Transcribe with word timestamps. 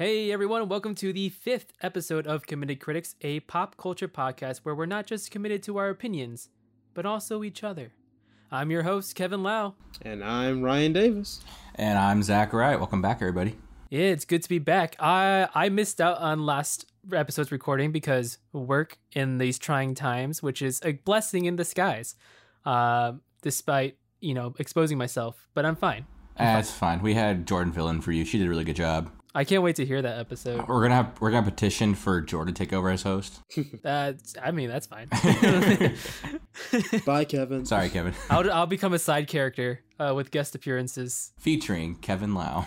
Hey 0.00 0.32
everyone, 0.32 0.66
welcome 0.66 0.94
to 0.94 1.12
the 1.12 1.28
fifth 1.28 1.74
episode 1.82 2.26
of 2.26 2.46
Committed 2.46 2.80
Critics, 2.80 3.16
a 3.20 3.40
pop 3.40 3.76
culture 3.76 4.08
podcast 4.08 4.60
where 4.60 4.74
we're 4.74 4.86
not 4.86 5.04
just 5.04 5.30
committed 5.30 5.62
to 5.64 5.76
our 5.76 5.90
opinions, 5.90 6.48
but 6.94 7.04
also 7.04 7.44
each 7.44 7.62
other. 7.62 7.92
I'm 8.50 8.70
your 8.70 8.84
host, 8.84 9.14
Kevin 9.14 9.42
Lau. 9.42 9.74
And 10.00 10.24
I'm 10.24 10.62
Ryan 10.62 10.94
Davis. 10.94 11.42
And 11.74 11.98
I'm 11.98 12.22
Zach 12.22 12.54
Wright. 12.54 12.78
Welcome 12.78 13.02
back, 13.02 13.18
everybody. 13.20 13.58
Yeah, 13.90 14.04
it's 14.04 14.24
good 14.24 14.42
to 14.42 14.48
be 14.48 14.58
back. 14.58 14.96
I 14.98 15.48
I 15.54 15.68
missed 15.68 16.00
out 16.00 16.16
on 16.16 16.46
last 16.46 16.90
episode's 17.12 17.52
recording 17.52 17.92
because 17.92 18.38
work 18.54 18.96
in 19.12 19.36
these 19.36 19.58
trying 19.58 19.94
times, 19.94 20.42
which 20.42 20.62
is 20.62 20.80
a 20.82 20.92
blessing 20.92 21.44
in 21.44 21.56
disguise. 21.56 22.16
Uh, 22.64 23.12
despite 23.42 23.98
you 24.20 24.32
know 24.32 24.54
exposing 24.58 24.96
myself, 24.96 25.46
but 25.52 25.66
I'm 25.66 25.76
fine. 25.76 26.06
That's 26.38 26.70
fine. 26.70 27.02
We 27.02 27.12
had 27.12 27.46
Jordan 27.46 27.74
fill 27.74 27.90
in 27.90 28.00
for 28.00 28.12
you. 28.12 28.24
She 28.24 28.38
did 28.38 28.46
a 28.46 28.48
really 28.48 28.64
good 28.64 28.76
job. 28.76 29.10
I 29.34 29.44
can't 29.44 29.62
wait 29.62 29.76
to 29.76 29.86
hear 29.86 30.02
that 30.02 30.18
episode. 30.18 30.66
We're 30.66 30.82
gonna 30.82 30.94
have 30.96 31.20
we're 31.20 31.30
gonna 31.30 31.48
petition 31.48 31.94
for 31.94 32.20
Jordan 32.20 32.52
to 32.52 32.58
take 32.58 32.72
over 32.72 32.90
as 32.90 33.02
host. 33.02 33.40
Uh, 33.84 34.12
I 34.42 34.50
mean, 34.50 34.68
that's 34.68 34.86
fine. 34.86 35.08
Bye, 37.06 37.24
Kevin. 37.24 37.64
Sorry, 37.64 37.88
Kevin. 37.88 38.14
I'll 38.28 38.50
I'll 38.50 38.66
become 38.66 38.92
a 38.92 38.98
side 38.98 39.26
character 39.26 39.80
uh, 39.98 40.12
with 40.14 40.30
guest 40.30 40.54
appearances. 40.54 41.32
Featuring 41.38 41.94
Kevin 41.96 42.34
Lau. 42.34 42.66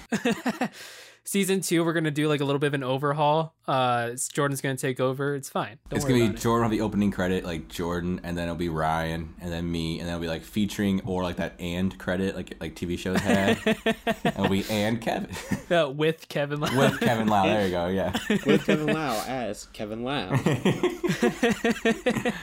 Season 1.26 1.62
two, 1.62 1.86
we're 1.86 1.94
gonna 1.94 2.12
do 2.12 2.28
like 2.28 2.42
a 2.42 2.46
little 2.46 2.60
bit 2.60 2.68
of 2.68 2.74
an 2.74 2.84
overhaul. 2.84 3.54
Uh, 3.66 4.12
Jordan's 4.34 4.60
gonna 4.60 4.76
take 4.76 5.00
over. 5.00 5.36
It's 5.36 5.48
fine. 5.48 5.80
Don't 5.90 5.96
it's 5.98 6.04
gonna 6.04 6.16
be 6.20 6.26
about 6.26 6.36
it. 6.36 6.42
Jordan 6.42 6.66
on 6.66 6.72
the 6.72 6.82
opening 6.82 7.12
credit, 7.12 7.46
like 7.46 7.70
Jordan, 7.70 8.20
and 8.24 8.38
then 8.38 8.44
it'll 8.44 8.56
be 8.58 8.68
Ryan, 8.68 9.34
and 9.40 9.50
then 9.52 9.72
me, 9.72 10.00
and 10.00 10.08
then 10.08 10.16
it'll 10.16 10.22
be 10.22 10.28
like 10.28 10.44
featuring 10.44 11.00
or 11.06 11.24
like 11.24 11.38
that 11.38 11.54
and 11.60 11.98
credit, 11.98 12.36
like 12.36 12.56
like 12.60 12.76
TV 12.76 13.00
shows 13.00 13.22
had. 13.22 13.58
it'll 14.26 14.50
be 14.50 14.66
and 14.70 15.00
Kevin 15.02 15.30
Uh, 15.72 15.90
with 15.90 16.28
Kevin. 16.28 16.60
Lau. 16.60 16.78
with 16.78 17.00
Kevin 17.00 17.28
Lau. 17.30 17.46
There 17.46 17.66
you 17.66 17.72
go. 17.72 17.88
Yeah. 17.88 18.12
With 18.46 18.66
Kevin 18.66 18.88
Lau 18.94 19.24
as 19.26 19.66
Kevin 19.68 20.04
Lau. 20.04 20.30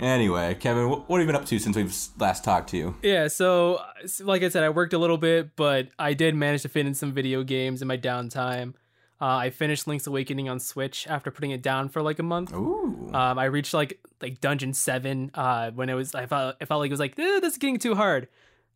Anyway, 0.00 0.54
Kevin, 0.54 0.88
what 0.88 1.08
have 1.08 1.20
you 1.20 1.26
been 1.26 1.36
up 1.36 1.46
to 1.46 1.58
since 1.58 1.76
we've 1.76 1.94
last 2.18 2.44
talked 2.44 2.70
to 2.70 2.76
you? 2.76 2.94
Yeah, 3.02 3.28
so 3.28 3.80
like 4.20 4.42
I 4.42 4.48
said, 4.48 4.62
I 4.62 4.68
worked 4.68 4.92
a 4.92 4.98
little 4.98 5.18
bit, 5.18 5.56
but 5.56 5.88
I 5.98 6.14
did 6.14 6.34
manage 6.34 6.62
to 6.62 6.68
fit 6.68 6.86
in 6.86 6.94
some 6.94 7.12
video 7.12 7.42
games 7.42 7.82
in 7.82 7.88
my 7.88 7.96
downtime. 7.96 8.74
Uh, 9.20 9.36
I 9.36 9.50
finished 9.50 9.86
Link's 9.86 10.06
Awakening 10.06 10.48
on 10.48 10.60
Switch 10.60 11.06
after 11.06 11.30
putting 11.30 11.50
it 11.50 11.62
down 11.62 11.88
for 11.88 12.02
like 12.02 12.18
a 12.18 12.22
month. 12.22 12.52
Ooh. 12.52 13.10
Um, 13.14 13.38
I 13.38 13.44
reached 13.46 13.72
like 13.72 13.98
like 14.20 14.40
Dungeon 14.40 14.74
Seven 14.74 15.30
uh, 15.32 15.70
when 15.70 15.88
it 15.88 15.94
was 15.94 16.14
I 16.14 16.26
felt 16.26 16.56
I 16.60 16.66
felt 16.66 16.80
like 16.80 16.90
it 16.90 16.92
was 16.92 17.00
like 17.00 17.18
eh, 17.18 17.40
this 17.40 17.54
is 17.54 17.58
getting 17.58 17.78
too 17.78 17.94
hard. 17.94 18.28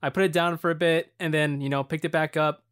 I 0.03 0.09
put 0.09 0.23
it 0.23 0.33
down 0.33 0.57
for 0.57 0.71
a 0.71 0.75
bit 0.75 1.13
and 1.21 1.35
then 1.35 1.61
you 1.61 1.69
know 1.69 1.85
picked 1.85 2.07
it 2.07 2.13
back 2.13 2.39
up, 2.39 2.65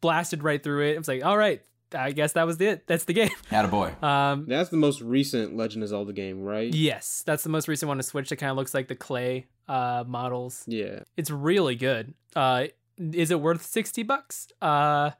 blasted 0.00 0.42
right 0.42 0.62
through 0.62 0.88
it. 0.88 0.94
It 0.94 0.98
was 0.98 1.08
like 1.08 1.22
all 1.22 1.36
right, 1.36 1.62
I 1.94 2.12
guess 2.12 2.32
that 2.34 2.46
was 2.46 2.60
it. 2.60 2.86
That's 2.86 3.04
the 3.04 3.12
game. 3.12 3.30
Attaboy. 3.50 4.00
Um, 4.02 4.46
That's 4.48 4.70
the 4.70 4.76
most 4.76 5.00
recent 5.00 5.56
Legend 5.56 5.82
of 5.82 5.88
Zelda 5.90 6.12
game, 6.12 6.42
right? 6.42 6.72
yes, 6.74 7.22
that's 7.26 7.42
the 7.42 7.48
most 7.48 7.68
recent 7.68 7.88
one 7.88 7.96
to 7.98 8.02
Switch. 8.02 8.28
That 8.30 8.36
kind 8.36 8.50
of 8.50 8.56
looks 8.56 8.72
like 8.74 8.88
the 8.88 8.94
clay 8.94 9.46
uh, 9.68 10.04
models. 10.06 10.64
Yeah. 10.66 11.00
It's 11.16 11.30
really 11.30 11.76
good. 11.76 12.14
Uh, 12.34 12.66
is 12.98 13.30
it 13.30 13.40
worth 13.40 13.62
sixty 13.62 14.02
bucks? 14.02 14.48
Uh, 14.62 15.10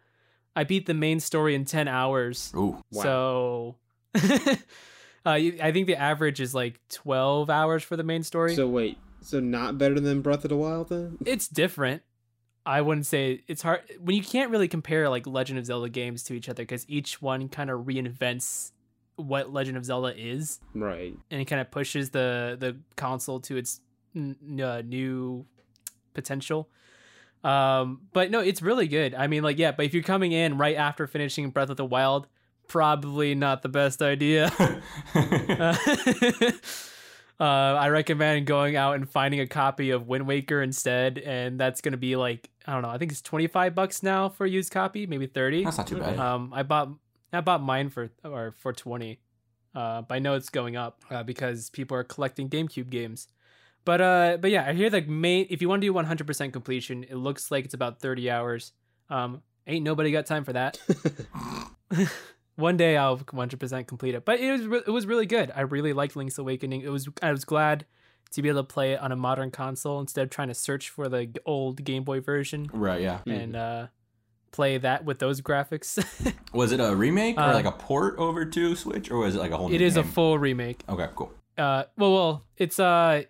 I 0.56 0.64
beat 0.64 0.86
the 0.86 0.94
main 0.94 1.20
story 1.20 1.54
in 1.54 1.64
ten 1.64 1.88
hours. 1.88 2.52
Ooh. 2.56 2.82
Wow. 2.91 3.02
So, 3.02 3.76
uh, 4.14 5.30
I 5.30 5.70
think 5.72 5.86
the 5.86 5.96
average 5.96 6.41
is 6.41 6.54
like 6.54 6.80
twelve 6.88 7.50
hours 7.50 7.82
for 7.82 7.96
the 7.96 8.02
main 8.04 8.22
story. 8.22 8.54
So 8.54 8.66
wait, 8.68 8.98
so 9.20 9.41
not 9.41 9.78
better 9.78 10.00
than 10.00 10.20
Breath 10.22 10.44
of 10.44 10.50
the 10.50 10.56
Wild 10.56 10.88
then? 10.88 11.18
it's 11.26 11.48
different. 11.48 12.02
I 12.66 12.80
wouldn't 12.83 13.06
say 13.06 13.42
it's 13.48 13.62
hard 13.62 13.80
when 14.00 14.14
you 14.16 14.22
can't 14.22 14.50
really 14.50 14.69
compare 14.69 15.08
like 15.08 15.27
Legend 15.27 15.58
of 15.58 15.66
Zelda 15.66 15.89
games 15.89 16.22
to 16.25 16.34
each 16.34 16.48
other 16.48 16.62
because 16.62 16.84
each 16.88 17.21
one 17.22 17.48
kind 17.48 17.71
of 17.71 17.81
reinvents 17.87 18.72
what 19.16 19.53
Legend 19.53 19.76
of 19.76 19.84
Zelda 19.84 20.15
is 20.16 20.60
Right. 20.75 21.15
and 21.31 21.41
it 21.41 21.44
kind 21.47 21.60
of 21.60 21.71
pushes 21.71 22.10
the 22.10 22.56
the 22.60 22.76
console 22.97 23.41
to 23.41 23.56
its 23.56 23.81
n- 24.15 24.37
n- 24.47 24.60
uh, 24.60 24.82
new 24.84 25.47
potential. 26.15 26.69
Um, 27.43 28.03
but 28.12 28.31
no, 28.31 28.41
it's 28.41 28.60
really 28.60 28.87
good. 28.88 29.15
I 29.15 29.27
mean, 29.27 29.42
like, 29.42 29.59
yeah, 29.59 29.72
but 29.72 29.87
if 29.87 29.94
you're 29.94 30.03
coming 30.03 30.32
in 30.32 30.59
right 30.59 30.77
after 30.77 31.06
finishing 31.06 31.48
Breath 31.50 31.71
of 31.71 31.78
the 31.78 31.84
Wild, 31.87 32.27
probably 32.69 33.34
not 33.34 33.62
the 33.62 33.69
best 33.71 34.03
idea. 34.03 34.53
Uh, 35.15 35.77
uh, 37.41 37.45
I 37.81 37.89
recommend 37.89 38.47
going 38.47 38.77
out 38.77 38.97
and 38.97 39.09
finding 39.09 39.41
a 39.41 39.47
copy 39.47 39.91
of 39.91 40.06
Wind 40.06 40.27
Waker 40.27 40.61
instead, 40.61 41.19
and 41.19 41.59
that's 41.59 41.81
gonna 41.81 41.97
be 41.97 42.15
like 42.17 42.51
I 42.67 42.75
don't 42.75 42.83
know. 42.83 42.91
I 42.91 42.99
think 42.99 43.12
it's 43.12 43.23
twenty 43.23 43.47
five 43.47 43.75
bucks 43.75 44.03
now 44.03 44.28
for 44.28 44.45
a 44.45 44.51
used 44.51 44.71
copy, 44.71 45.06
maybe 45.06 45.27
thirty. 45.27 45.65
That's 45.65 45.78
not 45.78 45.87
too 45.87 45.97
bad. 45.97 46.19
Um, 46.19 46.53
I 46.55 46.62
bought 46.62 46.91
I 47.33 47.41
bought 47.41 47.62
mine 47.62 47.89
for 47.89 48.11
or 48.25 48.55
for 48.59 48.73
twenty. 48.75 49.21
Uh, 49.75 50.03
but 50.03 50.17
I 50.17 50.19
know 50.19 50.34
it's 50.34 50.51
going 50.51 50.77
up 50.77 51.03
uh, 51.11 51.23
because 51.23 51.71
people 51.71 51.97
are 51.97 52.05
collecting 52.05 52.49
GameCube 52.51 52.91
games. 52.91 53.28
But 53.84 54.01
uh, 54.01 54.39
but 54.41 54.51
yeah, 54.51 54.67
I 54.67 54.75
hear 54.75 54.91
the 54.91 55.01
main. 55.03 55.47
If 55.49 55.62
you 55.62 55.69
want 55.69 55.81
to 55.81 55.87
do 55.87 55.93
one 55.93 56.05
hundred 56.05 56.27
percent 56.27 56.53
completion, 56.53 57.05
it 57.05 57.15
looks 57.15 57.51
like 57.51 57.65
it's 57.65 57.75
about 57.75 58.01
thirty 58.01 58.31
hours. 58.31 58.72
Um, 59.09 59.43
ain't 59.67 59.84
nobody 59.84 60.12
got 60.12 60.27
time 60.27 60.45
for 60.45 60.53
that. 60.53 60.78
One 62.60 62.76
day 62.76 62.97
I'll 62.97 63.19
100% 63.19 63.87
complete 63.87 64.15
it. 64.15 64.25
But 64.25 64.38
it 64.41 64.53
was 64.53 64.66
re- 64.66 64.82
it 64.87 64.91
was 64.91 65.06
really 65.06 65.26
good. 65.26 65.50
I 65.54 65.62
really 65.62 65.93
liked 65.93 66.15
Link's 66.16 66.38
Awakening. 66.38 66.82
It 66.82 66.91
was 66.91 67.09
I 67.22 67.31
was 67.32 67.44
glad 67.44 67.87
to 68.32 68.43
be 68.43 68.48
able 68.48 68.60
to 68.60 68.66
play 68.66 68.93
it 68.93 69.00
on 69.00 69.10
a 69.10 69.16
modern 69.16 69.50
console 69.50 69.98
instead 70.00 70.22
of 70.22 70.31
trying 70.31 70.48
to 70.48 70.54
search 70.54 70.88
for 70.91 71.09
the 71.09 71.28
old 71.44 71.82
Game 71.84 72.04
Boy 72.04 72.21
version 72.21 72.69
right. 72.72 73.00
Yeah. 73.00 73.19
and 73.26 73.56
uh, 73.56 73.87
play 74.53 74.78
that 74.78 75.04
with 75.04 75.19
those 75.19 75.41
graphics. 75.41 75.98
Was 76.53 76.71
it 76.71 76.78
a 76.81 76.94
remake 76.94 77.37
or 77.38 77.43
Uh, 77.43 77.54
like 77.54 77.65
a 77.65 77.72
port 77.72 78.16
over 78.19 78.44
to 78.44 78.77
Switch, 78.77 79.10
or 79.10 79.19
was 79.19 79.34
it 79.34 79.38
like 79.38 79.50
a 79.50 79.56
whole? 79.56 79.66
it 79.72 79.78
new 79.78 79.84
is 79.84 79.97
a 79.97 80.04
full 80.04 80.38
remake. 80.38 80.82
Okay, 80.88 81.09
cool. 81.16 81.32
Uh, 81.59 81.84
well, 81.97 82.12
well, 82.15 82.44
it's 82.56 82.78
uh, 82.78 83.22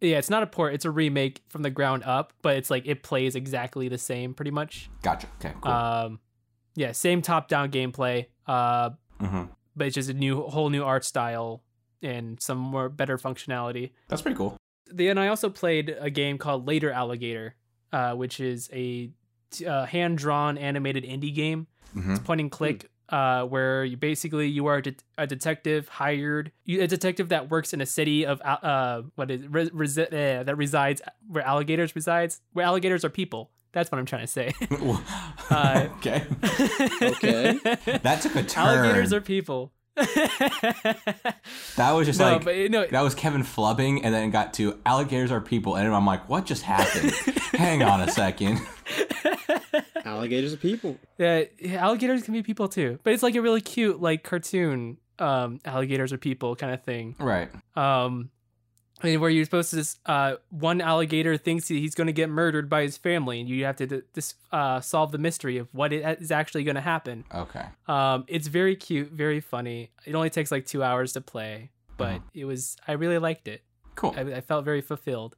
yeah, 0.00 0.18
it's 0.18 0.30
not 0.30 0.42
a 0.42 0.46
port. 0.46 0.74
It's 0.74 0.84
a 0.84 0.90
remake 0.90 1.42
from 1.48 1.62
the 1.62 1.70
ground 1.70 2.02
up, 2.04 2.32
but 2.42 2.56
it's 2.56 2.70
like 2.70 2.86
it 2.86 3.02
plays 3.02 3.34
exactly 3.36 3.88
the 3.88 3.98
same, 3.98 4.34
pretty 4.34 4.50
much. 4.50 4.90
Gotcha. 5.02 5.26
Okay, 5.40 5.54
cool. 5.60 5.72
Um, 5.72 6.20
yeah, 6.76 6.92
same 6.92 7.22
top-down 7.22 7.70
gameplay. 7.70 8.26
Uh, 8.46 8.90
hmm 9.20 9.44
but 9.76 9.88
it's 9.88 9.94
just 9.96 10.08
a 10.08 10.14
new, 10.14 10.42
whole 10.42 10.70
new 10.70 10.84
art 10.84 11.04
style 11.04 11.60
and 12.00 12.40
some 12.40 12.58
more 12.58 12.88
better 12.88 13.18
functionality. 13.18 13.90
That's 14.06 14.22
pretty 14.22 14.36
cool. 14.36 14.56
Then 14.86 15.18
I 15.18 15.26
also 15.28 15.50
played 15.50 15.96
a 15.98 16.10
game 16.10 16.38
called 16.38 16.64
Later 16.68 16.92
Alligator, 16.92 17.56
uh, 17.92 18.14
which 18.14 18.38
is 18.38 18.70
a 18.72 19.10
uh, 19.66 19.86
hand-drawn 19.86 20.58
animated 20.58 21.02
indie 21.02 21.34
game. 21.34 21.66
hmm 21.92 22.12
It's 22.12 22.20
point 22.20 22.40
and 22.40 22.52
click, 22.52 22.88
uh, 23.08 23.44
where 23.46 23.84
you 23.84 23.96
basically 23.96 24.46
you 24.46 24.66
are 24.66 24.76
a, 24.76 24.82
det- 24.82 25.02
a 25.18 25.26
detective 25.26 25.88
hired, 25.88 26.52
you, 26.64 26.80
a 26.80 26.86
detective 26.86 27.30
that 27.30 27.50
works 27.50 27.72
in 27.72 27.80
a 27.80 27.86
city 27.86 28.24
of 28.24 28.40
uh, 28.42 29.02
what 29.16 29.30
is 29.32 29.44
re- 29.48 29.70
resi- 29.70 30.06
uh, 30.12 30.44
that 30.44 30.56
resides 30.56 31.02
where 31.26 31.44
alligators 31.44 31.96
resides, 31.96 32.40
where 32.52 32.64
alligators 32.64 33.04
are 33.04 33.10
people. 33.10 33.50
That's 33.74 33.90
what 33.90 33.98
I'm 33.98 34.06
trying 34.06 34.22
to 34.22 34.32
say. 34.32 34.54
Uh, 35.50 35.88
okay. 35.98 36.24
Okay. 37.02 37.58
That 38.02 38.20
took 38.22 38.34
a 38.34 38.42
turn. 38.42 38.78
alligators 38.78 39.12
are 39.12 39.20
people. 39.20 39.72
that 39.94 41.36
was 41.92 42.06
just 42.06 42.18
no, 42.18 42.32
like 42.32 42.44
but 42.44 42.70
no, 42.70 42.86
that 42.86 43.02
was 43.02 43.14
Kevin 43.14 43.42
flubbing, 43.42 44.00
and 44.02 44.14
then 44.14 44.30
got 44.30 44.54
to 44.54 44.80
alligators 44.86 45.30
are 45.30 45.40
people, 45.40 45.76
and 45.76 45.94
I'm 45.94 46.06
like, 46.06 46.28
what 46.28 46.46
just 46.46 46.62
happened? 46.62 47.12
Hang 47.52 47.82
on 47.82 48.00
a 48.00 48.10
second. 48.10 48.60
Alligators 50.04 50.54
are 50.54 50.56
people. 50.56 50.96
Yeah, 51.18 51.44
yeah, 51.60 51.84
alligators 51.84 52.22
can 52.22 52.32
be 52.32 52.42
people 52.42 52.68
too, 52.68 52.98
but 53.04 53.12
it's 53.12 53.22
like 53.22 53.34
a 53.34 53.42
really 53.42 53.60
cute, 53.60 54.00
like 54.00 54.24
cartoon, 54.24 54.96
um, 55.18 55.60
alligators 55.64 56.12
are 56.12 56.18
people 56.18 56.56
kind 56.56 56.72
of 56.72 56.82
thing. 56.82 57.14
Right. 57.18 57.50
Um, 57.76 58.30
I 59.02 59.16
where 59.16 59.28
you're 59.28 59.44
supposed 59.44 59.70
to, 59.70 59.76
just, 59.76 59.98
uh, 60.06 60.36
one 60.50 60.80
alligator 60.80 61.36
thinks 61.36 61.68
he's 61.68 61.94
going 61.94 62.06
to 62.06 62.12
get 62.12 62.30
murdered 62.30 62.70
by 62.70 62.82
his 62.82 62.96
family, 62.96 63.40
and 63.40 63.48
you 63.48 63.64
have 63.64 63.76
to 63.76 63.86
d- 63.86 64.02
dis- 64.14 64.34
uh, 64.52 64.80
solve 64.80 65.10
the 65.12 65.18
mystery 65.18 65.58
of 65.58 65.68
what 65.74 65.92
is 65.92 66.30
actually 66.30 66.62
going 66.64 66.76
to 66.76 66.80
happen. 66.80 67.24
Okay. 67.34 67.64
Um, 67.88 68.24
it's 68.28 68.46
very 68.46 68.76
cute, 68.76 69.10
very 69.10 69.40
funny. 69.40 69.90
It 70.06 70.14
only 70.14 70.30
takes 70.30 70.50
like 70.52 70.64
two 70.64 70.82
hours 70.82 71.12
to 71.14 71.20
play, 71.20 71.70
but 71.96 72.04
Uh-huh. 72.14 72.18
it 72.34 72.44
was 72.44 72.76
I 72.86 72.92
really 72.92 73.18
liked 73.18 73.48
it. 73.48 73.62
Cool. 73.96 74.14
I, 74.16 74.20
I 74.20 74.40
felt 74.40 74.64
very 74.64 74.80
fulfilled. 74.80 75.36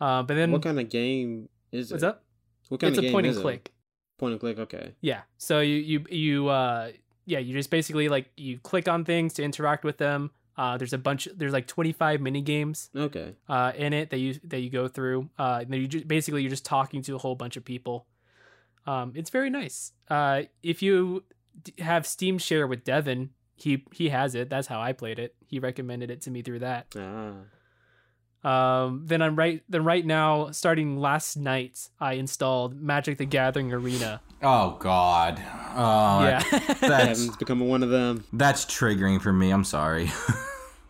Uh, 0.00 0.22
but 0.22 0.34
then 0.34 0.52
What 0.52 0.62
kind 0.62 0.78
of 0.78 0.88
game 0.90 1.48
is 1.72 1.90
it? 1.90 1.94
what's 1.94 2.04
up? 2.04 2.24
What 2.68 2.80
kind 2.80 2.90
It's 2.90 2.98
of 2.98 3.04
a 3.04 3.06
game 3.06 3.12
point 3.12 3.26
is 3.26 3.36
and 3.36 3.40
it? 3.40 3.42
click. 3.42 3.72
Point 4.18 4.32
and 4.32 4.40
click. 4.40 4.58
Okay. 4.58 4.94
Yeah. 5.00 5.22
So 5.38 5.60
you 5.60 5.76
you 5.76 6.04
you 6.10 6.48
uh 6.48 6.90
yeah, 7.24 7.38
you 7.38 7.54
just 7.54 7.70
basically 7.70 8.08
like 8.08 8.30
you 8.36 8.58
click 8.58 8.86
on 8.88 9.04
things 9.04 9.32
to 9.34 9.42
interact 9.42 9.84
with 9.84 9.98
them. 9.98 10.30
Uh 10.56 10.76
there's 10.76 10.92
a 10.92 10.98
bunch 10.98 11.28
there's 11.34 11.52
like 11.52 11.66
25 11.66 12.20
mini 12.20 12.40
games 12.42 12.90
Okay. 12.94 13.34
uh 13.48 13.72
in 13.76 13.92
it 13.92 14.10
that 14.10 14.18
you 14.18 14.34
that 14.44 14.60
you 14.60 14.70
go 14.70 14.86
through. 14.88 15.30
Uh 15.38 15.60
and 15.62 15.72
then 15.72 15.80
you 15.80 15.88
just, 15.88 16.06
basically 16.06 16.42
you're 16.42 16.50
just 16.50 16.64
talking 16.64 17.00
to 17.02 17.14
a 17.14 17.18
whole 17.18 17.34
bunch 17.34 17.56
of 17.56 17.64
people. 17.64 18.06
Um 18.86 19.12
it's 19.14 19.30
very 19.30 19.50
nice. 19.50 19.92
Uh 20.10 20.42
if 20.62 20.82
you 20.82 21.24
d- 21.62 21.74
have 21.82 22.06
Steam 22.06 22.38
share 22.38 22.66
with 22.66 22.84
Devin, 22.84 23.30
he 23.54 23.84
he 23.92 24.08
has 24.10 24.34
it. 24.34 24.50
That's 24.50 24.66
how 24.68 24.80
I 24.80 24.92
played 24.92 25.18
it. 25.18 25.34
He 25.46 25.58
recommended 25.58 26.10
it 26.10 26.20
to 26.22 26.30
me 26.30 26.42
through 26.42 26.58
that. 26.60 26.86
Ah. 26.98 27.32
Um, 28.44 29.02
then 29.06 29.22
I'm 29.22 29.36
right. 29.36 29.62
Then 29.68 29.84
right 29.84 30.04
now, 30.04 30.50
starting 30.50 30.98
last 30.98 31.36
night, 31.36 31.88
I 32.00 32.14
installed 32.14 32.74
Magic: 32.80 33.18
The 33.18 33.24
Gathering 33.26 33.72
Arena. 33.72 34.20
Oh 34.42 34.76
God. 34.80 35.40
Oh, 35.74 36.22
yeah. 36.24 36.42
that's 36.50 36.80
Kevin's 36.80 37.36
becoming 37.36 37.68
one 37.68 37.82
of 37.82 37.90
them. 37.90 38.24
that's 38.32 38.64
triggering 38.64 39.20
for 39.20 39.32
me. 39.32 39.50
I'm 39.50 39.64
sorry. 39.64 40.10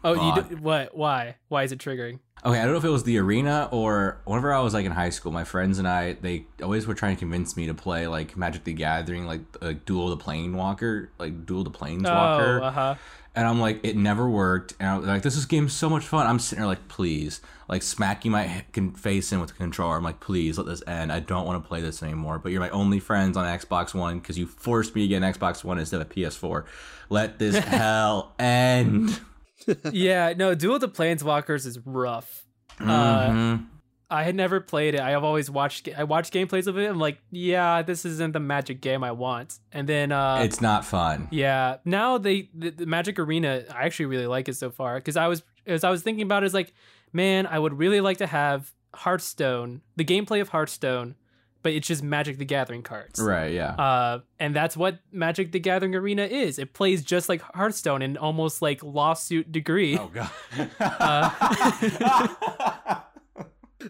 oh, 0.05 0.15
you 0.37 0.43
do, 0.43 0.57
what? 0.57 0.97
Why? 0.97 1.37
Why 1.49 1.65
is 1.65 1.73
it 1.73 1.79
triggering? 1.79 2.21
Okay, 2.45 2.59
I 2.59 2.63
don't 2.65 2.73
know 2.73 2.79
if 2.79 2.85
it 2.85 2.89
was 2.89 3.05
the 3.05 3.19
arena 3.19 3.69
or 3.71 4.21
whenever 4.25 4.53
I 4.53 4.59
was 4.61 4.75
like 4.75 4.85
in 4.85 4.91
high 4.91 5.11
school, 5.11 5.31
my 5.31 5.45
friends 5.45 5.79
and 5.79 5.87
I 5.87 6.15
they 6.15 6.47
always 6.61 6.89
were 6.89 6.95
trying 6.95 7.15
to 7.15 7.19
convince 7.21 7.57
me 7.57 7.67
to 7.67 7.75
play 7.75 8.09
like 8.09 8.37
Magic 8.37 8.65
the 8.65 8.73
Gathering, 8.73 9.27
like 9.27 9.43
uh, 9.61 9.75
Duel 9.87 10.09
the 10.09 10.17
Planewalker, 10.17 11.09
like 11.19 11.47
Duel 11.47 11.63
the 11.63 11.71
Planeswalker, 11.71 12.61
Oh, 12.61 12.65
uh 12.65 12.71
huh. 12.73 12.95
And 13.35 13.47
I'm 13.47 13.61
like, 13.61 13.81
it 13.85 13.97
never 13.97 14.29
worked, 14.29 14.75
and 14.79 14.89
I'm 14.89 15.07
like, 15.07 15.23
this 15.23 15.37
is 15.37 15.47
game 15.47 15.69
so 15.69 15.89
much 15.89 16.05
fun. 16.05 16.27
I'm 16.27 16.39
sitting 16.39 16.61
there 16.61 16.67
like, 16.69 16.87
please, 16.89 17.41
like 17.69 17.83
smacking 17.83 18.31
my 18.33 18.65
he- 18.75 18.91
face 18.97 19.33
in 19.33 19.41
with 19.41 19.49
the 19.51 19.55
controller. 19.57 19.97
I'm 19.97 20.03
like, 20.03 20.21
please 20.21 20.59
let 20.59 20.67
this 20.67 20.83
end. 20.87 21.11
I 21.13 21.21
don't 21.21 21.47
want 21.47 21.63
to 21.63 21.67
play 21.67 21.81
this 21.81 22.03
anymore. 22.03 22.39
But 22.39 22.53
you're 22.53 22.61
my 22.61 22.71
only 22.71 23.01
friends 23.01 23.37
on 23.37 23.47
Xbox 23.47 23.95
One 23.95 24.19
because 24.19 24.37
you 24.39 24.47
forced 24.47 24.95
me 24.95 25.03
to 25.03 25.09
get 25.09 25.23
an 25.23 25.33
Xbox 25.33 25.65
One 25.65 25.79
instead 25.79 26.01
of 26.01 26.09
PS4. 26.11 26.65
Let 27.09 27.39
this 27.39 27.57
hell 27.65 28.35
end. 28.39 29.19
yeah, 29.93 30.35
no, 30.37 30.55
Duel 30.55 30.75
of 30.77 30.81
the 30.81 30.89
Planeswalkers 30.89 31.67
is 31.67 31.79
rough. 31.87 32.45
Uh, 32.81 33.29
Mhm. 33.29 33.67
I 34.13 34.25
had 34.25 34.35
never 34.35 34.61
played 34.61 34.95
it. 34.95 35.01
I 35.01 35.11
have 35.11 35.25
always 35.25 35.51
watched. 35.51 35.89
I 35.97 36.05
watched 36.05 36.35
gameplays 36.35 36.67
of 36.67 36.77
it. 36.77 36.89
I'm 36.89 36.99
like, 36.99 37.19
yeah, 37.31 37.81
this 37.81 38.05
isn't 38.05 38.33
the 38.33 38.41
Magic 38.41 38.83
game 38.83 39.03
I 39.03 39.13
want. 39.13 39.59
And 39.73 39.89
then, 39.89 40.13
uh, 40.13 40.43
it's 40.45 40.61
not 40.61 40.85
fun. 40.85 41.29
yeah, 41.31 41.79
now 41.87 42.19
they 42.19 42.51
the, 42.55 42.71
the 42.71 42.87
Magic 42.87 43.19
Arena. 43.19 43.65
I 43.75 43.87
actually 43.87 44.07
really 44.07 44.27
like 44.27 44.49
it 44.49 44.57
so 44.57 44.71
far 44.71 44.97
because 44.97 45.17
I 45.17 45.29
was 45.29 45.43
as 45.67 45.83
I 45.83 45.91
was 45.91 46.03
thinking 46.03 46.25
about 46.25 46.43
it, 46.43 46.47
is 46.47 46.55
like, 46.55 46.75
man, 47.13 47.47
I 47.47 47.59
would 47.59 47.79
really 47.79 48.03
like 48.03 48.19
to 48.19 48.27
have 48.27 48.71
Hearthstone, 48.95 49.81
the 49.97 50.05
gameplay 50.05 50.43
of 50.43 50.51
Hearthstone, 50.51 51.15
but 51.63 51.73
it's 51.73 51.89
just 51.89 52.03
Magic 52.03 52.37
the 52.37 52.45
Gathering 52.45 52.83
cards. 52.83 53.21
Right? 53.21 53.53
Yeah. 53.53 53.75
Uh, 53.75 54.21
and 54.39 54.55
that's 54.55 54.77
what 54.77 54.99
Magic 55.11 55.53
the 55.53 55.61
Gathering 55.61 55.95
Arena 55.95 56.25
is. 56.25 56.59
It 56.59 56.75
plays 56.75 57.03
just 57.03 57.31
like 57.31 57.41
Hearthstone 57.55 58.03
in 58.03 58.19
almost 58.19 58.61
like 58.61 58.83
lawsuit 58.83 59.53
degree. 59.53 59.97
Oh 59.97 60.11
god. 60.13 60.31
Uh, 60.79 63.01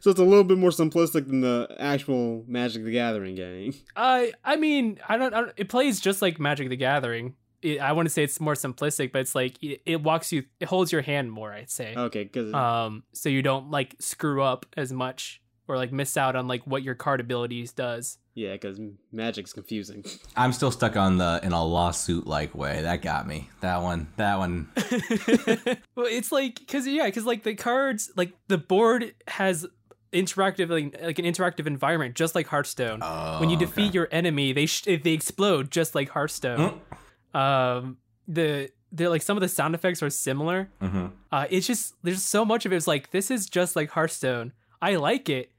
So 0.00 0.10
it's 0.10 0.20
a 0.20 0.24
little 0.24 0.44
bit 0.44 0.58
more 0.58 0.70
simplistic 0.70 1.26
than 1.26 1.40
the 1.40 1.74
actual 1.78 2.44
Magic 2.46 2.84
the 2.84 2.90
Gathering 2.92 3.34
game. 3.34 3.74
I 3.96 4.32
I 4.44 4.56
mean 4.56 4.98
I 5.08 5.16
don't, 5.16 5.34
I 5.34 5.40
don't 5.40 5.52
it 5.56 5.68
plays 5.68 6.00
just 6.00 6.22
like 6.22 6.38
Magic 6.40 6.68
the 6.68 6.76
Gathering. 6.76 7.34
It, 7.60 7.78
I 7.80 7.92
want 7.92 8.06
to 8.06 8.10
say 8.10 8.24
it's 8.24 8.40
more 8.40 8.54
simplistic, 8.54 9.12
but 9.12 9.20
it's 9.20 9.34
like 9.36 9.62
it, 9.62 9.82
it 9.86 10.02
walks 10.02 10.32
you, 10.32 10.44
it 10.58 10.66
holds 10.66 10.90
your 10.90 11.02
hand 11.02 11.30
more. 11.30 11.52
I'd 11.52 11.70
say, 11.70 11.94
Okay, 11.96 12.24
because 12.24 12.52
um, 12.52 13.04
so 13.12 13.28
you 13.28 13.40
don't 13.42 13.70
like 13.70 13.94
screw 14.00 14.42
up 14.42 14.66
as 14.76 14.92
much 14.92 15.40
or 15.68 15.76
like 15.76 15.92
miss 15.92 16.16
out 16.16 16.34
on 16.34 16.48
like 16.48 16.66
what 16.66 16.82
your 16.82 16.96
card 16.96 17.20
abilities 17.20 17.70
does. 17.72 18.18
yeah, 18.34 18.52
because 18.54 18.80
Magic's 19.12 19.52
confusing. 19.52 20.04
I'm 20.36 20.52
still 20.52 20.72
stuck 20.72 20.96
on 20.96 21.18
the 21.18 21.38
in 21.44 21.52
a 21.52 21.64
lawsuit 21.64 22.26
like 22.26 22.52
way. 22.52 22.82
That 22.82 23.00
got 23.00 23.28
me. 23.28 23.48
That 23.60 23.80
one. 23.80 24.08
That 24.16 24.38
one. 24.38 24.68
well, 25.94 26.06
it's 26.06 26.32
like 26.32 26.58
because 26.58 26.86
yeah, 26.88 27.06
because 27.06 27.24
like 27.26 27.44
the 27.44 27.54
cards, 27.54 28.10
like 28.16 28.32
the 28.48 28.58
board 28.58 29.14
has 29.28 29.66
interactive 30.12 30.68
like, 30.68 31.00
like 31.02 31.18
an 31.18 31.24
interactive 31.24 31.66
environment, 31.66 32.14
just 32.14 32.34
like 32.34 32.46
Hearthstone. 32.46 33.00
Oh, 33.02 33.40
when 33.40 33.50
you 33.50 33.56
defeat 33.56 33.88
okay. 33.88 33.94
your 33.94 34.08
enemy, 34.12 34.52
they 34.52 34.66
sh- 34.66 34.82
they 34.82 35.12
explode 35.12 35.70
just 35.70 35.94
like 35.94 36.10
Hearthstone. 36.10 36.80
um, 37.34 37.96
the 38.28 38.70
they're 38.92 39.08
like 39.08 39.22
some 39.22 39.36
of 39.36 39.40
the 39.40 39.48
sound 39.48 39.74
effects 39.74 40.02
are 40.02 40.10
similar. 40.10 40.68
Mhm. 40.80 41.12
Uh, 41.30 41.46
it's 41.50 41.66
just 41.66 41.94
there's 42.02 42.22
so 42.22 42.44
much 42.44 42.66
of 42.66 42.72
it. 42.72 42.76
It's 42.76 42.86
like 42.86 43.10
this 43.10 43.30
is 43.30 43.46
just 43.48 43.74
like 43.76 43.90
Hearthstone. 43.90 44.52
I 44.80 44.96
like 44.96 45.28
it, 45.28 45.50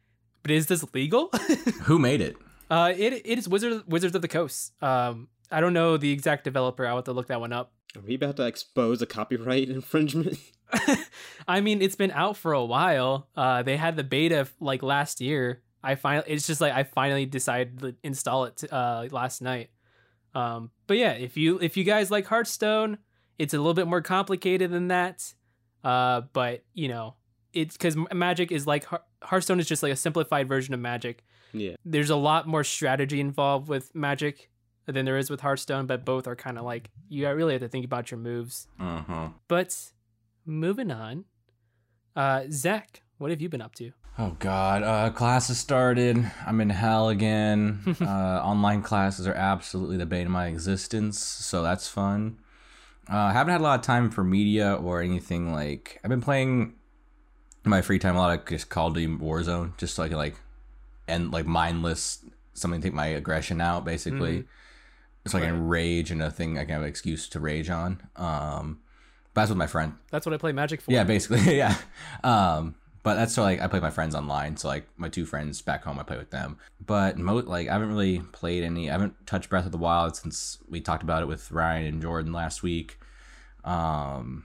but 0.43 0.51
is 0.51 0.67
this 0.67 0.85
legal? 0.93 1.29
Who 1.83 1.97
made 1.99 2.21
it? 2.21 2.35
uh, 2.69 2.93
it 2.95 3.13
it 3.25 3.37
is 3.37 3.47
Wizards 3.49 3.85
Wizards 3.87 4.15
of 4.15 4.21
the 4.21 4.27
Coast. 4.27 4.73
Um, 4.83 5.27
I 5.53 5.61
don't 5.61 5.73
know 5.73 5.97
the 5.97 6.11
exact 6.11 6.43
developer. 6.43 6.85
I'll 6.85 6.95
have 6.97 7.05
to 7.05 7.13
look 7.13 7.27
that 7.27 7.39
one 7.39 7.53
up. 7.53 7.71
Are 7.95 8.01
we 8.01 8.15
about 8.15 8.37
to 8.37 8.45
expose 8.45 9.01
a 9.01 9.05
copyright 9.05 9.69
infringement? 9.77 10.39
I 11.47 11.61
mean, 11.61 11.81
it's 11.81 11.95
been 11.95 12.11
out 12.11 12.37
for 12.37 12.53
a 12.53 12.65
while. 12.65 13.27
Uh, 13.35 13.61
they 13.63 13.77
had 13.77 13.95
the 13.95 14.03
beta 14.03 14.47
like 14.59 14.81
last 14.81 15.21
year. 15.21 15.61
I 15.83 15.95
finally, 15.95 16.25
it's 16.27 16.47
just 16.47 16.61
like 16.61 16.73
I 16.73 16.83
finally 16.83 17.25
decided 17.25 17.79
to 17.79 17.95
install 18.03 18.45
it 18.45 18.63
uh, 18.71 19.07
last 19.11 19.41
night. 19.41 19.69
Um, 20.33 20.71
but 20.87 20.97
yeah, 20.97 21.11
if 21.11 21.37
you 21.37 21.59
if 21.59 21.77
you 21.77 21.83
guys 21.83 22.09
like 22.09 22.25
Hearthstone, 22.25 22.97
it's 23.37 23.53
a 23.53 23.57
little 23.57 23.73
bit 23.73 23.87
more 23.87 24.01
complicated 24.01 24.71
than 24.71 24.87
that. 24.87 25.33
Uh, 25.83 26.21
but 26.31 26.63
you 26.73 26.87
know, 26.87 27.15
it's 27.51 27.77
because 27.77 27.95
Magic 28.11 28.51
is 28.51 28.65
like 28.65 28.87
Hearthstone 29.21 29.59
is 29.59 29.67
just 29.67 29.83
like 29.83 29.91
a 29.91 29.97
simplified 29.97 30.47
version 30.47 30.73
of 30.73 30.79
Magic. 30.79 31.23
yeah. 31.51 31.75
There's 31.85 32.09
a 32.09 32.15
lot 32.15 32.47
more 32.47 32.63
strategy 32.63 33.19
involved 33.19 33.67
with 33.67 33.93
Magic 33.93 34.49
than 34.85 35.05
there 35.05 35.17
is 35.17 35.29
with 35.29 35.41
Hearthstone, 35.41 35.85
but 35.85 36.05
both 36.05 36.27
are 36.27 36.35
kind 36.35 36.57
of 36.57 36.65
like 36.65 36.89
you 37.09 37.29
really 37.29 37.53
have 37.53 37.61
to 37.61 37.67
think 37.67 37.85
about 37.85 38.11
your 38.11 38.19
moves. 38.19 38.67
Uh-huh. 38.79 39.29
But 39.47 39.75
moving 40.45 40.91
on, 40.91 41.25
uh, 42.15 42.43
Zach, 42.49 43.01
what 43.17 43.31
have 43.31 43.41
you 43.41 43.49
been 43.49 43.61
up 43.61 43.75
to? 43.75 43.91
Oh 44.19 44.35
God! 44.39 44.83
Uh, 44.83 45.09
classes 45.09 45.57
started. 45.57 46.31
I'm 46.45 46.61
in 46.61 46.69
hell 46.69 47.09
again. 47.09 47.79
uh, 48.01 48.05
online 48.05 48.83
classes 48.83 49.25
are 49.25 49.33
absolutely 49.33 49.97
the 49.97 50.05
bane 50.05 50.27
of 50.27 50.31
my 50.31 50.47
existence, 50.47 51.19
so 51.19 51.63
that's 51.63 51.87
fun. 51.87 52.37
Uh, 53.11 53.17
I 53.17 53.33
haven't 53.33 53.51
had 53.51 53.61
a 53.61 53.63
lot 53.63 53.79
of 53.79 53.85
time 53.85 54.11
for 54.11 54.23
media 54.23 54.75
or 54.75 55.01
anything 55.01 55.51
like. 55.51 55.99
I've 56.03 56.09
been 56.09 56.21
playing 56.21 56.75
in 57.65 57.69
my 57.69 57.81
free 57.81 57.97
time 57.97 58.15
a 58.15 58.19
lot 58.19 58.37
of 58.37 58.45
just 58.45 58.69
Call 58.69 58.87
of 58.87 58.93
Duty 58.93 59.15
Warzone, 59.15 59.75
just 59.77 59.95
so 59.95 60.03
I 60.03 60.09
can 60.09 60.17
like 60.17 60.35
and 61.07 61.31
like 61.31 61.47
mindless 61.47 62.23
something 62.53 62.81
to 62.81 62.87
take 62.87 62.93
my 62.93 63.07
aggression 63.07 63.61
out, 63.61 63.83
basically. 63.83 64.45
So 65.25 65.37
I 65.37 65.41
can 65.41 65.67
rage 65.67 66.11
and 66.11 66.21
a 66.21 66.29
thing 66.29 66.57
I 66.57 66.65
can 66.65 66.73
have 66.73 66.81
an 66.81 66.87
excuse 66.87 67.29
to 67.29 67.39
rage 67.39 67.69
on. 67.69 68.01
Um, 68.17 68.81
but 69.33 69.41
that's 69.41 69.49
with 69.49 69.57
my 69.57 69.67
friend. 69.67 69.93
That's 70.11 70.25
what 70.25 70.33
I 70.33 70.37
play 70.37 70.51
Magic 70.51 70.81
for. 70.81 70.91
Yeah, 70.91 71.05
basically, 71.05 71.57
yeah. 71.57 71.75
Um, 72.23 72.75
but 73.03 73.15
that's 73.15 73.33
so 73.33 73.41
like 73.41 73.61
I 73.61 73.67
play 73.67 73.79
my 73.79 73.89
friends 73.89 74.15
online. 74.15 74.57
So 74.57 74.67
like 74.67 74.87
my 74.97 75.09
two 75.09 75.25
friends 75.25 75.61
back 75.61 75.83
home, 75.83 75.99
I 75.99 76.03
play 76.03 76.17
with 76.17 76.29
them. 76.31 76.57
But 76.85 77.17
mo- 77.17 77.35
like 77.35 77.67
I 77.67 77.73
haven't 77.73 77.89
really 77.89 78.19
played 78.19 78.63
any. 78.63 78.89
I 78.89 78.93
haven't 78.93 79.25
touched 79.25 79.49
Breath 79.49 79.65
of 79.65 79.71
the 79.71 79.77
Wild 79.77 80.15
since 80.15 80.57
we 80.69 80.81
talked 80.81 81.03
about 81.03 81.21
it 81.21 81.27
with 81.27 81.51
Ryan 81.51 81.85
and 81.85 82.01
Jordan 82.01 82.31
last 82.33 82.63
week. 82.63 82.97
Um, 83.63 84.43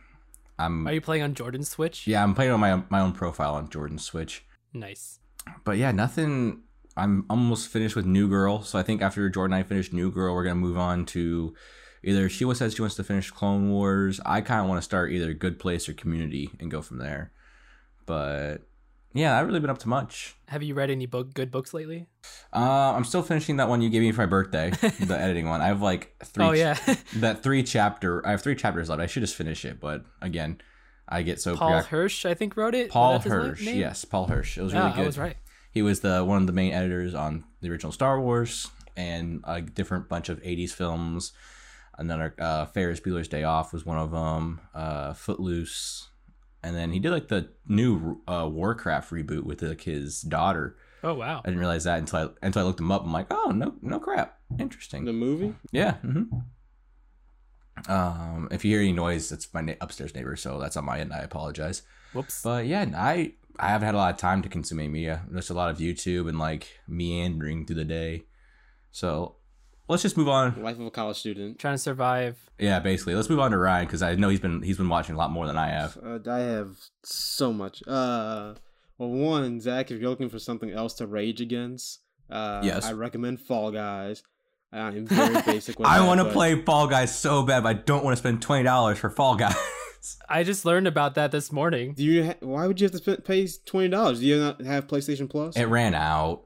I'm 0.58 0.86
Are 0.86 0.92
you 0.92 1.00
playing 1.00 1.22
on 1.22 1.34
Jordan's 1.34 1.68
Switch? 1.68 2.06
yeah, 2.06 2.22
I'm 2.22 2.34
playing 2.34 2.52
on 2.52 2.60
my 2.60 2.82
my 2.88 3.00
own 3.00 3.12
profile 3.12 3.54
on 3.54 3.68
Jordan's 3.68 4.04
Switch. 4.04 4.44
Nice. 4.72 5.18
But 5.64 5.78
yeah, 5.78 5.92
nothing. 5.92 6.62
I'm 6.98 7.24
almost 7.30 7.68
finished 7.68 7.96
with 7.96 8.06
New 8.06 8.28
Girl, 8.28 8.62
so 8.62 8.78
I 8.78 8.82
think 8.82 9.00
after 9.02 9.28
Jordan 9.28 9.54
and 9.54 9.64
I 9.64 9.66
finish 9.68 9.92
New 9.92 10.10
Girl, 10.10 10.34
we're 10.34 10.44
gonna 10.44 10.54
move 10.56 10.76
on 10.78 11.06
to 11.06 11.54
either 12.02 12.28
Sheila 12.28 12.54
says 12.54 12.74
she 12.74 12.82
wants 12.82 12.96
to 12.96 13.04
finish 13.04 13.30
Clone 13.30 13.70
Wars. 13.70 14.20
I 14.26 14.40
kind 14.40 14.60
of 14.62 14.68
want 14.68 14.78
to 14.78 14.82
start 14.84 15.12
either 15.12 15.32
Good 15.34 15.58
Place 15.58 15.88
or 15.88 15.94
Community 15.94 16.50
and 16.60 16.70
go 16.70 16.82
from 16.82 16.98
there. 16.98 17.32
But 18.06 18.58
yeah, 19.14 19.32
I 19.32 19.36
haven't 19.36 19.48
really 19.48 19.60
been 19.60 19.70
up 19.70 19.78
to 19.78 19.88
much. 19.88 20.36
Have 20.48 20.62
you 20.62 20.74
read 20.74 20.90
any 20.90 21.06
book 21.06 21.34
good 21.34 21.50
books 21.50 21.74
lately? 21.74 22.06
Uh, 22.54 22.92
I'm 22.94 23.04
still 23.04 23.22
finishing 23.22 23.56
that 23.56 23.68
one 23.68 23.82
you 23.82 23.90
gave 23.90 24.02
me 24.02 24.12
for 24.12 24.22
my 24.22 24.26
birthday, 24.26 24.70
the 25.00 25.18
editing 25.18 25.48
one. 25.48 25.60
I 25.60 25.66
have 25.66 25.82
like 25.82 26.14
three. 26.24 26.44
oh 26.44 26.52
yeah, 26.52 26.78
that 27.16 27.42
three 27.42 27.62
chapter. 27.62 28.26
I 28.26 28.30
have 28.32 28.42
three 28.42 28.54
chapters 28.56 28.88
left. 28.88 29.00
I 29.00 29.06
should 29.06 29.22
just 29.22 29.34
finish 29.34 29.64
it, 29.64 29.80
but 29.80 30.04
again, 30.22 30.60
I 31.08 31.22
get 31.22 31.40
so 31.40 31.56
Paul 31.56 31.72
preoc- 31.72 31.86
Hirsch, 31.86 32.26
I 32.26 32.34
think 32.34 32.56
wrote 32.56 32.74
it. 32.74 32.90
Paul 32.90 33.18
Hirsch. 33.18 33.62
Yes, 33.62 34.04
Paul 34.04 34.26
Hirsch. 34.26 34.56
It 34.58 34.62
was 34.62 34.72
really 34.72 34.86
Ah, 34.86 34.94
good. 34.94 35.02
I 35.02 35.06
was 35.06 35.18
right. 35.18 35.36
He 35.78 35.82
was 35.82 36.00
the 36.00 36.24
one 36.24 36.40
of 36.40 36.48
the 36.48 36.52
main 36.52 36.72
editors 36.72 37.14
on 37.14 37.44
the 37.60 37.70
original 37.70 37.92
Star 37.92 38.20
Wars 38.20 38.68
and 38.96 39.44
a 39.44 39.60
different 39.60 40.08
bunch 40.08 40.28
of 40.28 40.42
'80s 40.42 40.72
films. 40.72 41.30
Another 41.96 42.34
uh, 42.36 42.66
Ferris 42.66 42.98
Bueller's 42.98 43.28
Day 43.28 43.44
Off 43.44 43.72
was 43.72 43.86
one 43.86 43.96
of 43.96 44.10
them. 44.10 44.60
Uh, 44.74 45.12
Footloose, 45.12 46.08
and 46.64 46.74
then 46.74 46.90
he 46.90 46.98
did 46.98 47.12
like 47.12 47.28
the 47.28 47.50
new 47.68 48.20
uh, 48.26 48.48
Warcraft 48.50 49.12
reboot 49.12 49.44
with 49.44 49.62
like 49.62 49.82
his 49.82 50.20
daughter. 50.22 50.74
Oh 51.04 51.14
wow. 51.14 51.42
I 51.44 51.48
didn't 51.48 51.60
realize 51.60 51.84
that 51.84 52.00
until 52.00 52.18
I 52.18 52.46
until 52.46 52.62
I 52.62 52.64
looked 52.66 52.80
him 52.80 52.90
up. 52.90 53.04
I'm 53.04 53.12
like, 53.12 53.28
oh 53.30 53.52
no, 53.54 53.74
no 53.80 54.00
crap, 54.00 54.36
interesting. 54.58 55.04
The 55.04 55.12
movie? 55.12 55.54
Yeah. 55.70 55.92
hmm 55.98 56.24
Um, 57.88 58.48
if 58.50 58.64
you 58.64 58.72
hear 58.72 58.80
any 58.80 58.92
noise, 58.92 59.30
it's 59.30 59.54
my 59.54 59.60
na- 59.60 59.74
upstairs 59.80 60.12
neighbor, 60.12 60.34
so 60.34 60.58
that's 60.58 60.76
on 60.76 60.84
my 60.84 60.98
end. 60.98 61.12
I 61.12 61.18
apologize. 61.18 61.82
Whoops. 62.14 62.42
But 62.42 62.66
yeah, 62.66 62.84
I 62.96 63.34
I 63.58 63.68
haven't 63.68 63.86
had 63.86 63.94
a 63.94 63.98
lot 63.98 64.14
of 64.14 64.20
time 64.20 64.42
to 64.42 64.48
consume 64.48 64.78
any 64.80 64.88
media. 64.88 65.22
Just 65.34 65.50
a 65.50 65.54
lot 65.54 65.70
of 65.70 65.78
YouTube 65.78 66.28
and 66.28 66.38
like 66.38 66.68
meandering 66.86 67.66
through 67.66 67.76
the 67.76 67.84
day. 67.84 68.24
So 68.92 69.36
let's 69.88 70.02
just 70.02 70.16
move 70.16 70.28
on. 70.28 70.62
Life 70.62 70.78
of 70.78 70.86
a 70.86 70.90
college 70.90 71.16
student. 71.18 71.58
Trying 71.58 71.74
to 71.74 71.78
survive. 71.78 72.38
Yeah, 72.58 72.78
basically, 72.80 73.14
let's 73.14 73.28
move 73.30 73.40
on 73.40 73.50
to 73.50 73.58
Ryan 73.58 73.86
because 73.86 74.02
I 74.02 74.14
know 74.14 74.28
he's 74.28 74.40
been 74.40 74.62
he's 74.62 74.76
been 74.76 74.88
watching 74.88 75.14
a 75.14 75.18
lot 75.18 75.30
more 75.30 75.46
than 75.46 75.56
I 75.56 75.68
have. 75.68 75.98
Uh, 76.04 76.18
I 76.30 76.38
have 76.40 76.76
so 77.04 77.52
much. 77.52 77.82
Uh, 77.86 78.54
well, 78.98 79.10
one, 79.10 79.60
Zach, 79.60 79.90
if 79.90 80.00
you're 80.00 80.10
looking 80.10 80.28
for 80.28 80.38
something 80.38 80.70
else 80.70 80.94
to 80.94 81.06
rage 81.06 81.40
against, 81.40 82.00
uh, 82.30 82.60
Yes. 82.64 82.84
I 82.84 82.92
recommend 82.92 83.40
Fall 83.40 83.70
Guys. 83.70 84.22
I'm 84.72 85.06
very 85.06 85.40
basic 85.46 85.78
with 85.78 85.88
I 85.88 86.04
want 86.06 86.18
to 86.20 86.24
but 86.24 86.32
play 86.32 86.60
Fall 86.62 86.88
Guys 86.88 87.16
so 87.16 87.42
bad, 87.42 87.62
but 87.62 87.68
I 87.70 87.72
don't 87.74 88.04
want 88.04 88.12
to 88.16 88.18
spend 88.18 88.42
twenty 88.42 88.64
dollars 88.64 88.98
for 88.98 89.10
Fall 89.10 89.36
Guys. 89.36 89.56
I 90.28 90.42
just 90.44 90.64
learned 90.64 90.86
about 90.86 91.14
that 91.16 91.30
this 91.32 91.50
morning. 91.52 91.94
Do 91.94 92.04
you? 92.04 92.24
Ha- 92.24 92.34
why 92.40 92.66
would 92.66 92.80
you 92.80 92.84
have 92.86 92.92
to 92.92 92.98
spend, 92.98 93.24
pay 93.24 93.48
twenty 93.66 93.88
dollars? 93.88 94.20
Do 94.20 94.26
you 94.26 94.38
not 94.38 94.60
have 94.62 94.86
PlayStation 94.86 95.28
Plus? 95.28 95.56
It 95.56 95.64
ran 95.64 95.94
out. 95.94 96.44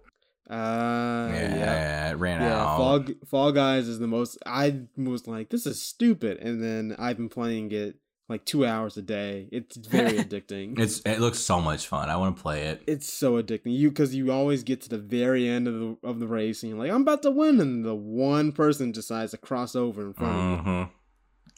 Uh, 0.50 1.30
yeah, 1.32 1.56
yeah. 1.56 2.10
it 2.10 2.14
ran 2.14 2.40
Yeah, 2.42 2.60
out. 2.62 2.76
Fall 2.76 3.04
Fall 3.26 3.52
Guys 3.52 3.88
is 3.88 3.98
the 3.98 4.06
most. 4.06 4.38
I 4.44 4.82
was 4.96 5.26
like, 5.26 5.48
this 5.50 5.66
is 5.66 5.80
stupid, 5.80 6.38
and 6.38 6.62
then 6.62 6.94
I've 6.98 7.16
been 7.16 7.28
playing 7.30 7.72
it 7.72 7.96
like 8.28 8.44
two 8.44 8.66
hours 8.66 8.96
a 8.96 9.02
day. 9.02 9.48
It's 9.50 9.76
very 9.76 10.12
addicting. 10.24 10.78
It's 10.78 11.00
it 11.06 11.20
looks 11.20 11.38
so 11.38 11.60
much 11.60 11.86
fun. 11.86 12.10
I 12.10 12.16
want 12.16 12.36
to 12.36 12.42
play 12.42 12.64
it. 12.64 12.82
it's 12.86 13.10
so 13.10 13.40
addicting. 13.42 13.76
You 13.78 13.88
because 13.88 14.14
you 14.14 14.30
always 14.30 14.62
get 14.62 14.80
to 14.82 14.88
the 14.90 14.98
very 14.98 15.48
end 15.48 15.68
of 15.68 15.74
the 15.74 15.96
of 16.02 16.18
the 16.20 16.26
race, 16.26 16.62
and 16.62 16.70
you're 16.70 16.78
like, 16.78 16.90
I'm 16.90 17.02
about 17.02 17.22
to 17.22 17.30
win, 17.30 17.58
and 17.60 17.84
the 17.84 17.94
one 17.94 18.52
person 18.52 18.92
decides 18.92 19.30
to 19.30 19.38
cross 19.38 19.74
over 19.74 20.02
in 20.02 20.12
front 20.12 20.60
of 20.60 20.66
you. 20.66 20.88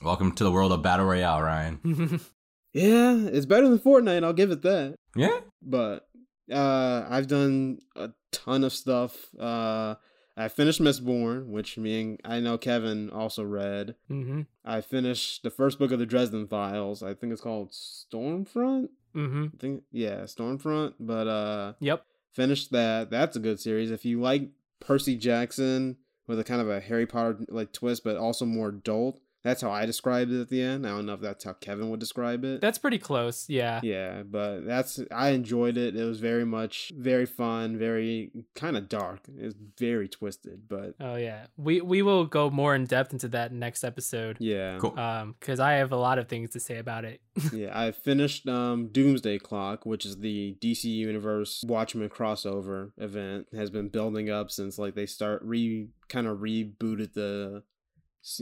Welcome 0.05 0.33
to 0.33 0.45
the 0.45 0.53
world 0.53 0.71
of 0.73 0.83
battle 0.83 1.07
royale, 1.07 1.41
Ryan. 1.43 2.21
Yeah, 2.77 3.15
it's 3.29 3.47
better 3.47 3.69
than 3.69 3.79
Fortnite. 3.79 4.25
I'll 4.25 4.33
give 4.33 4.51
it 4.51 4.63
that. 4.63 4.97
Yeah. 5.15 5.39
But 5.63 6.09
uh, 6.53 7.07
I've 7.09 7.29
done 7.29 7.79
a 7.95 8.11
ton 8.33 8.65
of 8.65 8.73
stuff. 8.73 9.33
Uh, 9.39 9.95
I 10.37 10.49
finished 10.49 10.81
Mistborn, 10.81 11.47
which 11.51 11.79
me 11.79 12.01
and 12.01 12.21
I 12.25 12.41
know 12.41 12.59
Kevin 12.59 13.11
also 13.11 13.45
read. 13.45 13.95
hmm 14.09 14.41
I 14.65 14.81
finished 14.81 15.45
the 15.45 15.51
first 15.51 15.79
book 15.79 15.93
of 15.93 16.01
the 16.01 16.05
Dresden 16.07 16.49
Files. 16.49 17.01
I 17.01 17.15
think 17.15 17.33
it's 17.33 17.41
called 17.41 17.71
Stormfront. 17.71 18.89
hmm 19.13 19.47
I 19.55 19.57
think 19.61 19.85
yeah, 19.93 20.23
Stormfront. 20.23 20.95
But 20.99 21.29
uh, 21.29 21.73
Yep. 21.79 22.05
finished 22.33 22.73
that. 22.73 23.09
That's 23.09 23.37
a 23.37 23.41
good 23.41 23.61
series. 23.61 23.93
If 23.93 24.05
you 24.05 24.21
like 24.21 24.49
Percy 24.81 25.15
Jackson 25.15 25.97
with 26.27 26.41
a 26.41 26.45
kind 26.45 26.61
of 26.61 26.69
a 26.69 26.81
Harry 26.81 27.07
Potter 27.07 27.39
like 27.49 27.73
twist, 27.73 28.03
but 28.03 28.17
also 28.17 28.45
more 28.45 28.71
adult. 28.71 29.21
That's 29.45 29.61
how 29.61 29.71
I 29.71 29.85
described 29.85 30.33
it 30.33 30.41
at 30.41 30.49
the 30.49 30.63
end. 30.63 30.87
I 30.87 30.91
don't 30.91 31.05
know 31.07 31.13
if 31.13 31.21
that's 31.21 31.45
how 31.45 31.53
Kevin 31.53 31.91
would 31.91 32.01
describe 32.01 32.45
it. 32.45 32.63
That's 32.63 32.79
pretty 32.79 32.99
close. 32.99 33.49
Yeah. 33.49 33.81
yeah, 33.83 34.23
but 34.23 34.65
that's 34.67 35.01
I 35.13 35.31
enjoyed 35.31 35.77
it. 35.77 35.95
It 35.95 36.05
was 36.05 36.19
very 36.19 36.47
much 36.47 36.93
very 36.97 37.27
fun, 37.27 37.77
very 37.79 38.31
kind 38.55 38.77
of 38.77 38.89
dark. 38.89 39.21
It's 39.37 39.55
very 39.79 40.09
twisted, 40.09 40.63
but 40.69 40.95
Oh 40.99 41.17
yeah. 41.17 41.47
We 41.57 41.83
we 41.83 42.01
will 42.03 42.25
go 42.25 42.49
more 42.49 42.75
in 42.75 42.87
depth 42.87 43.13
into 43.13 43.29
that 43.29 43.53
next 43.53 43.85
episode. 43.85 44.39
yeah. 44.41 44.79
Cool. 44.79 44.99
Um, 44.99 45.35
because 45.39 45.61
I 45.61 45.75
have 45.75 45.93
a 45.93 45.97
lot 45.97 46.19
of 46.19 46.29
things 46.29 46.51
to 46.51 46.61
say 46.61 46.79
about 46.79 47.05
it. 47.05 47.21
yeah, 47.53 47.79
I 47.79 47.93
finished 47.93 48.49
um, 48.49 48.89
Doomsday 48.89 49.41
Clock, 49.41 49.85
which 49.85 50.07
is 50.07 50.19
the 50.19 50.57
DC 50.61 50.85
Universe 50.85 51.65
Watchmen 51.67 52.09
crossover 52.09 52.93
event. 52.97 53.49
It 53.53 53.57
has 53.59 53.71
been 53.71 53.89
building 53.89 54.31
up 54.31 54.51
since 54.51 54.79
like 54.79 54.95
they 54.95 55.07
start 55.07 55.43
re 55.43 55.89
kind 56.09 56.27
of 56.27 56.39
rebooted 56.39 57.13
the 57.15 57.63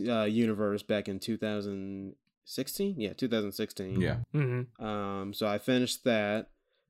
uh, 0.08 0.22
universe 0.24 0.82
back 0.82 1.08
in 1.08 1.18
2016. 1.18 2.94
Yeah, 3.00 3.12
2016. 3.14 4.00
Yeah. 4.00 4.16
hmm 4.32 4.62
Um, 4.78 5.32
so 5.34 5.46
I 5.46 5.58
finished 5.58 6.04
that. 6.04 6.48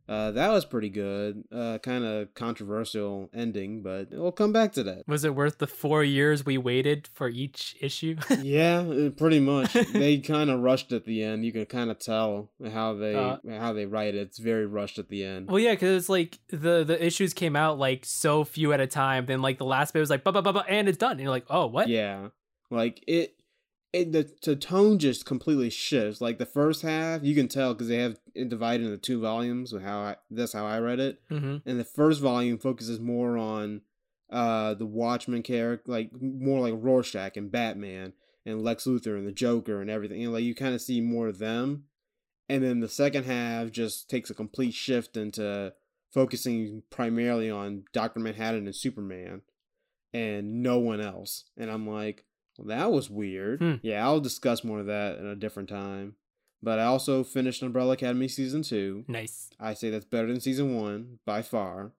Uh, 0.09 0.33
that 0.33 0.51
was 0.51 0.65
pretty 0.65 0.89
good. 0.91 1.45
Uh, 1.53 1.79
kind 1.79 2.05
of 2.05 2.35
controversial 2.35 3.31
ending, 3.33 3.85
but 3.85 4.09
we'll 4.11 4.33
come 4.33 4.53
back 4.53 4.73
to 4.73 4.83
that. 4.83 5.05
Was 5.07 5.25
it 5.25 5.33
worth 5.35 5.59
the 5.59 5.69
four 5.69 6.03
years 6.03 6.45
we 6.45 6.59
waited 6.59 7.09
for 7.15 7.29
each 7.29 7.77
issue? 7.81 8.17
yeah, 8.43 8.79
uh, 8.81 9.11
pretty 9.11 9.39
much. 9.39 9.73
they 9.93 10.19
kind 10.19 10.51
of 10.51 10.59
rushed 10.59 10.93
at 10.93 11.05
the 11.05 11.23
end. 11.23 11.45
You 11.45 11.53
can 11.53 11.67
kind 11.67 11.89
of 11.89 12.01
tell 12.01 12.51
how 12.73 12.95
they 12.95 13.15
Uh, 13.15 13.37
how 13.49 13.73
they 13.73 13.87
write 13.87 14.17
it. 14.17 14.23
It's 14.23 14.39
very 14.41 14.67
rushed 14.67 14.99
at 14.99 15.09
the 15.09 15.23
end. 15.25 15.49
well, 15.49 15.61
yeah, 15.61 15.71
because 15.73 15.97
it's 15.97 16.09
like 16.09 16.37
the 16.49 16.83
the 16.83 16.99
issues 17.03 17.33
came 17.33 17.55
out 17.55 17.79
like 17.79 18.05
so 18.05 18.43
few 18.43 18.73
at 18.73 18.81
a 18.81 18.89
time. 18.89 19.27
Then 19.27 19.41
like 19.41 19.59
the 19.59 19.65
last 19.65 19.95
bit 19.95 20.01
was 20.01 20.11
like, 20.11 20.25
ba 20.25 20.33
ba 20.33 20.43
ba 20.43 20.53
ba, 20.53 20.65
and 20.69 20.89
it's 20.89 20.99
done. 20.99 21.13
And 21.13 21.21
you're 21.21 21.31
like, 21.31 21.47
oh, 21.49 21.67
what? 21.69 21.89
Yeah, 21.89 22.29
like 22.73 23.05
it. 23.07 23.37
It, 23.93 24.11
the, 24.13 24.33
the 24.43 24.57
tone 24.57 24.99
just 24.99 25.27
completely 25.27 25.69
shifts. 25.69 26.23
Like 26.23 26.39
the 26.39 26.47
first 26.47 26.81
half, 26.81 27.23
you 27.23 27.35
can 27.35 27.47
tell 27.47 27.75
because 27.75 27.89
they 27.89 27.99
have 27.99 28.19
it 28.35 28.49
divided 28.49 28.87
into 28.87 28.97
two 28.97 29.21
volumes. 29.21 29.71
With 29.71 29.83
how 29.83 29.99
I, 29.99 30.17
that's 30.31 30.55
how 30.55 30.65
I 30.65 30.79
read 30.79 30.99
it. 30.99 31.21
hmm 31.29 31.59
and 31.67 31.79
the 31.79 31.85
first 31.85 32.23
volume 32.23 32.57
focuses 32.57 32.99
more 32.99 33.37
on 33.37 33.83
uh 34.31 34.73
the 34.73 34.87
Watchmen 34.87 35.43
character, 35.43 35.93
like 35.93 36.11
more 36.19 36.61
like 36.61 36.73
Rorschach 36.83 37.37
and 37.37 37.53
Batman 37.53 38.15
and 38.47 38.63
Lex 38.65 38.85
Luthor 38.85 39.19
and 39.19 39.27
the 39.27 39.33
Joker 39.33 39.83
and 39.83 39.91
everything. 39.91 40.25
And 40.25 40.33
like 40.33 40.45
you 40.45 40.55
kind 40.55 40.75
of 40.75 40.81
see 40.81 41.03
more 41.03 41.29
of 41.29 41.39
them, 41.39 41.85
and 42.49 42.65
then 42.65 42.81
the 42.81 42.89
second 42.89 43.25
half 43.25 43.71
just 43.71 44.09
takes 44.09 44.31
a 44.31 44.35
complete 44.35 44.73
shift 44.73 45.19
into 45.19 45.75
focusing 46.11 46.83
primarily 46.89 47.51
on 47.51 47.85
Doctor 47.93 48.21
Manhattan 48.21 48.65
and 48.65 48.75
Superman, 48.75 49.43
and 50.15 50.63
no 50.63 50.79
one 50.79 51.03
else. 51.03 51.45
And 51.59 51.71
I'm 51.71 51.87
like, 51.87 52.25
well, 52.63 52.79
that 52.79 52.93
was 52.93 53.11
weird. 53.11 53.61
Hmm. 53.61 53.75
Yeah, 53.83 54.05
I'll 54.05 54.21
discuss 54.21 54.65
more 54.65 54.81
of 54.81 54.87
that 54.87 55.19
in 55.19 55.27
a 55.27 55.37
different 55.37 55.69
time. 55.69 56.17
But 56.63 56.79
I 56.79 56.85
also 56.85 57.25
finished 57.25 57.63
Umbrella 57.63 57.95
Academy 57.95 58.29
season 58.29 58.63
two. 58.63 59.05
Nice. 59.09 59.51
I 59.59 59.75
say 59.75 59.91
that's 59.91 60.05
better 60.05 60.29
than 60.29 60.41
season 60.41 60.77
one 60.77 61.19
by 61.27 61.43
far. 61.43 61.93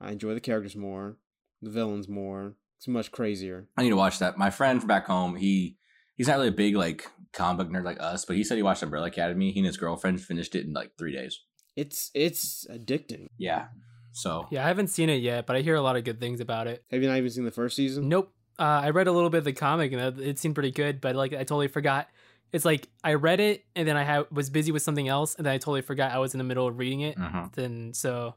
I 0.00 0.12
enjoy 0.12 0.34
the 0.34 0.40
characters 0.40 0.74
more, 0.74 1.18
the 1.60 1.70
villains 1.70 2.08
more. 2.08 2.54
It's 2.78 2.88
much 2.88 3.12
crazier. 3.12 3.68
I 3.76 3.82
need 3.82 3.90
to 3.90 3.96
watch 3.96 4.18
that. 4.18 4.38
My 4.38 4.50
friend 4.50 4.80
from 4.80 4.88
back 4.88 5.06
home, 5.06 5.36
he 5.36 5.76
he's 6.16 6.28
not 6.28 6.36
really 6.36 6.48
a 6.48 6.52
big 6.52 6.76
like 6.76 7.06
comic 7.32 7.58
book 7.58 7.74
nerd 7.74 7.84
like 7.84 8.00
us, 8.00 8.24
but 8.24 8.36
he 8.36 8.44
said 8.44 8.56
he 8.56 8.62
watched 8.62 8.82
Umbrella 8.82 9.08
Academy. 9.08 9.52
He 9.52 9.60
and 9.60 9.66
his 9.66 9.76
girlfriend 9.76 10.20
finished 10.20 10.54
it 10.54 10.64
in 10.64 10.72
like 10.72 10.92
three 10.98 11.12
days. 11.12 11.38
It's 11.74 12.10
it's 12.14 12.66
addicting. 12.70 13.26
Yeah. 13.38 13.66
So 14.12 14.46
Yeah, 14.50 14.64
I 14.64 14.68
haven't 14.68 14.88
seen 14.88 15.10
it 15.10 15.20
yet, 15.20 15.46
but 15.46 15.56
I 15.56 15.60
hear 15.60 15.74
a 15.74 15.82
lot 15.82 15.96
of 15.96 16.04
good 16.04 16.20
things 16.20 16.40
about 16.40 16.66
it. 16.68 16.82
Have 16.90 17.02
you 17.02 17.08
not 17.08 17.18
even 17.18 17.30
seen 17.30 17.44
the 17.44 17.50
first 17.50 17.76
season? 17.76 18.08
Nope. 18.08 18.32
Uh, 18.58 18.80
I 18.84 18.90
read 18.90 19.06
a 19.06 19.12
little 19.12 19.30
bit 19.30 19.38
of 19.38 19.44
the 19.44 19.52
comic 19.52 19.92
and 19.92 20.00
it- 20.00 20.28
it 20.28 20.38
seemed 20.38 20.54
pretty 20.54 20.70
good, 20.70 21.00
but 21.00 21.14
like 21.16 21.32
I 21.32 21.38
totally 21.38 21.68
forgot. 21.68 22.08
It's 22.52 22.64
like 22.64 22.88
I 23.04 23.14
read 23.14 23.40
it 23.40 23.64
and 23.74 23.86
then 23.86 23.96
I 23.96 24.04
ha- 24.04 24.24
was 24.30 24.48
busy 24.50 24.72
with 24.72 24.82
something 24.82 25.08
else, 25.08 25.34
and 25.34 25.44
then 25.44 25.52
I 25.52 25.58
totally 25.58 25.82
forgot 25.82 26.12
I 26.12 26.18
was 26.18 26.32
in 26.32 26.38
the 26.38 26.44
middle 26.44 26.66
of 26.66 26.78
reading 26.78 27.00
it. 27.00 27.16
mhm. 27.18 27.52
Then 27.54 27.92
so, 27.92 28.34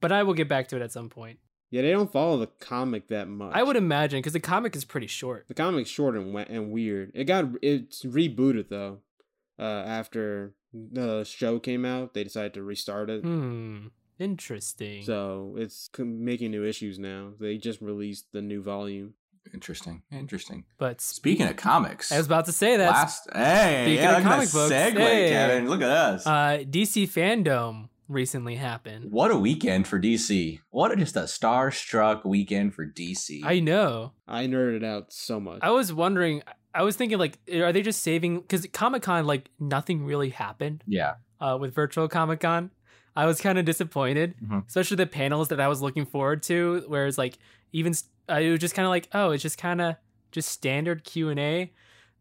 but 0.00 0.12
I 0.12 0.22
will 0.22 0.34
get 0.34 0.48
back 0.48 0.68
to 0.68 0.76
it 0.76 0.82
at 0.82 0.92
some 0.92 1.08
point. 1.10 1.38
Yeah, 1.70 1.82
they 1.82 1.90
don't 1.90 2.10
follow 2.10 2.36
the 2.38 2.46
comic 2.46 3.08
that 3.08 3.28
much. 3.28 3.52
I 3.54 3.62
would 3.62 3.76
imagine 3.76 4.18
because 4.18 4.32
the 4.32 4.40
comic 4.40 4.74
is 4.74 4.84
pretty 4.84 5.06
short. 5.08 5.46
The 5.48 5.54
comic's 5.54 5.90
short 5.90 6.16
and 6.16 6.32
we- 6.34 6.42
and 6.42 6.70
weird. 6.70 7.10
It 7.14 7.24
got 7.24 7.46
it's 7.62 8.04
rebooted 8.04 8.68
though. 8.70 9.00
Uh, 9.58 9.62
after 9.86 10.54
the 10.72 11.24
show 11.24 11.58
came 11.58 11.84
out, 11.84 12.14
they 12.14 12.24
decided 12.24 12.54
to 12.54 12.62
restart 12.62 13.10
it. 13.10 13.22
Hmm. 13.22 13.88
Interesting. 14.18 15.02
So 15.02 15.56
it's 15.58 15.90
making 15.98 16.50
new 16.52 16.64
issues 16.64 16.98
now. 16.98 17.32
They 17.38 17.58
just 17.58 17.80
released 17.80 18.32
the 18.32 18.42
new 18.42 18.62
volume. 18.62 19.14
Interesting, 19.52 20.02
interesting. 20.12 20.64
but 20.78 21.00
sp- 21.02 21.16
Speaking 21.20 21.46
of 21.48 21.56
comics, 21.56 22.12
I 22.12 22.16
was 22.18 22.26
about 22.26 22.46
to 22.46 22.52
say 22.52 22.76
that 22.76 22.90
last 22.90 23.28
hey, 23.32 23.84
speaking 23.86 24.04
yeah, 24.04 24.16
of 24.18 24.22
comic 24.22 24.48
that 24.48 24.52
books, 24.52 24.72
segue, 24.74 24.98
hey. 24.98 25.28
Kevin. 25.30 25.68
Look 25.68 25.82
at 25.82 25.90
us. 25.90 26.26
uh, 26.26 26.62
DC 26.68 27.08
FanDome 27.08 27.88
recently 28.08 28.56
happened. 28.56 29.10
what 29.12 29.30
a 29.30 29.36
weekend 29.36 29.86
for 29.86 29.98
DC! 30.00 30.58
What 30.70 30.90
a, 30.92 30.96
just 30.96 31.16
a 31.16 31.26
star-struck 31.28 32.24
weekend 32.24 32.74
for 32.74 32.86
DC. 32.86 33.40
I 33.44 33.60
know. 33.60 34.12
I 34.26 34.46
nerded 34.46 34.84
out 34.84 35.12
so 35.12 35.38
much. 35.40 35.58
I 35.62 35.70
was 35.70 35.92
wondering. 35.92 36.42
I 36.74 36.82
was 36.84 36.94
thinking 36.96 37.18
like, 37.18 37.38
are 37.52 37.72
they 37.72 37.82
just 37.82 38.00
saving? 38.02 38.40
Because 38.40 38.64
Comic 38.72 39.02
Con, 39.02 39.26
like, 39.26 39.48
nothing 39.58 40.04
really 40.04 40.30
happened. 40.30 40.84
yeah, 40.86 41.14
uh, 41.40 41.56
with 41.60 41.74
virtual 41.74 42.06
Comic 42.08 42.40
Con. 42.40 42.70
I 43.16 43.26
was 43.26 43.40
kind 43.40 43.58
of 43.58 43.64
disappointed, 43.64 44.34
Mhm. 44.40 44.66
especially 44.68 44.96
the 44.96 45.06
panels 45.06 45.48
that 45.48 45.60
I 45.60 45.66
was 45.66 45.82
looking 45.82 46.06
forward 46.06 46.44
to. 46.44 46.84
Whereas 46.86 47.18
like 47.18 47.38
even 47.72 47.90
s- 47.90 48.04
uh, 48.30 48.34
it 48.40 48.50
was 48.50 48.60
just 48.60 48.74
kind 48.74 48.86
of 48.86 48.90
like 48.90 49.08
oh, 49.12 49.30
it's 49.30 49.42
just 49.42 49.58
kind 49.58 49.80
of 49.80 49.96
just 50.32 50.48
standard 50.48 51.04
Q 51.04 51.28
and 51.30 51.40
A. 51.40 51.72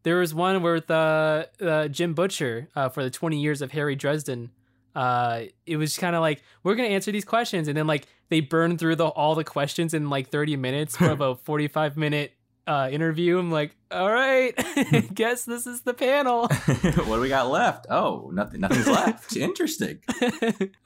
There 0.03 0.17
was 0.17 0.33
one 0.33 0.61
with 0.63 0.89
uh, 0.89 1.45
uh, 1.61 1.87
Jim 1.89 2.13
Butcher 2.13 2.69
uh, 2.75 2.87
for 2.89 3.03
the 3.03 3.09
20 3.09 3.39
years 3.39 3.61
of 3.61 3.71
Harry 3.71 3.95
Dresden. 3.95 4.49
Uh, 4.95 5.43
it 5.65 5.75
was 5.77 5.97
kind 5.97 6.15
of 6.15 6.21
like 6.21 6.41
we're 6.63 6.75
gonna 6.75 6.87
answer 6.89 7.11
these 7.11 7.25
questions, 7.25 7.67
and 7.67 7.77
then 7.77 7.85
like 7.87 8.07
they 8.29 8.39
burned 8.39 8.79
through 8.79 8.95
the 8.95 9.07
all 9.07 9.35
the 9.35 9.43
questions 9.43 9.93
in 9.93 10.09
like 10.09 10.29
30 10.29 10.55
minutes 10.55 10.95
for 10.97 11.09
about 11.11 11.43
45 11.45 11.97
minute 11.97 12.33
uh, 12.65 12.89
interview. 12.91 13.37
I'm 13.39 13.51
like, 13.51 13.75
all 13.91 14.11
right, 14.11 14.53
guess 15.13 15.45
this 15.45 15.67
is 15.67 15.81
the 15.81 15.93
panel. 15.93 16.47
what 16.47 17.15
do 17.15 17.19
we 17.19 17.29
got 17.29 17.49
left? 17.49 17.87
Oh, 17.89 18.29
nothing. 18.33 18.61
Nothing's 18.61 18.87
left. 18.87 19.35
Interesting. 19.35 19.99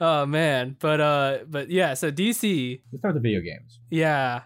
oh 0.01 0.25
man, 0.25 0.75
but 0.79 0.99
uh, 1.01 1.37
but 1.47 1.69
yeah. 1.69 1.93
So 1.93 2.11
DC, 2.11 2.81
Let's 2.91 3.01
start 3.01 3.13
the 3.13 3.19
video 3.21 3.41
games. 3.41 3.79
yeah, 3.89 4.41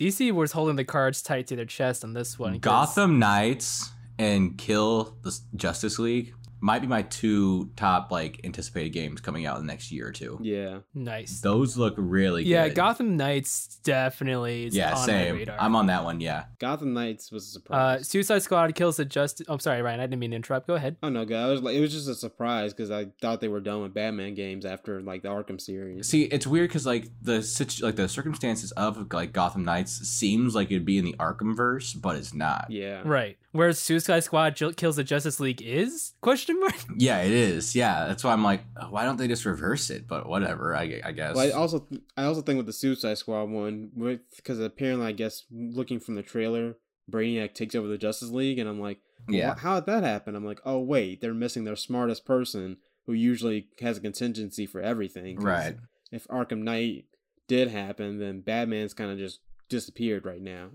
DC 0.00 0.32
was 0.32 0.52
holding 0.52 0.76
the 0.76 0.84
cards 0.84 1.20
tight 1.20 1.46
to 1.48 1.56
their 1.56 1.66
chest 1.66 2.04
on 2.04 2.14
this 2.14 2.38
one. 2.38 2.58
Gotham 2.58 3.18
Knights 3.18 3.90
and 4.18 4.56
Kill 4.56 5.14
the 5.20 5.38
Justice 5.54 5.98
League 5.98 6.32
might 6.60 6.80
be 6.80 6.86
my 6.86 7.02
two 7.02 7.70
top 7.76 8.10
like 8.10 8.40
anticipated 8.44 8.90
games 8.90 9.20
coming 9.20 9.46
out 9.46 9.58
in 9.58 9.66
the 9.66 9.72
next 9.72 9.90
year 9.90 10.08
or 10.08 10.12
two. 10.12 10.38
yeah. 10.42 10.78
nice. 10.94 11.40
Those 11.40 11.76
look 11.76 11.94
really 11.96 12.44
good. 12.44 12.50
Yeah, 12.50 12.68
good. 12.68 12.76
Gotham 12.76 13.16
Knights 13.16 13.78
definitely 13.82 14.66
is 14.66 14.76
yeah, 14.76 14.92
on 14.92 15.00
my 15.00 15.06
same. 15.06 15.36
radar. 15.36 15.56
I'm 15.60 15.74
on 15.76 15.86
that 15.86 16.04
one. 16.04 16.20
Yeah. 16.20 16.44
Gotham 16.58 16.92
Knights 16.92 17.30
was 17.30 17.44
a 17.44 17.48
uh, 17.48 17.52
surprise. 17.52 18.08
Suicide 18.08 18.42
Squad 18.42 18.74
kills 18.74 18.96
the 18.96 19.04
Justice. 19.04 19.46
I'm 19.48 19.54
oh, 19.54 19.58
sorry, 19.58 19.82
Ryan. 19.82 20.00
I 20.00 20.04
didn't 20.04 20.20
mean 20.20 20.30
to 20.30 20.36
interrupt. 20.36 20.66
Go 20.66 20.74
ahead. 20.74 20.96
Oh 21.02 21.08
no, 21.08 21.24
guy. 21.24 21.48
It 21.48 21.50
was 21.50 21.62
like 21.62 21.76
it 21.76 21.80
was 21.80 21.92
just 21.92 22.08
a 22.08 22.14
surprise 22.14 22.72
because 22.72 22.90
I 22.90 23.06
thought 23.20 23.40
they 23.40 23.48
were 23.48 23.60
done 23.60 23.82
with 23.82 23.94
Batman 23.94 24.34
games 24.34 24.64
after 24.64 25.00
like 25.00 25.22
the 25.22 25.28
Arkham 25.28 25.60
series. 25.60 26.08
See, 26.08 26.24
it's 26.24 26.46
weird 26.46 26.68
because 26.68 26.86
like 26.86 27.10
the 27.22 27.42
situ- 27.42 27.84
like 27.84 27.96
the 27.96 28.08
circumstances 28.08 28.72
of 28.72 29.12
like 29.12 29.32
Gotham 29.32 29.64
Knights 29.64 29.92
seems 30.08 30.54
like 30.54 30.70
it'd 30.70 30.84
be 30.84 30.98
in 30.98 31.04
the 31.04 31.14
Arkham 31.18 31.56
verse, 31.56 31.94
but 31.94 32.16
it's 32.16 32.34
not. 32.34 32.66
Yeah. 32.70 33.02
Right. 33.04 33.38
Whereas 33.52 33.80
Suicide 33.80 34.20
Squad 34.20 34.56
ju- 34.56 34.72
kills 34.72 34.96
the 34.96 35.04
Justice 35.04 35.40
League 35.40 35.62
is 35.62 36.14
question 36.20 36.49
Question 36.58 36.60
mark. 36.60 36.74
Yeah, 37.00 37.22
it 37.22 37.32
is. 37.32 37.74
Yeah, 37.74 38.06
that's 38.06 38.24
why 38.24 38.32
I'm 38.32 38.42
like, 38.44 38.62
oh, 38.76 38.88
why 38.90 39.04
don't 39.04 39.16
they 39.16 39.28
just 39.28 39.44
reverse 39.44 39.90
it? 39.90 40.06
But 40.06 40.28
whatever, 40.28 40.74
I, 40.76 41.00
I 41.04 41.12
guess. 41.12 41.34
Well, 41.36 41.46
I 41.46 41.50
also 41.50 41.86
I 42.16 42.24
also 42.24 42.42
think 42.42 42.56
with 42.56 42.66
the 42.66 42.72
Suicide 42.72 43.18
Squad 43.18 43.44
one, 43.44 43.90
with 43.94 44.20
because 44.36 44.58
apparently 44.58 45.06
I 45.06 45.12
guess 45.12 45.44
looking 45.50 46.00
from 46.00 46.14
the 46.16 46.22
trailer, 46.22 46.76
Brainiac 47.10 47.54
takes 47.54 47.74
over 47.74 47.88
the 47.88 47.98
Justice 47.98 48.30
League, 48.30 48.58
and 48.58 48.68
I'm 48.68 48.80
like, 48.80 48.98
well, 49.28 49.36
yeah, 49.36 49.54
how 49.54 49.80
did 49.80 49.86
that 49.86 50.02
happen? 50.04 50.34
I'm 50.34 50.44
like, 50.44 50.60
oh 50.64 50.78
wait, 50.80 51.20
they're 51.20 51.34
missing 51.34 51.64
their 51.64 51.76
smartest 51.76 52.24
person 52.26 52.78
who 53.06 53.12
usually 53.12 53.68
has 53.80 53.98
a 53.98 54.00
contingency 54.00 54.66
for 54.66 54.80
everything. 54.80 55.38
right. 55.40 55.76
If 56.12 56.26
Arkham 56.26 56.62
Knight 56.62 57.04
did 57.46 57.68
happen, 57.68 58.18
then 58.18 58.40
Batman's 58.40 58.94
kind 58.94 59.10
of 59.12 59.18
just 59.18 59.40
disappeared 59.68 60.24
right 60.26 60.42
now, 60.42 60.70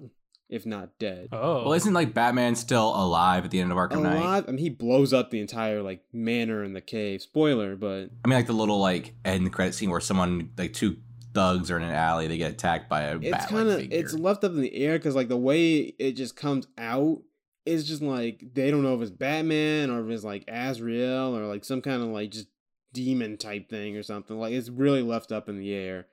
if 0.50 0.66
not 0.66 0.98
dead. 1.00 1.30
Oh, 1.32 1.64
Well, 1.64 1.74
isn't 1.74 1.94
like 1.94 2.14
Batman 2.14 2.56
still 2.56 2.96
alive 2.96 3.46
at 3.46 3.52
the 3.52 3.60
end 3.60 3.72
of 3.72 3.78
Arkham 3.78 4.02
Knight? 4.02 4.18
Alive, 4.18 4.46
I 4.48 4.52
mean, 4.52 4.60
he 4.60 4.70
blows 4.70 5.14
up 5.14 5.32
the 5.32 5.40
entire 5.40 5.82
like 5.82 6.04
manor 6.14 6.64
in 6.64 6.74
the 6.74 6.82
cave. 6.82 7.22
Spoiler, 7.22 7.76
but 7.76 8.10
I 8.24 8.28
mean, 8.28 8.38
like 8.38 8.48
the 8.48 8.54
little 8.54 8.80
like 8.80 9.14
end 9.24 9.52
credit 9.52 9.74
scene 9.74 9.90
where 9.90 10.00
someone 10.00 10.52
like 10.58 10.74
two 10.74 10.98
thugs 11.34 11.70
are 11.70 11.78
in 11.78 11.84
an 11.84 11.92
alley, 11.92 12.28
they 12.28 12.38
get 12.38 12.52
attacked 12.52 12.90
by 12.90 13.04
a 13.04 13.20
it's 13.20 13.46
kind 13.48 13.70
of 13.70 13.82
it's 13.92 14.14
left 14.14 14.44
up 14.44 14.52
in 14.52 14.62
the 14.62 14.76
air 14.76 14.98
because 14.98 15.16
like 15.16 15.28
the 15.28 15.38
way 15.38 15.94
it 16.00 16.14
just 16.14 16.36
comes 16.36 16.68
out 16.78 17.22
is 17.66 17.88
just 17.88 18.02
like 18.02 18.44
they 18.54 18.72
don't 18.72 18.84
know 18.84 18.96
if 18.96 19.02
it's 19.02 19.12
Batman 19.12 19.90
or 19.90 20.06
if 20.06 20.10
it's 20.12 20.24
like 20.24 20.44
Azrael 20.48 21.36
or 21.36 21.46
like 21.46 21.66
some 21.66 21.82
kind 21.82 22.02
of 22.02 22.10
like 22.10 22.32
just 22.32 22.48
demon 22.94 23.38
type 23.38 23.70
thing 23.70 23.98
or 23.98 24.04
something. 24.04 24.38
Like 24.38 24.54
it's 24.54 24.70
really 24.70 25.02
left 25.02 25.32
up 25.32 25.50
in 25.50 25.58
the 25.58 25.74
air. 25.74 26.08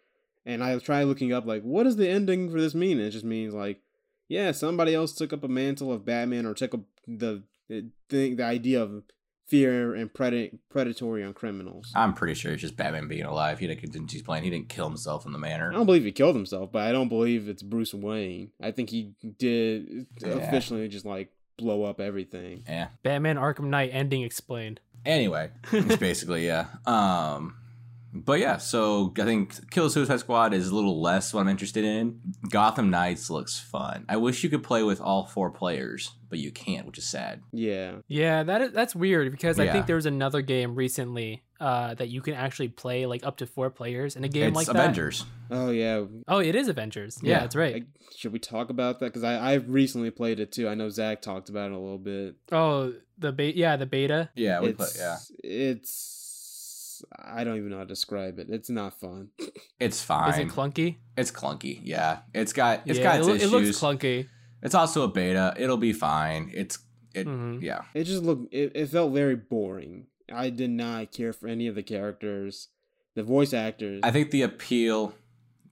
And 0.44 0.64
I 0.64 0.76
try 0.78 1.04
looking 1.04 1.32
up 1.32 1.46
like 1.46 1.62
what 1.62 1.84
does 1.84 1.96
the 1.96 2.08
ending 2.08 2.50
for 2.50 2.60
this 2.60 2.74
mean? 2.74 2.98
And 2.98 3.06
it 3.06 3.10
just 3.10 3.24
means 3.24 3.54
like 3.54 3.80
yeah, 4.28 4.52
somebody 4.52 4.94
else 4.94 5.12
took 5.12 5.32
up 5.32 5.44
a 5.44 5.48
mantle 5.48 5.92
of 5.92 6.04
Batman 6.04 6.46
or 6.46 6.54
took 6.54 6.74
up 6.74 6.80
the 7.06 7.42
the 7.68 7.88
thing 8.08 8.36
the 8.36 8.44
idea 8.44 8.82
of 8.82 9.02
fear 9.48 9.94
and 9.94 10.10
pred- 10.12 10.58
predatory 10.70 11.22
on 11.22 11.34
criminals. 11.34 11.92
I'm 11.94 12.14
pretty 12.14 12.34
sure 12.34 12.52
it's 12.52 12.62
just 12.62 12.76
Batman 12.76 13.06
being 13.08 13.24
alive. 13.24 13.58
He 13.58 13.66
didn't. 13.66 14.10
He's 14.10 14.22
playing. 14.22 14.44
He 14.44 14.50
didn't 14.50 14.68
kill 14.70 14.88
himself 14.88 15.26
in 15.26 15.32
the 15.32 15.38
manor. 15.38 15.70
I 15.70 15.74
don't 15.74 15.86
believe 15.86 16.04
he 16.04 16.12
killed 16.12 16.36
himself, 16.36 16.72
but 16.72 16.82
I 16.82 16.92
don't 16.92 17.08
believe 17.08 17.48
it's 17.48 17.62
Bruce 17.62 17.92
Wayne. 17.92 18.50
I 18.62 18.70
think 18.70 18.90
he 18.90 19.12
did 19.38 20.06
Yeah. 20.20 20.28
officially 20.30 20.88
just 20.88 21.04
like 21.04 21.32
blow 21.58 21.84
up 21.84 22.00
everything. 22.00 22.64
Yeah. 22.66 22.88
Batman 23.02 23.36
Arkham 23.36 23.64
Knight 23.66 23.90
ending 23.92 24.22
explained. 24.22 24.80
Anyway, 25.04 25.50
it's 25.72 25.96
basically 26.00 26.46
yeah. 26.46 26.66
Um, 26.86 27.56
but 28.12 28.40
yeah. 28.40 28.58
So 28.58 29.12
I 29.18 29.24
think 29.24 29.70
Kill 29.70 29.88
Suicide 29.90 30.20
Squad 30.20 30.52
is 30.54 30.68
a 30.68 30.74
little 30.74 31.00
less 31.00 31.32
what 31.32 31.40
I'm 31.40 31.48
interested 31.48 31.84
in. 31.84 32.20
Gotham 32.50 32.90
Knights 32.90 33.30
looks 33.30 33.58
fun. 33.58 34.04
I 34.08 34.16
wish 34.16 34.44
you 34.44 34.50
could 34.50 34.62
play 34.62 34.82
with 34.82 35.00
all 35.00 35.26
four 35.26 35.50
players, 35.50 36.12
but 36.28 36.38
you 36.38 36.50
can't, 36.50 36.86
which 36.86 36.98
is 36.98 37.04
sad. 37.04 37.42
Yeah. 37.52 37.96
Yeah, 38.08 38.42
that 38.42 38.62
is, 38.62 38.72
that's 38.72 38.94
weird 38.94 39.30
because 39.32 39.58
I 39.58 39.70
think 39.70 39.86
there 39.86 39.96
was 39.96 40.06
another 40.06 40.42
game 40.42 40.74
recently 40.74 41.42
uh, 41.60 41.94
that 41.94 42.08
you 42.08 42.20
can 42.20 42.34
actually 42.34 42.68
play 42.68 43.06
like 43.06 43.24
up 43.24 43.36
to 43.38 43.46
four 43.46 43.70
players 43.70 44.16
in 44.16 44.24
a 44.24 44.28
game 44.28 44.48
it's 44.48 44.56
like 44.56 44.68
Avengers. 44.68 45.24
Oh 45.50 45.70
yeah. 45.70 46.04
Oh, 46.28 46.38
it 46.38 46.54
is 46.54 46.68
Avengers. 46.68 47.18
Yeah, 47.22 47.30
Yeah. 47.30 47.40
that's 47.40 47.56
right. 47.56 47.74
I, 47.76 47.82
should 48.16 48.32
we 48.32 48.38
talk 48.40 48.68
about 48.70 48.98
that? 49.00 49.06
Because 49.06 49.24
I 49.24 49.52
I've 49.52 49.68
recently 49.68 50.10
played 50.10 50.40
it 50.40 50.50
too. 50.52 50.68
I 50.68 50.74
know 50.74 50.88
Zach 50.88 51.22
talked 51.22 51.48
about 51.48 51.70
it 51.70 51.74
a 51.74 51.78
little 51.78 51.98
bit. 51.98 52.34
oh, 52.50 52.94
the 53.16 53.32
beta. 53.32 53.56
Yeah, 53.56 53.76
the 53.76 53.86
beta. 53.86 54.30
Yeah, 54.34 54.60
we 54.60 54.68
it's 54.70 54.78
put 54.78 55.00
yeah. 55.00 55.16
it's 55.44 56.21
I 57.20 57.44
don't 57.44 57.56
even 57.56 57.70
know 57.70 57.76
how 57.78 57.82
to 57.82 57.88
describe 57.88 58.38
it. 58.38 58.48
It's 58.50 58.70
not 58.70 58.98
fun. 59.00 59.28
It's 59.80 60.02
fine. 60.02 60.30
Is 60.30 60.38
it 60.38 60.48
clunky? 60.48 60.96
it's 61.16 61.30
clunky. 61.30 61.80
Yeah, 61.82 62.20
it's 62.34 62.52
got 62.52 62.82
it's 62.86 62.98
yeah, 62.98 63.04
got 63.04 63.14
it, 63.16 63.18
its 63.18 63.26
loo- 63.28 63.34
it 63.34 63.36
issues. 63.42 63.82
looks 63.82 64.02
clunky. 64.02 64.28
It's 64.62 64.74
also 64.74 65.02
a 65.02 65.08
beta. 65.08 65.54
It'll 65.56 65.76
be 65.76 65.92
fine. 65.92 66.50
It's 66.54 66.78
it. 67.14 67.26
Mhm. 67.26 67.60
Yeah. 67.62 67.82
It 67.94 68.04
just 68.04 68.22
looked. 68.22 68.52
It, 68.54 68.72
it 68.74 68.86
felt 68.88 69.12
very 69.12 69.36
boring. 69.36 70.06
I 70.32 70.50
did 70.50 70.70
not 70.70 71.12
care 71.12 71.32
for 71.32 71.46
any 71.48 71.66
of 71.66 71.74
the 71.74 71.82
characters, 71.82 72.68
the 73.14 73.22
voice 73.22 73.52
actors. 73.52 74.00
I 74.02 74.10
think 74.10 74.30
the 74.30 74.42
appeal, 74.42 75.14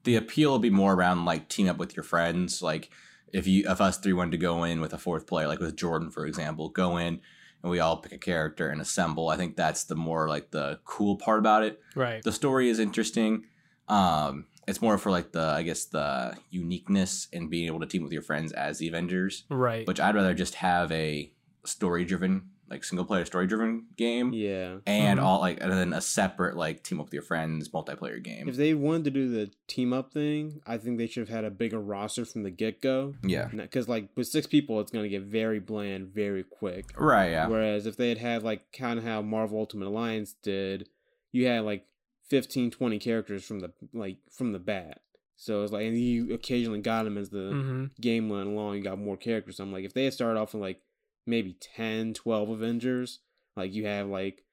the 0.05 0.17
appeal 0.17 0.51
will 0.51 0.59
be 0.59 0.71
more 0.71 0.93
around 0.95 1.25
like 1.25 1.49
team 1.49 1.69
up 1.69 1.79
with 1.79 1.97
your 1.97 2.03
friends. 2.05 2.61
Like 2.63 2.91
if 3.33 3.47
you 3.47 3.65
if 3.71 3.81
us 3.81 3.97
three 3.99 4.13
wanted 4.13 4.33
to 4.33 4.39
go 4.39 4.65
in 4.65 4.81
with 4.81 4.93
a 4.93 4.99
fourth 4.99 5.27
player, 5.27 5.47
like 5.47 5.61
with 5.61 5.77
Jordan 5.77 6.11
for 6.11 6.27
example, 6.27 6.69
go 6.69 6.97
in 6.97 7.21
and 7.63 7.71
we 7.71 7.81
all 7.81 7.97
pick 7.97 8.13
a 8.13 8.19
character 8.19 8.69
and 8.69 8.81
assemble. 8.81 9.29
I 9.29 9.37
think 9.37 9.57
that's 9.57 9.85
the 9.85 9.97
more 9.97 10.29
like 10.29 10.51
the 10.51 10.81
cool 10.85 11.17
part 11.17 11.39
about 11.39 11.63
it. 11.63 11.81
Right. 11.95 12.23
The 12.23 12.33
story 12.33 12.69
is 12.69 12.79
interesting. 12.79 13.45
Um, 13.89 14.47
it's 14.67 14.81
more 14.81 14.99
for 14.99 15.11
like 15.11 15.33
the 15.33 15.43
I 15.43 15.63
guess 15.63 15.87
the 15.87 16.37
uniqueness 16.51 17.29
and 17.33 17.51
being 17.51 17.67
able 17.67 17.81
to 17.81 17.87
team 17.87 18.03
with 18.03 18.13
your 18.13 18.23
friends 18.23 18.53
as 18.53 18.79
the 18.79 18.89
Avengers. 18.89 19.45
Right. 19.49 19.87
Which 19.87 20.01
I'd 20.01 20.15
rather 20.15 20.35
just 20.35 20.57
have 20.57 20.91
a 20.93 21.33
story 21.65 22.05
driven 22.05 22.51
like 22.71 22.85
single 22.85 23.05
player 23.05 23.25
story 23.25 23.47
driven 23.49 23.87
game. 23.97 24.33
yeah. 24.33 24.79
And 24.87 25.19
Mhm. 25.19 25.23
all 25.23 25.41
like 25.41 25.61
and 25.61 25.73
then 25.73 25.93
a 25.93 26.01
separate 26.01 26.57
like 26.57 26.83
team 26.85 27.01
up 27.01 27.07
with 27.07 27.13
your 27.15 27.23
friends 27.23 27.69
multiplayer 27.69 28.23
game. 28.23 28.49
If 28.49 28.57
they 28.57 28.75
wanted 28.75 29.05
to 29.05 29.11
do 29.11 29.29
the 29.29 29.51
team 29.67 29.93
up 29.93 30.13
thing, 30.13 30.61
I 30.67 30.79
think 30.79 30.97
they 30.99 31.07
should 31.09 31.27
have 31.29 31.35
had 31.35 31.45
a 31.45 31.51
bigger 31.51 31.81
roster 31.81 32.25
from 32.25 32.45
the 32.45 32.51
get 32.51 32.81
go. 32.81 33.15
yeah. 33.25 33.49
Because 33.49 33.89
like 33.89 34.09
with 34.17 34.29
six 34.29 34.47
people, 34.47 34.79
it's 34.81 34.93
gonna 34.93 35.09
get 35.09 35.23
very 35.23 35.59
bland 35.59 36.09
very 36.15 36.45
quick. 36.45 36.93
Right, 36.97 37.31
yeah. 37.33 37.49
Whereas 37.49 37.87
if 37.87 37.97
they 37.97 38.09
had 38.11 38.19
had 38.19 38.43
like 38.45 38.73
kind 38.73 38.99
of 38.99 39.05
how 39.05 39.21
Marvel 39.23 39.59
Ultimate 39.59 39.89
Alliance 39.89 40.35
did, 40.43 40.89
you 41.33 41.47
had 41.47 41.65
like 41.65 41.87
15, 42.29 42.71
20 42.71 42.99
characters 43.01 43.45
from 43.45 43.59
the 43.61 43.73
like 43.93 44.19
from 44.31 44.53
the 44.53 44.59
bat. 44.61 45.01
So 45.35 45.63
it's 45.63 45.73
like, 45.73 45.87
and 45.87 45.99
you 45.99 46.35
occasionally 46.35 46.81
got 46.83 47.05
them 47.05 47.17
as 47.19 47.31
the 47.31 47.51
hmm 47.53 47.85
game 48.01 48.29
went 48.29 48.47
along. 48.49 48.77
You 48.77 48.83
got 48.83 48.99
more 48.99 49.17
characters. 49.17 49.57
So 49.57 49.65
I'm 49.65 49.73
like, 49.73 49.85
if 49.85 49.95
they 49.95 50.05
had 50.05 50.13
started 50.13 50.39
off 50.39 50.53
with 50.55 50.61
like 50.63 50.81
maybe 51.27 51.57
10, 51.77 52.15
12 52.15 52.49
Avengers, 52.51 53.21
like 53.57 53.73
you 53.75 53.87
have 53.87 54.07
like, 54.09 54.45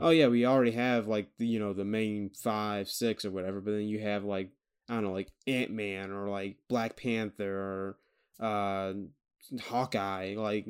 oh 0.00 0.10
yeah, 0.10 0.26
we 0.28 0.44
already 0.46 0.72
have 0.72 1.06
like 1.06 1.28
the 1.38 1.46
you 1.46 1.58
know 1.58 1.72
the 1.72 1.84
main 1.84 2.30
five, 2.30 2.88
six 2.88 3.24
or 3.24 3.30
whatever. 3.30 3.60
But 3.60 3.72
then 3.72 3.88
you 3.88 4.00
have 4.00 4.24
like 4.24 4.50
I 4.88 4.94
don't 4.94 5.04
know, 5.04 5.12
like 5.12 5.30
Ant 5.46 5.70
Man 5.70 6.10
or 6.12 6.28
like 6.28 6.56
Black 6.68 6.96
Panther 6.96 7.50
or 7.54 7.98
uh 8.40 8.92
Hawkeye, 9.62 10.34
like 10.36 10.66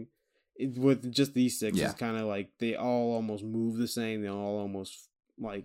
it, 0.56 0.78
with 0.78 1.10
just 1.12 1.34
these 1.34 1.58
six, 1.58 1.76
Yeah. 1.76 1.86
it's 1.86 1.94
kind 1.98 2.16
of 2.16 2.24
like 2.26 2.50
they 2.58 2.74
all 2.76 3.12
almost 3.14 3.44
move 3.44 3.76
the 3.76 3.88
same. 3.88 4.22
They 4.22 4.28
all 4.28 4.58
almost 4.58 5.08
like 5.38 5.64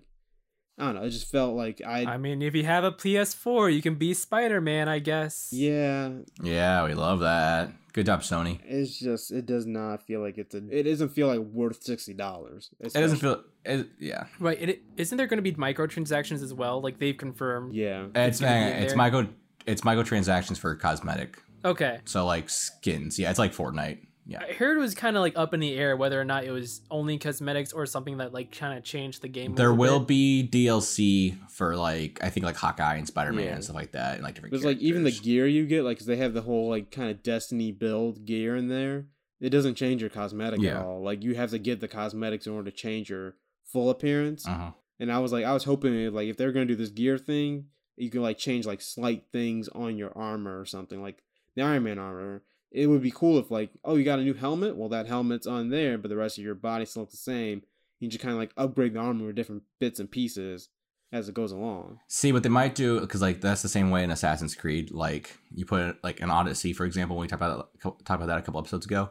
I 0.79 0.85
don't 0.85 0.95
know. 0.95 1.03
It 1.03 1.09
just 1.09 1.29
felt 1.29 1.55
like 1.55 1.81
I, 1.85 2.05
I 2.05 2.17
mean, 2.17 2.41
if 2.41 2.55
you 2.55 2.63
have 2.63 2.83
a 2.83 2.91
PS4, 2.91 3.73
you 3.73 3.81
can 3.81 3.95
be 3.95 4.13
Spider 4.13 4.61
Man, 4.61 4.87
I 4.87 4.99
guess. 4.99 5.49
yeah. 5.51 6.11
Yeah, 6.41 6.85
we 6.85 6.93
love 6.93 7.19
that. 7.19 7.71
Good 7.91 8.05
job, 8.05 8.21
Sony. 8.21 8.59
It's 8.63 8.97
just 8.97 9.31
it 9.31 9.45
does 9.45 9.65
not 9.65 10.05
feel 10.05 10.21
like 10.21 10.37
it's 10.37 10.55
a. 10.55 10.61
It 10.69 10.83
doesn't 10.83 11.09
feel 11.09 11.27
like 11.27 11.39
worth 11.39 11.83
sixty 11.83 12.13
dollars. 12.13 12.69
It 12.79 12.93
doesn't 12.93 13.17
feel. 13.17 13.43
It, 13.65 13.89
yeah, 13.99 14.25
Right. 14.39 14.61
It, 14.61 14.83
isn't 14.95 15.17
there 15.17 15.27
going 15.27 15.37
to 15.37 15.43
be 15.43 15.51
microtransactions 15.51 16.41
as 16.41 16.53
well? 16.53 16.81
Like 16.81 16.97
they've 16.97 17.17
confirmed. 17.17 17.73
Yeah. 17.73 18.07
it's 18.15 18.41
uh, 18.41 18.45
gonna 18.45 18.55
be 18.55 18.69
man, 18.71 18.77
in 18.77 18.83
it's 18.83 18.95
micro. 18.95 19.27
It's 19.65 19.81
microtransactions 19.81 20.57
for 20.57 20.75
cosmetic. 20.75 21.41
Okay. 21.65 21.99
So 22.05 22.25
like 22.25 22.49
skins. 22.49 23.19
Yeah, 23.19 23.29
it's 23.29 23.39
like 23.39 23.53
Fortnite. 23.53 23.99
Yeah. 24.29 24.43
I 24.47 24.53
heard 24.53 24.77
it 24.77 24.79
was 24.79 24.93
kind 24.95 25.15
of 25.17 25.21
like 25.21 25.33
up 25.35 25.53
in 25.53 25.59
the 25.59 25.73
air 25.75 25.97
whether 25.97 26.19
or 26.21 26.23
not 26.23 26.43
it 26.43 26.51
was 26.51 26.81
only 26.91 27.17
cosmetics 27.17 27.73
or 27.73 27.85
something 27.85 28.17
that 28.17 28.31
like 28.33 28.55
kind 28.55 28.77
of 28.77 28.83
changed 28.83 29.21
the 29.21 29.27
game. 29.27 29.55
There 29.55 29.73
will 29.73 29.99
bit. 29.99 30.07
be 30.07 30.49
DLC 30.51 31.37
for 31.49 31.75
like 31.75 32.19
I 32.23 32.29
think 32.29 32.45
like 32.45 32.55
Hawkeye 32.55 32.95
and 32.95 33.07
Spider 33.07 33.33
Man 33.33 33.45
Yeah. 33.45 33.53
and 33.55 33.63
stuff 33.63 33.75
like 33.75 33.91
that, 33.93 34.15
and 34.15 34.23
like 34.23 34.35
different. 34.35 34.51
There's 34.51 34.65
like 34.65 34.77
even 34.79 35.03
the 35.03 35.11
gear 35.11 35.47
you 35.47 35.65
get, 35.65 35.83
like 35.83 35.97
'cause 35.97 36.07
they 36.07 36.17
have 36.17 36.33
the 36.33 36.41
whole 36.41 36.69
like 36.69 36.91
kind 36.91 37.09
of 37.09 37.23
Destiny 37.23 37.71
build 37.71 38.25
gear 38.25 38.55
in 38.55 38.67
there. 38.67 39.07
It 39.39 39.49
doesn't 39.49 39.75
change 39.75 40.01
your 40.01 40.09
cosmetic 40.09 40.61
Yeah. 40.61 40.79
at 40.79 40.85
all. 40.85 41.01
Like 41.01 41.23
you 41.23 41.35
have 41.35 41.51
to 41.51 41.59
get 41.59 41.79
the 41.79 41.87
cosmetics 41.87 42.45
in 42.45 42.53
order 42.53 42.69
to 42.69 42.75
change 42.75 43.09
your 43.09 43.35
full 43.65 43.89
appearance. 43.89 44.47
Uh-huh. 44.47 44.71
And 44.99 45.11
I 45.11 45.19
was 45.19 45.31
like, 45.31 45.45
I 45.45 45.53
was 45.53 45.63
hoping 45.63 46.13
like 46.13 46.27
if 46.27 46.37
they're 46.37 46.51
gonna 46.51 46.65
do 46.65 46.75
this 46.75 46.89
gear 46.89 47.17
thing, 47.17 47.65
you 47.95 48.09
can 48.09 48.21
like 48.21 48.37
change 48.37 48.65
like 48.65 48.81
slight 48.81 49.23
things 49.31 49.67
on 49.69 49.97
your 49.97 50.11
armor 50.17 50.59
or 50.59 50.65
something, 50.65 51.01
like 51.01 51.23
the 51.55 51.61
Iron 51.63 51.83
Man 51.83 51.97
armor. 51.99 52.43
It 52.71 52.87
would 52.87 53.01
be 53.01 53.11
cool 53.11 53.39
if 53.39 53.49
like, 53.49 53.71
oh, 53.83 53.95
you 53.95 54.03
got 54.03 54.19
a 54.19 54.23
new 54.23 54.33
helmet. 54.33 54.75
Well, 54.75 54.89
that 54.89 55.07
helmet's 55.07 55.47
on 55.47 55.69
there, 55.69 55.97
but 55.97 56.09
the 56.09 56.17
rest 56.17 56.37
of 56.37 56.43
your 56.43 56.55
body 56.55 56.85
still 56.85 57.03
looks 57.03 57.13
the 57.13 57.17
same. 57.17 57.63
You 57.99 58.07
just 58.07 58.21
kind 58.21 58.33
of 58.33 58.39
like 58.39 58.51
upgrade 58.57 58.93
the 58.93 58.99
armor 58.99 59.25
with 59.27 59.35
different 59.35 59.63
bits 59.79 59.99
and 59.99 60.09
pieces 60.09 60.69
as 61.11 61.27
it 61.27 61.35
goes 61.35 61.51
along. 61.51 61.99
See 62.07 62.31
what 62.31 62.43
they 62.43 62.49
might 62.49 62.75
do 62.75 62.99
because 62.99 63.21
like 63.21 63.41
that's 63.41 63.61
the 63.61 63.69
same 63.69 63.89
way 63.89 64.03
in 64.03 64.11
Assassin's 64.11 64.55
Creed. 64.55 64.91
Like 64.91 65.35
you 65.53 65.65
put 65.65 66.01
like 66.03 66.21
an 66.21 66.29
Odyssey, 66.29 66.73
for 66.73 66.85
example, 66.85 67.17
when 67.17 67.23
we 67.23 67.27
talked 67.27 67.41
about 67.41 67.69
talked 67.81 68.09
about 68.09 68.27
that 68.27 68.37
a 68.37 68.41
couple 68.41 68.59
episodes 68.59 68.85
ago. 68.85 69.09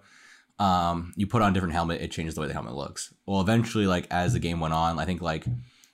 Um, 0.58 1.12
you 1.16 1.26
put 1.26 1.42
on 1.42 1.50
a 1.50 1.54
different 1.54 1.74
helmet, 1.74 2.00
it 2.00 2.10
changes 2.10 2.34
the 2.34 2.40
way 2.40 2.48
the 2.48 2.52
helmet 2.52 2.74
looks. 2.74 3.14
Well, 3.26 3.40
eventually, 3.40 3.86
like 3.86 4.06
as 4.10 4.32
the 4.32 4.40
game 4.40 4.58
went 4.58 4.74
on, 4.74 4.98
I 4.98 5.04
think 5.04 5.20
like 5.20 5.44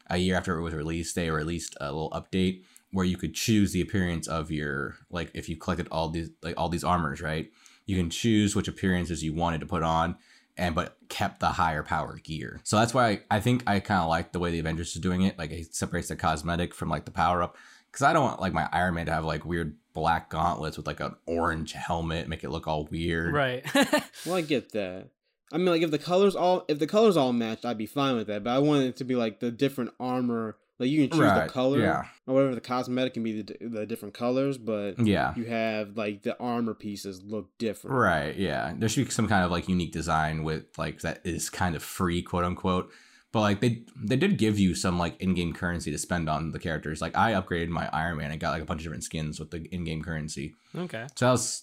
a 0.08 0.16
year 0.16 0.36
after 0.36 0.58
it 0.58 0.62
was 0.62 0.74
released, 0.74 1.14
they 1.14 1.30
released 1.30 1.76
a 1.80 1.86
little 1.86 2.10
update 2.10 2.64
where 2.94 3.04
you 3.04 3.16
could 3.16 3.34
choose 3.34 3.72
the 3.72 3.80
appearance 3.80 4.28
of 4.28 4.52
your 4.52 4.96
like 5.10 5.30
if 5.34 5.48
you 5.48 5.56
collected 5.56 5.88
all 5.90 6.08
these 6.08 6.30
like 6.42 6.54
all 6.56 6.68
these 6.68 6.84
armors, 6.84 7.20
right? 7.20 7.50
You 7.86 7.96
can 7.96 8.08
choose 8.08 8.54
which 8.54 8.68
appearances 8.68 9.22
you 9.22 9.34
wanted 9.34 9.60
to 9.60 9.66
put 9.66 9.82
on 9.82 10.16
and 10.56 10.76
but 10.76 10.96
kept 11.08 11.40
the 11.40 11.48
higher 11.48 11.82
power 11.82 12.20
gear. 12.22 12.60
So 12.62 12.78
that's 12.78 12.94
why 12.94 13.08
I, 13.08 13.20
I 13.32 13.40
think 13.40 13.64
I 13.66 13.80
kind 13.80 14.00
of 14.00 14.08
like 14.08 14.32
the 14.32 14.38
way 14.38 14.52
the 14.52 14.60
Avengers 14.60 14.94
is 14.94 15.02
doing 15.02 15.22
it. 15.22 15.36
Like 15.36 15.50
it 15.50 15.74
separates 15.74 16.08
the 16.08 16.16
cosmetic 16.16 16.72
from 16.72 16.88
like 16.88 17.04
the 17.04 17.10
power 17.10 17.42
up. 17.42 17.56
Because 17.90 18.06
I 18.06 18.12
don't 18.12 18.24
want 18.24 18.40
like 18.40 18.52
my 18.52 18.68
Iron 18.72 18.94
Man 18.94 19.06
to 19.06 19.12
have 19.12 19.24
like 19.24 19.44
weird 19.44 19.76
black 19.92 20.30
gauntlets 20.30 20.76
with 20.76 20.86
like 20.86 21.00
an 21.00 21.16
orange 21.26 21.72
helmet, 21.72 22.28
make 22.28 22.44
it 22.44 22.50
look 22.50 22.68
all 22.68 22.86
weird. 22.86 23.34
Right. 23.34 23.64
Well, 24.24 24.36
I 24.36 24.40
get 24.40 24.72
that, 24.72 25.10
I 25.52 25.58
mean, 25.58 25.66
like 25.66 25.82
if 25.82 25.90
the 25.90 25.98
colors 25.98 26.34
all 26.34 26.64
if 26.68 26.78
the 26.78 26.86
colors 26.86 27.16
all 27.16 27.32
matched, 27.32 27.64
I'd 27.64 27.78
be 27.78 27.86
fine 27.86 28.16
with 28.16 28.26
that. 28.26 28.42
But 28.42 28.50
I 28.50 28.58
want 28.58 28.82
it 28.84 28.96
to 28.96 29.04
be 29.04 29.14
like 29.14 29.40
the 29.40 29.50
different 29.50 29.92
armor. 30.00 30.56
Like 30.84 30.90
you 30.90 31.08
can 31.08 31.18
choose 31.18 31.26
Right, 31.26 31.46
the 31.46 31.52
color 31.52 31.80
yeah. 31.80 32.02
or 32.26 32.34
whatever 32.34 32.54
the 32.54 32.60
cosmetic 32.60 33.14
can 33.14 33.22
be 33.22 33.42
the, 33.42 33.56
the 33.60 33.86
different 33.86 34.14
colors, 34.14 34.58
but 34.58 34.98
Yeah. 34.98 35.34
you 35.36 35.44
have 35.46 35.96
like 35.96 36.22
the 36.22 36.38
armor 36.38 36.74
pieces 36.74 37.22
look 37.22 37.48
different. 37.58 37.96
Right, 37.96 38.36
yeah. 38.36 38.74
There 38.76 38.88
should 38.88 39.06
be 39.06 39.10
some 39.10 39.28
kind 39.28 39.44
of 39.44 39.50
like 39.50 39.68
unique 39.68 39.92
design 39.92 40.44
with 40.44 40.66
like 40.78 41.00
that 41.00 41.20
is 41.24 41.50
kind 41.50 41.74
of 41.74 41.82
free, 41.82 42.22
quote 42.22 42.44
unquote. 42.44 42.90
But 43.32 43.40
like 43.40 43.60
they 43.60 43.82
they 43.96 44.16
did 44.16 44.38
give 44.38 44.58
you 44.60 44.74
some 44.76 44.96
like 44.96 45.20
in-game 45.20 45.54
currency 45.54 45.90
to 45.90 45.98
spend 45.98 46.28
on 46.28 46.52
the 46.52 46.60
characters. 46.60 47.00
Like 47.00 47.16
I 47.16 47.32
upgraded 47.32 47.68
my 47.68 47.88
Iron 47.92 48.18
Man 48.18 48.30
and 48.30 48.38
got 48.38 48.50
like 48.52 48.62
a 48.62 48.64
bunch 48.64 48.80
of 48.80 48.84
different 48.84 49.02
skins 49.02 49.40
with 49.40 49.50
the 49.50 49.64
in-game 49.74 50.02
currency. 50.04 50.54
Okay. 50.76 51.06
So 51.16 51.24
that 51.26 51.32
was 51.32 51.62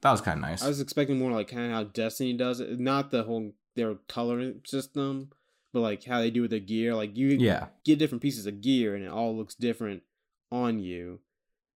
that 0.00 0.10
was 0.10 0.20
kind 0.20 0.38
of 0.38 0.42
nice. 0.42 0.62
I 0.64 0.68
was 0.68 0.80
expecting 0.80 1.18
more 1.18 1.30
like 1.30 1.46
kind 1.48 1.66
of 1.66 1.70
how 1.70 1.84
Destiny 1.84 2.32
does 2.32 2.58
it, 2.60 2.80
not 2.80 3.10
the 3.12 3.22
whole 3.22 3.52
their 3.76 3.94
color 4.08 4.54
system, 4.64 5.30
but 5.74 5.80
like 5.80 6.04
how 6.04 6.20
they 6.20 6.30
do 6.30 6.40
with 6.40 6.50
their 6.52 6.60
gear. 6.60 6.94
Like 6.94 7.14
you 7.18 7.28
yeah, 7.28 7.66
get 7.84 7.98
different 7.98 8.22
pieces 8.22 8.46
of 8.46 8.62
gear 8.62 8.94
and 8.94 9.04
it 9.04 9.10
all 9.10 9.36
looks 9.36 9.54
different 9.54 10.02
on 10.50 10.78
you. 10.78 11.20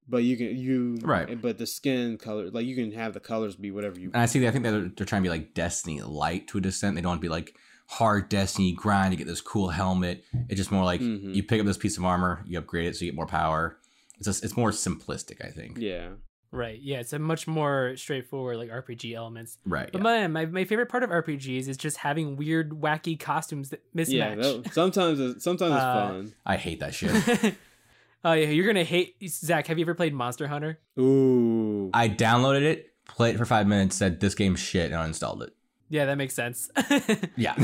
But 0.09 0.19
you 0.25 0.39
can 0.39 0.57
you 0.57 0.97
Right. 1.03 1.39
But 1.43 1.59
the 1.59 1.67
skin 1.67 2.17
color, 2.17 2.49
like 2.51 2.65
you 2.65 2.75
can 2.75 2.93
have 2.93 3.13
the 3.13 3.21
colors 3.21 3.57
be 3.57 3.71
whatever 3.71 4.01
you. 4.01 4.07
and 4.15 4.23
I 4.23 4.27
see. 4.27 4.39
That, 4.39 4.49
I 4.49 4.51
think 4.53 4.65
that 4.65 4.71
they're, 4.71 4.89
they're 4.97 5.05
trying 5.07 5.23
to 5.23 5.27
be 5.27 5.31
like 5.37 5.53
Destiny 5.53 6.01
light 6.01 6.49
to 6.49 6.57
a 6.59 6.63
extent. 6.63 6.95
They 6.95 7.03
don't 7.03 7.11
want 7.11 7.21
to 7.21 7.27
be 7.27 7.29
like 7.29 7.55
hard 7.89 8.29
Destiny 8.31 8.73
grind 8.73 9.13
to 9.13 9.17
get 9.17 9.27
this 9.27 9.41
cool 9.43 9.69
helmet. 9.69 10.25
It's 10.49 10.57
just 10.59 10.71
more 10.73 10.85
like 10.85 11.01
Mhm. 11.03 11.35
you 11.35 11.43
pick 11.43 11.61
up 11.61 11.67
this 11.67 11.77
piece 11.77 11.99
of 11.99 12.05
armor, 12.05 12.43
you 12.47 12.59
upgrade 12.59 12.87
it 12.87 12.97
so 12.97 13.05
you 13.05 13.11
get 13.11 13.17
more 13.17 13.27
power. 13.27 13.79
It's 14.17 14.27
just, 14.27 14.45
it's 14.45 14.57
more 14.57 14.71
simplistic, 14.71 15.45
I 15.45 15.51
think. 15.51 15.79
Yeah, 15.79 16.11
Right. 16.51 16.81
Yeah, 16.81 17.01
it's 17.01 17.13
a 17.13 17.19
much 17.19 17.47
more 17.47 17.95
straightforward 17.97 18.57
like 18.57 18.71
RPG 18.71 19.15
elements. 19.15 19.59
Right. 19.67 19.91
But 19.93 19.99
yeah. 19.99 20.27
my, 20.27 20.27
my 20.29 20.47
my 20.47 20.65
favorite 20.65 20.89
part 20.89 21.03
of 21.03 21.11
RPGs 21.11 21.69
is 21.69 21.77
just 21.77 21.99
having 21.99 22.37
weird, 22.37 22.71
wacky 22.71 23.19
costumes 23.19 23.69
that 23.71 23.83
yeah. 23.93 24.35
mismatch. 24.35 24.63
that- 24.65 24.73
sometimes 24.75 25.21
it's, 25.21 25.45
sometimes 25.45 25.73
it's 25.75 25.83
Uh, 25.83 26.09
fun. 26.09 26.35
I 26.47 26.57
hate 26.57 26.81
that 26.81 26.95
shit. 26.95 27.11
oh 28.25 28.33
yeah, 28.33 28.49
you're 28.49 28.67
gonna 28.67 28.85
hate 28.85 29.17
Zach. 29.29 29.67
Have 29.67 29.79
you 29.79 29.85
ever 29.85 29.95
played 29.95 30.15
Monster 30.15 30.47
Hunter? 30.47 30.79
Ooh, 30.99 31.91
I 31.93 32.09
downloaded 32.09 32.63
it, 32.63 32.95
played 33.07 33.35
it 33.35 33.39
for 33.39 33.47
five 33.47 33.67
minutes, 33.67 33.97
said 33.97 34.21
this 34.21 34.35
game's 34.35 34.61
shit, 34.61 34.91
and 34.91 34.95
uninstalled 35.15 35.43
it. 35.43 35.55
Yeah, 35.91 36.07
that 36.07 36.17
makes 36.17 36.35
sense. 36.35 36.71
Yeah. 37.37 37.55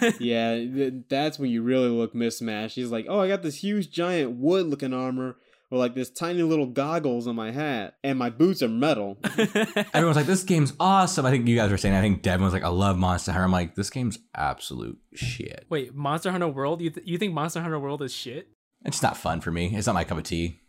yeah. 0.18 0.54
th- 0.56 0.94
That's 1.08 1.38
when 1.38 1.50
you 1.50 1.62
really 1.62 1.88
look 1.90 2.14
mismatched. 2.14 2.76
He's 2.76 2.90
like, 2.90 3.06
oh, 3.08 3.20
I 3.20 3.28
got 3.28 3.42
this 3.42 3.56
huge 3.56 3.90
giant 3.90 4.32
wood 4.38 4.66
looking 4.66 4.94
armor. 4.94 5.36
Or 5.72 5.78
like 5.78 5.94
this 5.94 6.10
tiny 6.10 6.42
little 6.42 6.66
goggles 6.66 7.26
on 7.26 7.34
my 7.34 7.50
hat, 7.50 7.94
and 8.04 8.18
my 8.18 8.28
boots 8.28 8.62
are 8.62 8.68
metal. 8.68 9.16
Everyone's 9.24 10.16
like, 10.16 10.26
this 10.26 10.44
game's 10.44 10.74
awesome. 10.78 11.24
I 11.24 11.30
think 11.30 11.48
you 11.48 11.56
guys 11.56 11.70
were 11.70 11.78
saying, 11.78 11.94
I 11.94 12.02
think 12.02 12.20
Devin 12.20 12.44
was 12.44 12.52
like, 12.52 12.62
I 12.62 12.68
love 12.68 12.98
Monster 12.98 13.32
Hunter. 13.32 13.46
I'm 13.46 13.52
like, 13.52 13.74
this 13.74 13.88
game's 13.88 14.18
absolute 14.34 14.98
shit. 15.14 15.64
Wait, 15.70 15.94
Monster 15.94 16.30
Hunter 16.30 16.48
World? 16.48 16.82
You 16.82 16.90
th- 16.90 17.06
you 17.06 17.16
think 17.16 17.32
Monster 17.32 17.62
Hunter 17.62 17.80
World 17.80 18.02
is 18.02 18.12
shit? 18.12 18.48
It's 18.84 19.02
not 19.02 19.16
fun 19.16 19.40
for 19.40 19.50
me. 19.50 19.74
It's 19.74 19.86
not 19.86 19.94
my 19.94 20.04
cup 20.04 20.18
of 20.18 20.24
tea. 20.24 20.60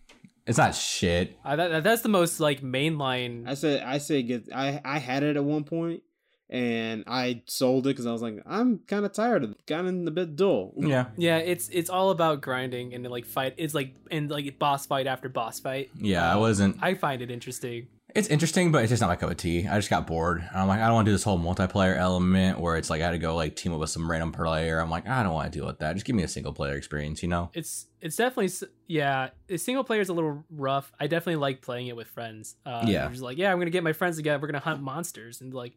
It's 0.48 0.58
not 0.58 0.74
shit. 0.74 1.38
Uh, 1.44 1.58
that, 1.58 1.84
that's 1.84 2.02
the 2.02 2.08
most 2.08 2.39
like 2.39 2.62
mainline. 2.62 3.46
I 3.46 3.56
said, 3.56 3.84
I 3.84 3.98
say, 3.98 4.24
get. 4.24 4.48
I 4.56 4.80
I 4.86 5.00
had 5.00 5.24
it 5.24 5.36
at 5.36 5.44
one 5.44 5.66
point, 5.66 6.04
and 6.49 7.03
I 7.08 7.41
sold 7.47 7.88
it 7.88 7.91
because 7.91 8.06
I 8.06 8.12
was 8.12 8.21
like, 8.21 8.41
I'm 8.45 8.79
kind 8.88 9.06
of 9.06 9.13
tired 9.13 9.43
of 9.43 9.51
it. 9.51 9.65
Kind 9.67 10.08
a 10.08 10.12
bit 10.12 10.36
dull. 10.36 10.73
Yeah. 10.77 11.06
Yeah, 11.17 11.38
it's 11.38 11.69
it's 11.69 11.89
all 11.89 12.10
about 12.12 12.41
grinding 12.41 12.93
and 12.93 13.06
like 13.10 13.25
fight. 13.25 13.56
It's 13.58 13.73
like 13.73 13.95
and 14.12 14.29
like 14.29 14.60
boss 14.60 14.86
fight 14.86 15.08
after 15.08 15.29
boss 15.29 15.60
fight. 15.60 15.89
Yeah, 15.95 16.32
I 16.32 16.36
wasn't. 16.38 16.77
I 16.82 16.93
find 16.95 17.21
it 17.21 17.32
interesting. 17.32 17.88
It's 18.15 18.27
interesting, 18.27 18.71
but 18.71 18.84
it's 18.84 18.91
just 18.91 19.01
not 19.01 19.08
my 19.08 19.15
cup 19.15 19.32
of 19.32 19.38
tea. 19.38 19.67
I 19.67 19.75
just 19.77 19.89
got 19.89 20.06
bored. 20.06 20.38
And 20.47 20.56
I'm 20.62 20.67
like, 20.67 20.79
I 20.79 20.86
don't 20.86 20.93
want 20.93 21.06
to 21.08 21.10
do 21.10 21.15
this 21.15 21.23
whole 21.23 21.39
multiplayer 21.39 21.97
element 21.97 22.60
where 22.60 22.77
it's 22.77 22.91
like 22.91 23.01
I 23.01 23.06
had 23.06 23.12
to 23.12 23.17
go 23.17 23.36
like 23.36 23.56
team 23.56 23.73
up 23.73 23.79
with 23.79 23.89
some 23.89 24.10
random 24.10 24.32
player. 24.32 24.77
I'm 24.79 24.91
like, 24.91 25.08
I 25.08 25.23
don't 25.23 25.34
want 25.34 25.51
to 25.51 25.58
deal 25.58 25.65
with 25.65 25.79
that. 25.79 25.93
Just 25.93 26.06
give 26.06 26.15
me 26.15 26.21
a 26.21 26.27
single 26.27 26.53
player 26.53 26.75
experience, 26.75 27.23
you 27.23 27.29
know? 27.29 27.49
It's 27.56 27.88
it's 28.01 28.15
definitely 28.15 28.51
yeah. 28.88 29.29
The 29.47 29.58
single 29.58 29.84
player 29.84 30.01
is 30.01 30.10
a 30.10 30.13
little 30.13 30.43
rough. 30.51 30.91
I 30.99 31.08
definitely 31.08 31.38
like 31.38 31.63
playing 31.63 31.88
it 31.88 31.95
with 31.95 32.08
friends. 32.08 32.56
Uh, 32.63 32.84
Yeah. 32.86 33.03
you're 33.03 33.12
just 33.12 33.23
like 33.23 33.39
yeah, 33.39 33.51
I'm 33.51 33.58
gonna 33.58 33.71
get 33.71 33.84
my 33.84 33.93
friends 33.93 34.17
together. 34.17 34.39
We're 34.39 34.49
gonna 34.49 34.60
hunt 34.60 34.84
monsters 34.84 35.41
and 35.41 35.51
like 35.51 35.73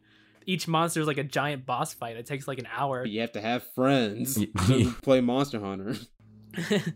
each 0.47 0.67
monster 0.67 0.99
is 1.01 1.05
like 1.07 1.17
a 1.19 1.23
giant 1.23 1.65
boss 1.67 1.93
fight. 1.93 2.17
It 2.17 2.25
takes 2.25 2.47
like 2.47 2.57
an 2.57 2.67
hour. 2.75 3.01
But 3.03 3.11
you 3.11 3.21
have 3.21 3.33
to 3.33 3.41
have 3.41 3.63
friends 3.75 4.33
to 4.35 4.91
play 5.03 5.21
Monster 5.21 5.59
Hunter. 5.59 5.93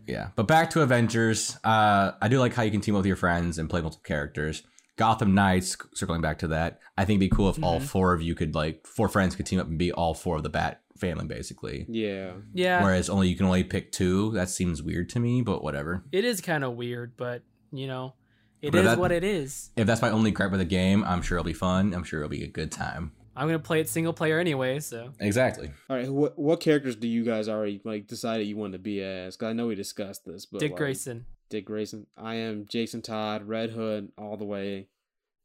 Yeah, 0.08 0.30
but 0.34 0.48
back 0.48 0.70
to 0.70 0.80
Avengers. 0.80 1.56
Uh, 1.62 2.12
I 2.20 2.26
do 2.26 2.40
like 2.40 2.52
how 2.52 2.62
you 2.64 2.72
can 2.72 2.80
team 2.80 2.96
up 2.96 3.00
with 3.00 3.06
your 3.06 3.14
friends 3.16 3.58
and 3.58 3.70
play 3.70 3.80
multiple 3.80 4.02
characters. 4.04 4.64
Gotham 4.96 5.34
Knights, 5.34 5.76
circling 5.94 6.20
back 6.20 6.38
to 6.40 6.48
that, 6.48 6.80
I 6.98 7.04
think 7.04 7.20
it'd 7.20 7.30
be 7.30 7.36
cool 7.36 7.48
if 7.48 7.62
all 7.62 7.78
Mhm. 7.78 7.84
four 7.84 8.12
of 8.12 8.20
you 8.22 8.34
could 8.34 8.56
like 8.56 8.84
four 8.88 9.08
friends 9.08 9.36
could 9.36 9.46
team 9.46 9.60
up 9.60 9.68
and 9.68 9.78
be 9.78 9.92
all 9.92 10.14
four 10.14 10.36
of 10.38 10.42
the 10.42 10.48
Bat 10.50 10.80
family, 10.98 11.26
basically. 11.26 11.86
Yeah. 11.88 12.32
yeah, 12.52 12.82
Whereas 12.82 13.08
only 13.08 13.28
you 13.28 13.36
can 13.36 13.46
only 13.46 13.62
pick 13.62 13.92
two. 13.92 14.32
That 14.32 14.48
seems 14.50 14.82
weird 14.82 15.08
to 15.10 15.20
me, 15.20 15.42
but 15.42 15.62
whatever. 15.62 16.02
it 16.10 16.24
is 16.24 16.40
kind 16.40 16.64
of 16.64 16.74
weird, 16.74 17.16
but 17.16 17.42
you 17.70 17.86
know, 17.86 18.14
it 18.60 18.72
But 18.72 18.78
is 18.80 18.84
that- 18.86 18.98
what 18.98 19.12
it 19.12 19.22
is. 19.22 19.70
If 19.76 19.86
that's 19.86 20.02
my 20.02 20.10
only 20.10 20.30
gripe 20.32 20.50
with 20.50 20.60
the 20.60 20.64
game, 20.66 21.04
I'm 21.04 21.22
sure 21.22 21.38
it'll 21.38 21.46
be 21.46 21.52
fun. 21.52 21.94
I'm 21.94 22.02
sure 22.04 22.20
it'll 22.20 22.30
be 22.30 22.42
a 22.42 22.48
good 22.48 22.72
time. 22.72 23.12
I'm 23.34 23.48
gonna 23.48 23.58
play 23.58 23.80
it 23.80 23.88
single 23.88 24.12
player 24.12 24.38
anyway, 24.38 24.80
so 24.80 25.12
Exactly. 25.20 25.70
All 25.88 25.96
right. 25.96 26.08
What 26.08 26.38
what 26.38 26.60
characters 26.60 26.96
do 26.96 27.08
you 27.08 27.24
guys 27.24 27.48
already 27.48 27.80
like 27.84 28.06
decided 28.06 28.46
you 28.46 28.56
want 28.56 28.72
to 28.74 28.78
be 28.78 29.02
as? 29.02 29.36
Because 29.36 29.50
I 29.50 29.52
know 29.52 29.66
we 29.66 29.74
discussed 29.74 30.24
this, 30.24 30.46
but 30.46 30.60
Dick 30.60 30.72
like, 30.72 30.78
Grayson. 30.78 31.26
Dick 31.48 31.64
Grayson. 31.66 32.06
I 32.16 32.36
am 32.36 32.66
Jason 32.66 33.02
Todd, 33.02 33.46
Red 33.46 33.70
Hood, 33.70 34.12
all 34.16 34.36
the 34.36 34.44
way. 34.44 34.88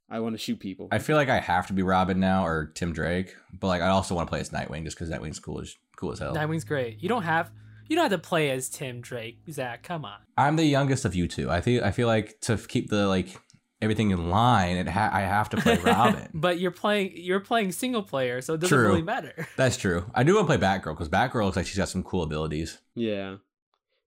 I 0.09 0.21
want 0.21 0.35
to 0.35 0.37
shoot 0.37 0.59
people. 0.59 0.87
I 0.91 0.99
feel 0.99 1.17
like 1.17 1.27
I 1.27 1.39
have 1.39 1.67
to 1.67 1.73
be 1.73 1.83
Robin 1.83 2.19
now 2.19 2.45
or 2.45 2.71
Tim 2.75 2.93
Drake, 2.93 3.35
but 3.51 3.67
like 3.67 3.81
I 3.81 3.89
also 3.89 4.15
want 4.15 4.27
to 4.27 4.29
play 4.29 4.39
as 4.39 4.51
Nightwing 4.51 4.83
just 4.85 4.97
because 4.97 5.09
Nightwing's 5.09 5.39
cool 5.39 5.59
as 5.59 5.75
cool 5.97 6.11
as 6.11 6.19
hell. 6.19 6.33
Nightwing's 6.33 6.63
great. 6.63 7.01
You 7.01 7.09
don't 7.09 7.23
have 7.23 7.51
you 7.89 7.95
don't 7.95 8.09
have 8.09 8.21
to 8.21 8.27
play 8.27 8.49
as 8.51 8.69
Tim 8.69 9.01
Drake, 9.01 9.39
Zach. 9.49 9.83
Come 9.83 10.05
on. 10.05 10.19
I'm 10.37 10.55
the 10.55 10.65
youngest 10.65 11.05
of 11.05 11.15
you 11.15 11.27
two. 11.27 11.49
I 11.49 11.61
feel 11.61 11.83
I 11.83 11.91
feel 11.91 12.07
like 12.07 12.39
to 12.41 12.57
keep 12.57 12.89
the 12.89 13.07
like 13.07 13.37
everything 13.81 14.11
in 14.11 14.29
line, 14.29 14.77
it 14.77 14.87
ha- 14.87 15.09
I 15.13 15.21
have 15.21 15.49
to 15.49 15.57
play 15.57 15.77
Robin. 15.83 16.29
but 16.33 16.59
you're 16.59 16.71
playing 16.71 17.11
you're 17.15 17.39
playing 17.39 17.71
single 17.71 18.03
player, 18.03 18.41
so 18.41 18.53
it 18.55 18.61
doesn't 18.61 18.77
True. 18.77 18.87
really 18.87 19.01
matter. 19.01 19.47
That's 19.57 19.77
true. 19.77 20.05
I 20.13 20.23
do 20.23 20.35
want 20.35 20.47
to 20.49 20.57
play 20.57 20.65
Batgirl 20.67 20.93
because 20.95 21.09
Batgirl 21.09 21.45
looks 21.45 21.57
like 21.57 21.65
she's 21.67 21.77
got 21.77 21.89
some 21.89 22.03
cool 22.03 22.23
abilities. 22.23 22.79
yeah. 22.95 23.37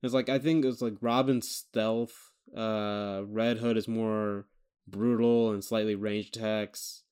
It's 0.02 0.14
like 0.14 0.30
I 0.30 0.38
think 0.38 0.64
it's 0.64 0.80
like 0.80 0.94
Robin's 1.02 1.46
stealth. 1.48 2.30
Uh, 2.56 3.20
Red 3.26 3.58
Hood 3.58 3.76
is 3.76 3.86
more 3.86 4.46
brutal 4.88 5.52
and 5.52 5.62
slightly 5.62 5.94
ranged 5.94 6.36
attacks. 6.38 7.02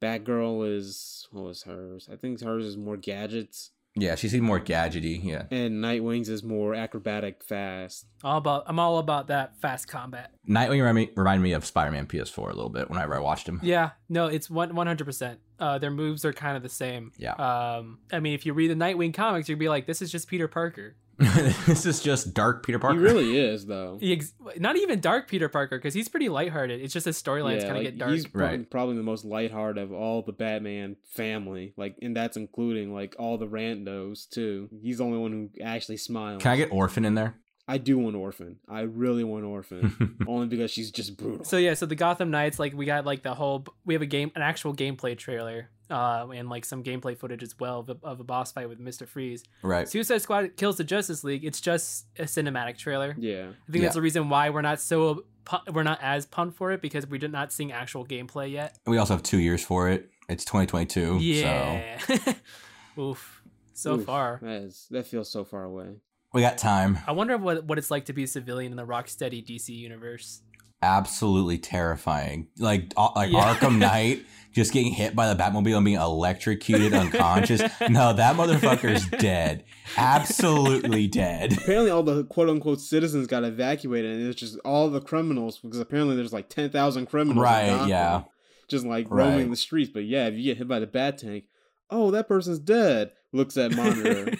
Batgirl 0.00 0.76
is 0.76 1.26
what 1.32 1.44
was 1.44 1.64
hers? 1.64 2.08
I 2.12 2.14
think 2.16 2.40
hers 2.40 2.64
is 2.64 2.76
more 2.76 2.96
gadgets, 2.96 3.72
Yeah, 4.00 4.14
she 4.14 4.28
seems 4.28 4.42
more 4.42 4.60
gadgety. 4.60 5.22
Yeah. 5.22 5.44
and 5.50 5.82
Nightwing's 5.82 6.28
is 6.28 6.42
more 6.42 6.74
acrobatic, 6.74 7.42
fast. 7.42 8.06
All 8.24 8.38
about 8.38 8.64
I'm 8.66 8.78
all 8.78 8.98
about 8.98 9.28
that 9.28 9.56
fast 9.60 9.88
combat. 9.88 10.32
Nightwing 10.48 10.78
remind 10.78 10.94
me, 10.96 11.10
remind 11.16 11.42
me 11.42 11.52
of 11.52 11.64
Spider-Man 11.64 12.06
PS4 12.06 12.44
a 12.44 12.54
little 12.54 12.70
bit 12.70 12.88
whenever 12.90 13.14
I 13.14 13.20
watched 13.20 13.48
him. 13.48 13.60
Yeah, 13.62 13.90
no, 14.08 14.26
it's 14.26 14.48
one 14.50 14.74
one 14.74 14.86
hundred 14.86 15.04
percent. 15.04 15.40
Uh, 15.58 15.78
their 15.78 15.90
moves 15.90 16.24
are 16.24 16.32
kind 16.32 16.56
of 16.56 16.62
the 16.62 16.68
same. 16.68 17.12
Yeah. 17.18 17.32
Um, 17.32 17.98
I 18.12 18.20
mean, 18.20 18.34
if 18.34 18.46
you 18.46 18.52
read 18.52 18.70
the 18.70 18.74
Nightwing 18.74 19.12
comics, 19.12 19.48
you'd 19.48 19.58
be 19.58 19.68
like, 19.68 19.86
this 19.86 20.00
is 20.00 20.10
just 20.12 20.28
Peter 20.28 20.46
Parker. 20.48 20.94
this 21.66 21.84
is 21.84 22.00
just 22.00 22.32
dark 22.32 22.64
Peter 22.64 22.78
Parker. 22.78 22.96
He 22.98 23.04
really 23.04 23.36
is 23.38 23.66
though. 23.66 23.98
He 24.00 24.12
ex- 24.16 24.32
not 24.58 24.76
even 24.76 25.00
dark 25.00 25.28
Peter 25.28 25.48
Parker 25.48 25.76
because 25.76 25.92
he's 25.94 26.08
pretty 26.08 26.28
lighthearted. 26.28 26.80
It's 26.80 26.92
just 26.94 27.06
his 27.06 27.20
storylines 27.20 27.60
kind 27.62 27.70
of 27.70 27.76
like, 27.76 27.82
get 27.84 27.98
dark. 27.98 28.12
He's 28.12 28.26
prob- 28.26 28.42
Right. 28.50 28.70
probably 28.70 28.96
the 28.96 29.02
most 29.02 29.24
lighthearted 29.24 29.82
of 29.82 29.92
all 29.92 30.22
the 30.22 30.32
Batman 30.32 30.96
family. 31.14 31.74
Like, 31.76 31.96
and 32.02 32.16
that's 32.16 32.36
including 32.36 32.94
like 32.94 33.16
all 33.18 33.36
the 33.36 33.48
randos 33.48 34.28
too. 34.30 34.68
He's 34.80 34.98
the 34.98 35.04
only 35.04 35.18
one 35.18 35.32
who 35.32 35.62
actually 35.64 35.96
smiles. 35.96 36.42
Can 36.42 36.52
I 36.52 36.56
get 36.56 36.70
Orphan 36.72 37.04
in 37.04 37.14
there? 37.14 37.34
I 37.70 37.76
do 37.76 37.98
want 37.98 38.16
Orphan. 38.16 38.56
I 38.66 38.80
really 38.82 39.24
want 39.24 39.44
Orphan. 39.44 40.16
only 40.26 40.46
because 40.46 40.70
she's 40.70 40.90
just 40.90 41.16
brutal. 41.18 41.44
So 41.44 41.58
yeah, 41.58 41.74
so 41.74 41.84
the 41.84 41.96
Gotham 41.96 42.30
Knights, 42.30 42.58
like 42.58 42.72
we 42.72 42.86
got 42.86 43.04
like 43.04 43.22
the 43.22 43.34
whole, 43.34 43.66
we 43.84 43.92
have 43.92 44.00
a 44.02 44.06
game, 44.06 44.30
an 44.34 44.40
actual 44.40 44.74
gameplay 44.74 45.18
trailer, 45.18 45.68
uh, 45.90 46.26
and 46.34 46.48
like 46.48 46.64
some 46.64 46.82
gameplay 46.82 47.16
footage 47.16 47.42
as 47.42 47.58
well 47.58 47.80
of 47.80 47.90
a, 47.90 47.96
of 48.02 48.20
a 48.20 48.24
boss 48.24 48.52
fight 48.52 48.68
with 48.68 48.78
Mister 48.78 49.06
Freeze. 49.06 49.44
right. 49.62 49.88
Suicide 49.88 50.22
Squad 50.22 50.56
kills 50.56 50.76
the 50.76 50.84
Justice 50.84 51.24
League. 51.24 51.44
It's 51.44 51.60
just 51.60 52.06
a 52.18 52.24
cinematic 52.24 52.78
trailer. 52.78 53.14
yeah. 53.18 53.48
I 53.68 53.72
think 53.72 53.82
that's 53.82 53.94
the 53.94 54.02
reason 54.02 54.28
why 54.28 54.50
we're 54.50 54.62
not 54.62 54.80
so 54.80 55.24
we're 55.72 55.82
not 55.82 55.98
as 56.02 56.26
pumped 56.26 56.56
for 56.56 56.72
it 56.72 56.82
because 56.82 57.06
we 57.06 57.18
did 57.18 57.32
not 57.32 57.52
seeing 57.52 57.72
actual 57.72 58.04
gameplay 58.04 58.50
yet. 58.52 58.78
We 58.86 58.98
also 58.98 59.14
have 59.14 59.22
two 59.22 59.38
years 59.38 59.64
for 59.64 59.88
it. 59.88 60.10
It's 60.28 60.44
2022. 60.44 61.00
So 61.00 61.18
Yeah. 61.18 61.98
Oof. 62.98 63.42
So 63.72 63.94
Oof, 63.94 64.04
far. 64.04 64.40
That 64.42 64.62
is 64.62 64.86
that 64.90 65.06
feels 65.06 65.30
so 65.30 65.44
far 65.44 65.64
away. 65.64 65.86
we 66.32 66.42
got 66.42 66.58
time. 66.58 66.98
I 67.06 67.12
wonder 67.12 67.36
what 67.38 67.64
what 67.64 67.78
it's 67.78 67.90
like 67.90 68.06
to 68.06 68.12
be 68.12 68.24
a 68.24 68.26
civilian 68.26 68.72
in 68.72 68.76
the 68.76 68.86
Rocksteady 68.86 69.44
DC 69.44 69.68
universe. 69.70 70.42
Absolutely 70.82 71.58
terrifying. 71.58 72.48
Like 72.58 72.92
uh, 72.96 73.10
like 73.16 73.32
Yeah. 73.32 73.54
Arkham 73.54 73.78
Knight 73.78 74.24
just 74.52 74.72
getting 74.72 74.92
hit 74.92 75.14
by 75.14 75.32
the 75.32 75.40
Batmobile 75.40 75.76
and 75.76 75.84
being 75.84 75.98
electrocuted 76.00 76.92
unconscious. 76.94 77.60
No, 77.88 78.12
that 78.12 78.36
motherfucker's 78.36 79.06
dead. 79.08 79.64
Absolutely 79.96 81.06
dead. 81.06 81.52
Apparently, 81.58 81.90
all 81.90 82.02
the 82.02 82.24
quote 82.24 82.48
unquote 82.48 82.80
citizens 82.80 83.26
got 83.26 83.44
evacuated, 83.44 84.12
and 84.18 84.28
it's 84.28 84.40
just 84.40 84.58
all 84.64 84.88
the 84.88 85.00
criminals 85.00 85.58
because 85.58 85.80
apparently 85.80 86.16
there's 86.16 86.32
like 86.32 86.48
ten 86.48 86.70
thousand 86.70 87.06
criminals. 87.06 87.42
Right, 87.42 87.86
yeah. 87.88 88.22
Just 88.68 88.84
like 88.86 89.06
Right. 89.10 89.28
roaming 89.30 89.50
the 89.50 89.56
streets. 89.56 89.90
But 89.92 90.04
yeah, 90.04 90.26
if 90.26 90.34
you 90.34 90.44
get 90.44 90.58
hit 90.58 90.68
by 90.68 90.78
the 90.78 90.86
bat 90.86 91.18
tank, 91.18 91.44
oh, 91.90 92.10
that 92.12 92.28
person's 92.28 92.58
dead. 92.58 93.12
Looks 93.32 93.56
at 93.58 93.74
monitor. 93.74 94.32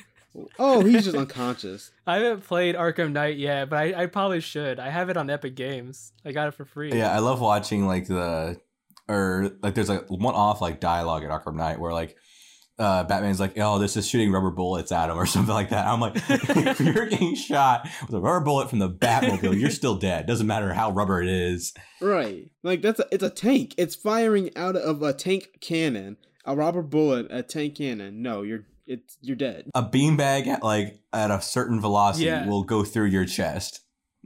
Oh, 0.59 0.85
he's 0.85 1.05
just 1.05 1.16
unconscious. 1.16 1.90
I 2.07 2.18
haven't 2.18 2.46
played 2.46 2.74
Arkham 2.74 3.12
Knight 3.12 3.37
yet, 3.37 3.68
but 3.68 3.79
I, 3.79 4.03
I 4.03 4.07
probably 4.07 4.40
should. 4.40 4.79
I 4.79 4.90
have 4.90 5.11
it 5.11 5.16
on 5.16 5.31
Epic 5.31 5.55
Games. 5.55 6.12
I 6.24 6.33
got 6.33 6.48
it 6.48 6.55
for 6.55 6.64
free. 6.64 6.92
Yeah, 6.92 7.14
I 7.14 7.18
love 7.18 7.40
watching 7.40 7.87
like 7.87 8.07
the 8.07 8.61
or 9.09 9.53
like 9.62 9.74
there's 9.74 9.88
like 9.88 10.07
one 10.09 10.35
off 10.35 10.61
like 10.61 10.81
dialogue 10.81 11.24
at 11.24 11.31
Arkham 11.31 11.55
Knight 11.55 11.81
where 11.81 11.92
like 11.92 12.16
uh, 12.79 13.03
Batman's 13.05 13.40
like, 13.40 13.59
oh, 13.59 13.79
this 13.79 13.96
is 13.96 14.09
shooting 14.09 14.31
rubber 14.31 14.51
bullets 14.51 14.92
at 14.92 15.11
him 15.11 15.18
or 15.18 15.27
something 15.27 15.55
like 15.55 15.70
that. 15.70 15.87
I'm 15.87 16.01
like, 16.01 16.14
if 16.16 16.81
you're 16.81 17.07
getting 17.07 17.35
shot 17.35 17.88
with 18.03 18.14
a 18.14 18.20
rubber 18.20 18.44
bullet 18.44 18.70
from 18.70 18.79
the 18.79 18.90
Batmobile, 18.90 19.59
you're 19.59 19.70
still 19.70 19.96
dead. 19.96 20.27
Doesn't 20.27 20.46
matter 20.46 20.72
how 20.72 20.90
rubber 20.90 21.20
it 21.20 21.29
is. 21.29 21.74
Right. 22.01 22.51
Like 22.62 22.83
that's 22.83 23.01
a, 23.01 23.07
it's 23.11 23.24
a 23.24 23.31
tank. 23.31 23.74
It's 23.77 23.96
firing 23.96 24.57
out 24.57 24.77
of 24.77 25.03
a 25.03 25.12
tank 25.12 25.59
cannon. 25.61 26.16
A 26.44 26.57
rubber 26.57 26.83
bullet, 26.83 27.27
a 27.31 27.42
tank 27.42 27.77
cannon. 27.77 28.22
No, 28.22 28.42
you're 28.42 28.64
it's 28.88 29.16
you're 29.20 29.37
dead. 29.37 29.70
A 29.74 29.83
beanbag 29.83 30.46
at 30.48 30.62
like 30.64 30.98
at 31.12 31.31
a 31.31 31.40
certain 31.40 31.81
velocity 31.81 32.27
Yeah. 32.27 32.46
will 32.48 32.64
go 32.64 32.83
through 32.85 33.07
your 33.07 33.24
chest. 33.27 33.81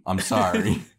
I'm 0.07 0.18
sorry. 0.20 0.83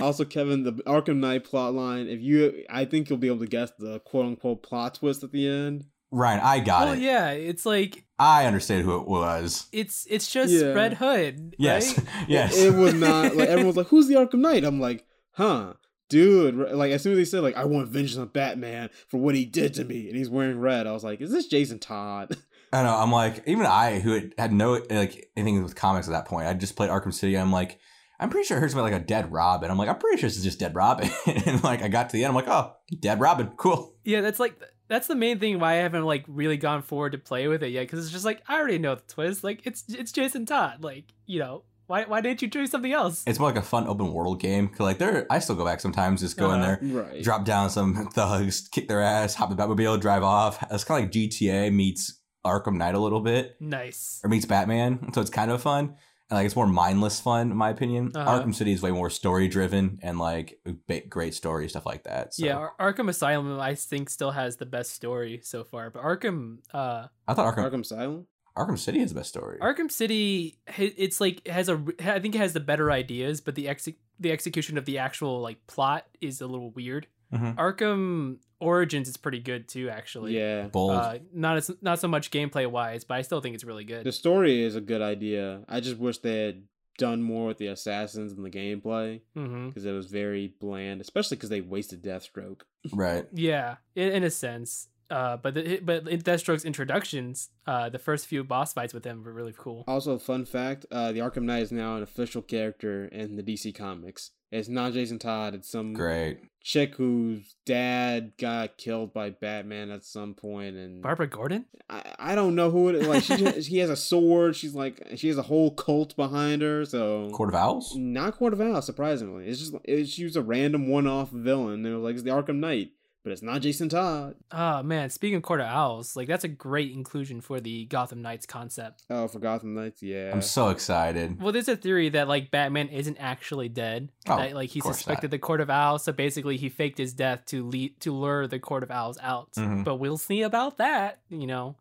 Also, 0.00 0.24
Kevin, 0.24 0.62
the 0.64 0.72
Arkham 0.86 1.16
Knight 1.18 1.44
plot 1.44 1.74
line. 1.74 2.08
If 2.08 2.20
you, 2.22 2.64
I 2.70 2.86
think 2.86 3.10
you'll 3.10 3.18
be 3.18 3.26
able 3.26 3.40
to 3.40 3.46
guess 3.46 3.70
the 3.78 4.00
quote 4.00 4.24
unquote 4.26 4.62
plot 4.62 4.94
twist 4.94 5.22
at 5.22 5.30
the 5.30 5.46
end. 5.46 5.84
Right, 6.10 6.42
I 6.42 6.58
got 6.60 6.86
well, 6.86 6.94
it. 6.94 7.00
yeah, 7.00 7.30
it's 7.30 7.64
like 7.66 8.04
I 8.18 8.46
understand 8.46 8.84
who 8.84 8.98
it 8.98 9.06
was. 9.06 9.66
it's 9.72 10.06
it's 10.08 10.30
just 10.30 10.52
Yeah. 10.52 10.68
Red 10.72 10.94
Hood. 10.94 11.54
Yes. 11.58 11.96
right? 11.98 12.06
yes. 12.28 12.56
It, 12.58 12.74
it 12.74 12.78
was 12.78 12.94
not 12.94 13.36
like 13.36 13.48
everyone's 13.48 13.76
like, 13.76 13.88
"Who's 13.88 14.08
the 14.08 14.14
Arkham 14.14 14.40
Knight?" 14.40 14.64
I'm 14.64 14.80
like, 14.80 15.04
"Huh." 15.32 15.74
Dude, 16.10 16.56
like 16.72 16.92
as 16.92 17.02
soon 17.02 17.12
as 17.12 17.18
he 17.18 17.24
said 17.24 17.42
like 17.42 17.56
I 17.56 17.64
want 17.64 17.88
vengeance 17.88 18.18
on 18.18 18.28
Batman 18.28 18.90
for 19.08 19.16
what 19.18 19.34
he 19.34 19.46
did 19.46 19.72
to 19.74 19.84
me, 19.84 20.08
and 20.08 20.16
he's 20.16 20.28
wearing 20.28 20.60
red, 20.60 20.86
I 20.86 20.92
was 20.92 21.04
like, 21.04 21.20
"Is 21.20 21.32
this 21.32 21.46
Jason 21.46 21.78
Todd?" 21.78 22.36
I 22.72 22.82
know. 22.82 22.94
I'm 22.94 23.10
like, 23.10 23.42
even 23.46 23.66
I, 23.66 23.98
who 24.00 24.12
had, 24.12 24.34
had 24.36 24.52
no 24.52 24.82
like 24.90 25.30
anything 25.36 25.62
with 25.62 25.74
comics 25.74 26.06
at 26.06 26.12
that 26.12 26.26
point, 26.26 26.46
I 26.46 26.54
just 26.54 26.76
played 26.76 26.90
Arkham 26.90 27.14
City. 27.14 27.36
I'm 27.36 27.50
like, 27.50 27.80
I'm 28.20 28.28
pretty 28.28 28.46
sure 28.46 28.56
I 28.56 28.60
heard 28.60 28.70
something 28.70 28.92
like 28.92 29.02
a 29.02 29.04
dead 29.04 29.32
Robin. 29.32 29.70
I'm 29.70 29.78
like, 29.78 29.88
I'm 29.88 29.98
pretty 29.98 30.20
sure 30.20 30.28
this 30.28 30.36
is 30.36 30.44
just 30.44 30.60
dead 30.60 30.74
Robin. 30.74 31.10
and 31.26 31.64
like, 31.64 31.82
I 31.82 31.88
got 31.88 32.10
to 32.10 32.16
the 32.16 32.24
end. 32.24 32.30
I'm 32.30 32.34
like, 32.34 32.48
oh, 32.48 32.74
dead 33.00 33.18
Robin, 33.18 33.48
cool. 33.56 33.96
Yeah, 34.04 34.20
that's 34.20 34.38
like 34.38 34.60
that's 34.90 35.06
the 35.06 35.14
main 35.14 35.38
thing 35.38 35.60
why 35.60 35.74
I 35.74 35.76
haven't 35.76 36.04
like 36.04 36.24
really 36.26 36.56
gone 36.56 36.82
forward 36.82 37.12
to 37.12 37.18
play 37.18 37.46
with 37.46 37.62
it 37.62 37.68
yet 37.68 37.82
because 37.82 38.04
it's 38.04 38.12
just 38.12 38.24
like 38.24 38.42
I 38.48 38.58
already 38.58 38.78
know 38.78 38.96
the 38.96 39.02
twist. 39.02 39.44
Like 39.44 39.62
it's 39.64 39.84
it's 39.88 40.12
Jason 40.12 40.46
Todd. 40.46 40.82
Like 40.82 41.04
you 41.26 41.38
know 41.38 41.62
why 41.90 42.04
why 42.04 42.20
didn't 42.20 42.40
you 42.42 42.48
do 42.48 42.66
something 42.66 42.92
else? 42.92 43.22
It's 43.26 43.38
more 43.38 43.48
like 43.48 43.58
a 43.58 43.62
fun 43.74 43.86
open 43.88 44.12
world 44.12 44.40
game. 44.40 44.68
'Cause, 44.68 44.80
like, 44.80 44.98
there, 44.98 45.26
I 45.28 45.38
still 45.40 45.56
go 45.56 45.64
back 45.64 45.80
sometimes, 45.80 46.20
just 46.20 46.36
go 46.36 46.52
in 46.52 46.60
Uh-huh. 46.60 46.76
there, 46.80 47.02
right. 47.02 47.22
drop 47.22 47.44
down 47.44 47.68
some 47.70 48.06
thugs, 48.14 48.68
kick 48.68 48.88
their 48.88 49.02
ass, 49.02 49.34
hop 49.34 49.50
in 49.50 49.56
the 49.56 49.62
Batmobile, 49.62 50.00
drive 50.00 50.22
off. 50.22 50.62
It's 50.70 50.84
kind 50.84 50.98
of 51.00 51.04
like 51.06 51.12
GTA 51.12 51.70
meets 51.72 52.20
Arkham 52.46 52.76
Knight 52.76 52.94
a 52.94 52.98
little 52.98 53.20
bit, 53.20 53.56
Nice. 53.60 54.20
or 54.24 54.30
meets 54.30 54.46
Batman. 54.46 55.12
So 55.12 55.20
it's 55.20 55.30
kind 55.30 55.50
of 55.50 55.60
fun. 55.60 55.96
And 56.30 56.36
like, 56.38 56.46
it's 56.46 56.54
more 56.54 56.68
mindless 56.68 57.18
fun, 57.20 57.50
in 57.50 57.56
my 57.56 57.70
opinion. 57.70 58.12
Uh-huh. 58.14 58.40
Arkham 58.40 58.54
City 58.54 58.70
is 58.72 58.80
way 58.80 58.92
more 58.92 59.10
story 59.10 59.48
driven 59.48 59.98
and 60.00 60.16
like 60.20 60.60
great 61.08 61.34
story 61.34 61.68
stuff 61.68 61.84
like 61.84 62.04
that. 62.04 62.34
So. 62.34 62.46
Yeah, 62.46 62.56
Ar- 62.56 62.74
Arkham 62.94 63.08
Asylum 63.08 63.58
I 63.58 63.74
think 63.74 64.08
still 64.08 64.30
has 64.30 64.56
the 64.56 64.64
best 64.66 64.92
story 64.92 65.40
so 65.42 65.64
far, 65.64 65.90
but 65.90 66.02
Arkham 66.04 66.58
uh 66.72 67.08
I 67.26 67.34
thought 67.34 67.52
Arkham 67.52 67.68
Arkham 67.68 67.80
Asylum. 67.80 68.26
Arkham 68.66 68.78
City 68.78 69.00
has 69.00 69.10
the 69.10 69.14
best 69.20 69.28
story. 69.30 69.58
Arkham 69.60 69.90
City 69.90 70.58
it's 70.78 71.20
like 71.20 71.46
has 71.48 71.68
a 71.68 71.82
I 72.00 72.20
think 72.20 72.34
it 72.34 72.38
has 72.38 72.52
the 72.52 72.60
better 72.60 72.90
ideas, 72.90 73.40
but 73.40 73.54
the 73.54 73.68
ex- 73.68 73.88
the 74.18 74.32
execution 74.32 74.76
of 74.78 74.84
the 74.84 74.98
actual 74.98 75.40
like 75.40 75.66
plot 75.66 76.06
is 76.20 76.40
a 76.40 76.46
little 76.46 76.70
weird. 76.70 77.06
Mhm. 77.32 77.54
Arkham 77.56 78.38
Origins 78.60 79.08
is 79.08 79.16
pretty 79.16 79.38
good 79.40 79.68
too 79.68 79.88
actually. 79.88 80.36
Yeah, 80.36 80.66
Bold. 80.68 80.90
Uh, 80.92 81.18
not 81.32 81.56
as 81.56 81.70
not 81.80 81.98
so 82.00 82.08
much 82.08 82.30
gameplay 82.30 82.66
wise, 82.70 83.04
but 83.04 83.14
I 83.16 83.22
still 83.22 83.40
think 83.40 83.54
it's 83.54 83.64
really 83.64 83.84
good. 83.84 84.04
the 84.04 84.12
story 84.12 84.62
is 84.62 84.76
a 84.76 84.80
good 84.80 85.00
idea. 85.02 85.62
I 85.68 85.80
just 85.80 85.96
wish 85.98 86.18
they 86.18 86.44
had 86.46 86.62
done 86.98 87.22
more 87.22 87.46
with 87.46 87.56
the 87.56 87.68
assassins 87.68 88.30
and 88.32 88.44
the 88.44 88.50
gameplay 88.50 89.22
because 89.34 89.86
it 89.86 89.92
was 89.92 90.06
very 90.06 90.48
bland, 90.60 91.00
especially 91.00 91.38
because 91.38 91.48
they 91.48 91.62
wasted 91.62 92.02
Deathstroke. 92.02 92.60
right. 92.92 93.26
Yeah, 93.32 93.76
in, 93.94 94.12
in 94.12 94.24
a 94.24 94.28
sense. 94.30 94.88
Uh, 95.10 95.36
but 95.36 95.54
the, 95.54 95.80
but 95.80 96.06
in 96.08 96.22
Deathstroke's 96.22 96.64
introductions, 96.64 97.48
uh, 97.66 97.88
the 97.88 97.98
first 97.98 98.26
few 98.26 98.44
boss 98.44 98.72
fights 98.72 98.94
with 98.94 99.04
him 99.04 99.24
were 99.24 99.32
really 99.32 99.54
cool. 99.56 99.84
Also, 99.88 100.18
fun 100.18 100.44
fact: 100.44 100.86
uh, 100.90 101.12
the 101.12 101.18
Arkham 101.18 101.42
Knight 101.42 101.62
is 101.62 101.72
now 101.72 101.96
an 101.96 102.02
official 102.02 102.42
character 102.42 103.06
in 103.06 103.36
the 103.36 103.42
DC 103.42 103.74
comics. 103.74 104.30
It's 104.52 104.68
not 104.68 104.92
Jason 104.92 105.18
Todd. 105.20 105.54
It's 105.54 105.70
some 105.70 105.92
Great. 105.92 106.40
chick 106.60 106.96
whose 106.96 107.54
dad 107.64 108.32
got 108.36 108.78
killed 108.78 109.12
by 109.12 109.30
Batman 109.30 109.90
at 109.90 110.04
some 110.04 110.34
point, 110.34 110.74
and 110.76 111.02
Barbara 111.02 111.28
Gordon? 111.28 111.66
I, 111.88 112.02
I 112.18 112.34
don't 112.34 112.56
know 112.56 112.70
who 112.70 112.88
it 112.88 112.96
is. 112.96 113.06
Like 113.06 113.22
she 113.22 113.62
she 113.62 113.78
has 113.78 113.90
a 113.90 113.96
sword. 113.96 114.56
She's 114.56 114.74
like 114.74 115.06
she 115.16 115.28
has 115.28 115.38
a 115.38 115.42
whole 115.42 115.72
cult 115.72 116.16
behind 116.16 116.62
her. 116.62 116.84
So 116.84 117.30
Court 117.30 117.50
of 117.50 117.54
Owls? 117.54 117.94
not 117.96 118.36
Court 118.36 118.52
of 118.52 118.60
Owls, 118.60 118.86
surprisingly. 118.86 119.46
It's 119.46 119.60
just 119.60 119.74
it's, 119.84 120.10
she 120.10 120.24
was 120.24 120.36
a 120.36 120.42
random 120.42 120.88
one-off 120.88 121.30
villain. 121.30 121.84
And 121.84 121.86
it 121.86 121.94
was 121.94 122.02
like 122.02 122.14
it's 122.14 122.24
the 122.24 122.30
Arkham 122.30 122.56
Knight, 122.56 122.90
but 123.22 123.32
it's 123.32 123.42
not 123.42 123.60
Jason 123.60 123.88
Todd. 123.88 124.36
Oh 124.50 124.82
man, 124.82 125.10
speaking 125.10 125.36
of 125.36 125.42
Court 125.42 125.60
of 125.60 125.66
Owls, 125.66 126.16
like 126.16 126.26
that's 126.28 126.44
a 126.44 126.48
great 126.48 126.92
inclusion 126.92 127.40
for 127.40 127.60
the 127.60 127.84
Gotham 127.86 128.22
Knights 128.22 128.46
concept. 128.46 129.04
Oh, 129.10 129.28
for 129.28 129.38
Gotham 129.38 129.74
Knights, 129.74 130.02
yeah. 130.02 130.30
I'm 130.32 130.42
so 130.42 130.70
excited. 130.70 131.40
Well, 131.40 131.52
there's 131.52 131.68
a 131.68 131.76
theory 131.76 132.08
that 132.10 132.28
like 132.28 132.50
Batman 132.50 132.88
isn't 132.88 133.18
actually 133.18 133.68
dead. 133.68 134.10
Oh, 134.26 134.36
that 134.36 134.54
like 134.54 134.70
he 134.70 134.80
of 134.80 134.86
suspected 134.94 135.28
not. 135.28 135.32
the 135.32 135.38
Court 135.38 135.60
of 135.60 135.68
Owls, 135.70 136.04
so 136.04 136.12
basically 136.12 136.56
he 136.56 136.68
faked 136.68 136.98
his 136.98 137.12
death 137.12 137.44
to 137.46 137.66
lead 137.66 138.00
to 138.00 138.12
lure 138.12 138.46
the 138.46 138.58
Court 138.58 138.82
of 138.82 138.90
Owls 138.90 139.18
out. 139.22 139.52
Mhm. 139.52 139.84
But 139.84 139.96
we'll 139.96 140.18
see 140.18 140.42
about 140.42 140.78
that, 140.78 141.20
you 141.28 141.46
know. 141.46 141.76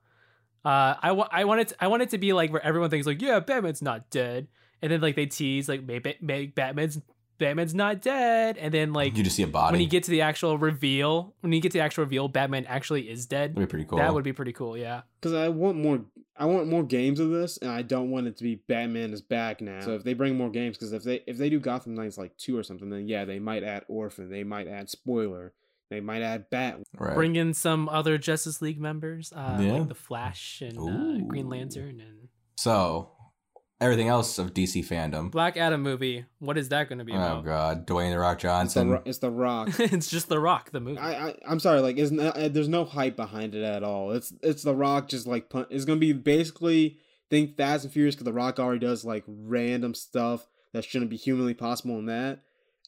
Uh, 0.65 0.95
I 1.01 1.13
want 1.13 1.29
I 1.31 1.45
want 1.45 1.61
it 1.61 1.67
to, 1.69 1.75
I 1.79 1.87
want 1.87 2.01
it 2.03 2.09
to 2.09 2.17
be 2.17 2.33
like 2.33 2.51
where 2.51 2.65
everyone 2.65 2.89
thinks 2.89 3.07
like 3.07 3.21
yeah 3.21 3.39
Batman's 3.39 3.81
not 3.81 4.09
dead, 4.09 4.47
and 4.81 4.91
then 4.91 4.99
like 4.99 5.15
they 5.15 5.25
tease 5.25 5.69
like 5.69 5.83
maybe, 5.85 6.15
maybe 6.19 6.47
Batman's 6.47 6.99
Batman's 7.39 7.73
not 7.73 8.01
dead, 8.01 8.57
and 8.57 8.71
then 8.73 8.93
like 8.93 9.17
you 9.17 9.23
just 9.23 9.35
see 9.35 9.43
a 9.43 9.47
body. 9.47 9.73
when 9.73 9.81
you 9.81 9.87
get 9.87 10.03
to 10.03 10.11
the 10.11 10.21
actual 10.21 10.57
reveal, 10.57 11.33
when 11.39 11.51
you 11.51 11.59
get 11.61 11.71
to 11.71 11.77
the 11.79 11.83
actual 11.83 12.03
reveal, 12.03 12.27
Batman 12.27 12.65
actually 12.67 13.09
is 13.09 13.25
dead. 13.25 13.55
That'd 13.55 13.67
be 13.67 13.71
pretty 13.71 13.85
cool. 13.85 13.97
That 13.97 14.13
would 14.13 14.23
be 14.23 14.33
pretty 14.33 14.53
cool. 14.53 14.77
Yeah. 14.77 15.01
because 15.19 15.33
I 15.33 15.49
want 15.49 15.77
more. 15.77 16.01
I 16.37 16.45
want 16.45 16.67
more 16.69 16.83
games 16.83 17.19
of 17.19 17.31
this, 17.31 17.57
and 17.57 17.69
I 17.69 17.81
don't 17.81 18.11
want 18.11 18.27
it 18.27 18.37
to 18.37 18.43
be 18.43 18.55
Batman 18.55 19.11
is 19.11 19.21
back 19.21 19.59
now. 19.59 19.81
So 19.81 19.95
if 19.95 20.03
they 20.05 20.13
bring 20.13 20.37
more 20.37 20.49
games, 20.49 20.77
because 20.77 20.93
if 20.93 21.03
they 21.03 21.21
if 21.27 21.37
they 21.37 21.49
do 21.49 21.59
Gotham 21.59 21.95
Knights 21.95 22.17
like 22.17 22.37
two 22.37 22.57
or 22.57 22.63
something, 22.63 22.89
then 22.89 23.07
yeah, 23.07 23.25
they 23.25 23.39
might 23.39 23.63
add 23.63 23.83
Orphan, 23.89 24.29
they 24.29 24.43
might 24.45 24.67
add 24.67 24.89
Spoiler, 24.89 25.51
they 25.89 25.99
might 25.99 26.21
add 26.21 26.49
Bat. 26.49 26.81
right. 26.97 27.13
Bring 27.15 27.35
in 27.35 27.53
some 27.53 27.89
other 27.89 28.17
Justice 28.17 28.61
League 28.61 28.79
members, 28.79 29.33
uh, 29.35 29.57
Yeah. 29.61 29.73
like 29.73 29.87
the 29.89 29.95
Flash 29.95 30.61
and 30.61 30.77
uh, 30.77 31.25
Green 31.27 31.49
Lantern 31.49 31.99
and 31.99 32.29
so, 32.57 33.11
everything 33.81 34.07
else 34.07 34.37
of 34.37 34.53
DC 34.53 34.85
FanDome. 34.85 35.31
Black 35.31 35.57
Adam 35.57 35.81
movie. 35.81 36.25
What 36.39 36.57
is 36.57 36.69
that 36.69 36.89
going 36.89 36.99
to 36.99 37.05
be 37.05 37.13
Oh? 37.13 37.41
God, 37.41 37.87
Dwayne 37.87 38.11
the 38.11 38.19
Rock 38.19 38.35
It's 38.35 38.43
the, 38.43 38.47
Johnson. 38.49 38.89
Ro- 38.91 39.01
it's 39.05 39.17
the 39.19 39.31
Rock. 39.31 39.69
it's 39.79 40.09
just 40.09 40.29
The 40.29 40.39
Rock, 40.39 40.71
the 40.71 40.79
movie. 40.79 40.97
I, 40.99 41.29
I 41.29 41.35
I'm 41.47 41.59
sorry, 41.59 41.79
like 41.81 41.97
it's 41.97 42.11
not, 42.11 42.35
uh, 42.37 42.49
there's 42.49 42.67
no 42.67 42.85
hype 42.85 43.15
behind 43.15 43.55
it 43.55 43.63
at 43.63 43.83
all. 43.83 44.11
It's 44.11 44.33
it's 44.43 44.63
the 44.63 44.75
Rock 44.75 45.07
just 45.09 45.27
like 45.27 45.49
pun- 45.49 45.67
it's 45.69 45.85
gonna 45.85 45.99
be 45.99 46.13
basically 46.13 46.97
think 47.29 47.55
Fast 47.57 47.83
and 47.83 47.93
Furious 47.93 48.15
because 48.15 48.25
the 48.25 48.33
Rock 48.33 48.59
already 48.59 48.79
does 48.79 49.05
like 49.05 49.23
random 49.27 49.93
stuff 49.93 50.47
that 50.73 50.83
shouldn't 50.83 51.09
be 51.09 51.17
humanly 51.17 51.53
possible 51.53 51.97
in 51.99 52.05
that, 52.07 52.41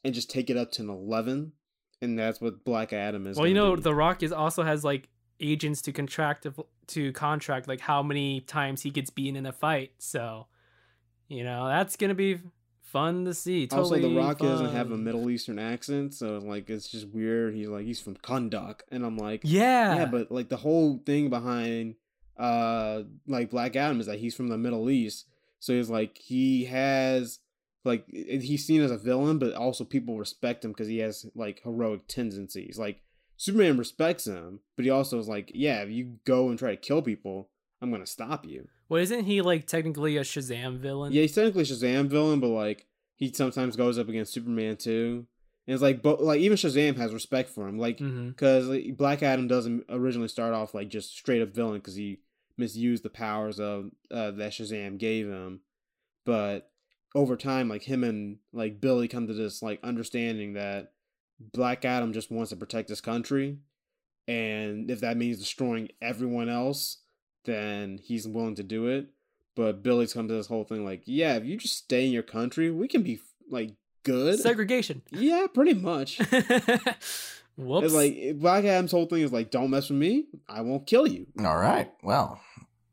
and 0.03 0.13
just 0.13 0.29
take 0.29 0.49
it 0.49 0.57
up 0.57 0.71
to 0.73 0.81
an 0.81 0.89
eleven, 0.89 1.53
and 2.01 2.17
that's 2.19 2.41
what 2.41 2.63
Black 2.65 2.91
Adam 2.93 3.27
is. 3.27 3.37
well, 3.37 3.47
you 3.47 3.53
know, 3.53 3.75
be. 3.75 3.81
The 3.81 3.95
Rock 3.95 4.23
is 4.23 4.31
also 4.31 4.63
has 4.63 4.83
like 4.83 5.07
agents 5.39 5.81
to 5.83 5.91
contract 5.91 6.45
to 6.87 7.11
contract 7.13 7.67
like 7.67 7.79
how 7.79 8.03
many 8.03 8.41
times 8.41 8.81
he 8.81 8.89
gets 8.91 9.09
beaten 9.09 9.35
in 9.35 9.45
a 9.45 9.51
fight. 9.53 9.91
So, 9.97 10.47
you 11.31 11.43
know, 11.43 11.67
that's 11.67 11.95
gonna 11.95 12.13
be 12.15 12.39
fun 12.83 13.25
to 13.25 13.33
see. 13.33 13.67
also 13.71 13.95
Totally 13.95 14.13
the 14.13 14.19
Rock 14.19 14.39
doesn't 14.39 14.73
have 14.73 14.91
a. 14.91 14.97
Middle 14.97 15.29
Eastern 15.29 15.59
accent, 15.59 16.13
so 16.13 16.37
like 16.39 16.69
it's 16.69 16.89
just 16.89 17.07
weird. 17.07 17.55
He's 17.55 17.67
like 17.69 17.85
he's 17.85 18.01
from 18.01 18.15
Kahndaq, 18.15 18.81
and 18.91 19.05
I'm 19.05 19.17
like, 19.17 19.41
Yeah. 19.43 19.95
yeah, 19.95 20.05
but 20.05 20.31
like 20.31 20.49
the 20.49 20.57
whole 20.57 21.01
thing 21.05 21.29
behind 21.29 21.95
uh 22.37 23.03
like 23.27 23.49
Black 23.49 23.75
Adam 23.75 23.99
is 23.99 24.07
that 24.07 24.19
he's 24.19 24.35
from 24.35 24.49
the 24.49 24.57
Middle 24.57 24.89
East. 24.89 25.25
So 25.59 25.73
he's 25.73 25.89
like 25.89 26.17
he 26.17 26.65
has 26.65 27.39
like 27.85 28.05
he's 28.09 28.65
seen 28.65 28.81
as 28.81 28.91
a 28.91 28.97
villain, 28.97 29.39
but 29.39 29.53
also 29.53 29.83
people 29.85 30.17
respect 30.17 30.65
him 30.65 30.71
because 30.71 30.87
he 30.87 30.99
has 30.99 31.25
like 31.33 31.61
heroic 31.63 32.07
tendencies. 32.07 32.77
Like 32.77 33.01
Superman 33.37 33.77
respects 33.77 34.25
him, 34.27 34.59
but 34.75 34.85
he 34.85 34.91
also 34.91 35.17
is 35.17 35.27
like, 35.27 35.51
yeah, 35.55 35.81
if 35.81 35.89
you 35.89 36.17
go 36.25 36.49
and 36.49 36.59
try 36.59 36.71
to 36.71 36.77
kill 36.77 37.01
people, 37.01 37.49
I'm 37.81 37.89
gonna 37.89 38.05
stop 38.05 38.45
you. 38.45 38.67
Well, 38.91 39.01
isn't 39.01 39.23
he 39.23 39.39
like 39.41 39.67
technically 39.67 40.17
a 40.17 40.21
Shazam 40.21 40.77
villain? 40.77 41.13
Yeah, 41.13 41.21
he's 41.21 41.33
technically 41.33 41.61
a 41.61 41.65
Shazam 41.65 42.07
villain, 42.07 42.41
but 42.41 42.49
like 42.49 42.87
he 43.15 43.31
sometimes 43.31 43.77
goes 43.77 43.97
up 43.97 44.09
against 44.09 44.33
Superman 44.33 44.75
too. 44.75 45.25
And 45.65 45.73
it's 45.73 45.81
like, 45.81 46.01
but 46.01 46.21
like 46.21 46.41
even 46.41 46.57
Shazam 46.57 46.97
has 46.97 47.13
respect 47.13 47.49
for 47.51 47.69
him. 47.69 47.79
Like 47.79 47.99
because 47.99 48.67
like, 48.67 48.97
Black 48.97 49.23
Adam 49.23 49.47
doesn't 49.47 49.85
originally 49.87 50.27
start 50.27 50.53
off 50.53 50.73
like 50.73 50.89
just 50.89 51.15
straight 51.15 51.41
up 51.41 51.55
villain 51.55 51.75
because 51.75 51.95
he 51.95 52.19
misused 52.57 53.03
the 53.03 53.09
powers 53.09 53.61
of 53.61 53.91
uh, 54.11 54.31
that 54.31 54.51
Shazam 54.51 54.97
gave 54.97 55.25
him, 55.25 55.61
but 56.25 56.69
over 57.15 57.37
time, 57.37 57.69
like 57.69 57.83
him 57.83 58.03
and 58.03 58.39
like 58.51 58.81
Billy 58.81 59.07
come 59.07 59.25
to 59.27 59.33
this 59.33 59.61
like 59.61 59.79
understanding 59.83 60.53
that 60.55 60.91
Black 61.39 61.85
Adam 61.85 62.11
just 62.11 62.29
wants 62.29 62.49
to 62.49 62.57
protect 62.57 62.89
his 62.89 62.99
country, 62.99 63.59
and 64.27 64.91
if 64.91 64.99
that 64.99 65.15
means 65.15 65.39
destroying 65.39 65.87
everyone 66.01 66.49
else, 66.49 66.97
then 67.45 67.99
he's 68.01 68.27
willing 68.27 68.55
to 68.55 68.63
do 68.63 68.87
it. 68.87 69.07
But 69.55 69.83
Billy's 69.83 70.13
come 70.13 70.27
to 70.27 70.33
this 70.33 70.47
whole 70.47 70.63
thing 70.63 70.85
like, 70.85 71.03
yeah, 71.05 71.35
if 71.35 71.45
you 71.45 71.57
just 71.57 71.75
stay 71.75 72.05
in 72.05 72.11
your 72.11 72.23
country, 72.23 72.71
we 72.71 72.87
can 72.87 73.03
be 73.03 73.19
like 73.49 73.71
good. 74.03 74.39
Segregation. 74.39 75.01
yeah, 75.11 75.47
pretty 75.53 75.73
much. 75.73 76.17
Whoops. 77.57 77.85
It's 77.85 77.93
like 77.93 78.39
Black 78.39 78.63
Adam's 78.63 78.91
whole 78.91 79.05
thing 79.05 79.21
is 79.21 79.31
like, 79.33 79.51
don't 79.51 79.69
mess 79.69 79.89
with 79.89 79.99
me, 79.99 80.25
I 80.47 80.61
won't 80.61 80.87
kill 80.87 81.05
you. 81.05 81.27
All 81.39 81.57
right. 81.57 81.91
Well, 82.01 82.39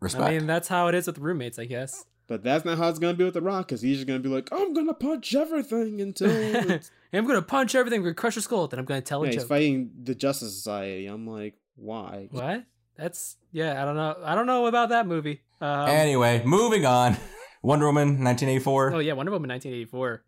respect. 0.00 0.24
I 0.24 0.30
mean, 0.38 0.46
that's 0.46 0.68
how 0.68 0.88
it 0.88 0.94
is 0.94 1.06
with 1.06 1.18
roommates, 1.18 1.58
I 1.58 1.64
guess. 1.64 2.04
But 2.26 2.42
that's 2.42 2.64
not 2.64 2.76
how 2.76 2.88
it's 2.90 2.98
gonna 2.98 3.14
be 3.14 3.24
with 3.24 3.34
The 3.34 3.40
Rock, 3.40 3.68
because 3.68 3.80
he's 3.80 3.96
just 3.98 4.06
gonna 4.06 4.18
be 4.18 4.28
like, 4.28 4.48
I'm 4.52 4.74
gonna 4.74 4.92
punch 4.92 5.34
everything 5.34 6.00
until 6.02 6.30
I'm 7.12 7.26
gonna 7.26 7.40
punch 7.40 7.74
everything, 7.74 8.00
I'm 8.00 8.04
gonna 8.04 8.14
crush 8.14 8.36
your 8.36 8.42
skull, 8.42 8.68
then 8.68 8.78
I'm 8.78 8.84
gonna 8.84 9.00
tell 9.00 9.24
yeah, 9.24 9.30
a 9.30 9.32
he's 9.32 9.42
joke. 9.42 9.48
fighting 9.48 9.90
the 10.02 10.14
Justice 10.14 10.54
Society. 10.54 11.06
I'm 11.06 11.26
like, 11.26 11.54
why? 11.76 12.28
What? 12.30 12.64
That's 12.98 13.36
yeah. 13.52 13.80
I 13.80 13.84
don't 13.86 13.96
know. 13.96 14.16
I 14.22 14.34
don't 14.34 14.46
know 14.46 14.66
about 14.66 14.88
that 14.90 15.06
movie. 15.06 15.40
Um, 15.60 15.88
anyway, 15.88 16.42
moving 16.44 16.84
on. 16.84 17.16
Wonder 17.62 17.86
Woman, 17.86 18.22
1984. 18.22 18.92
oh 18.94 18.98
yeah, 18.98 19.12
Wonder 19.14 19.32
Woman 19.32 19.48
1984. 19.50 20.22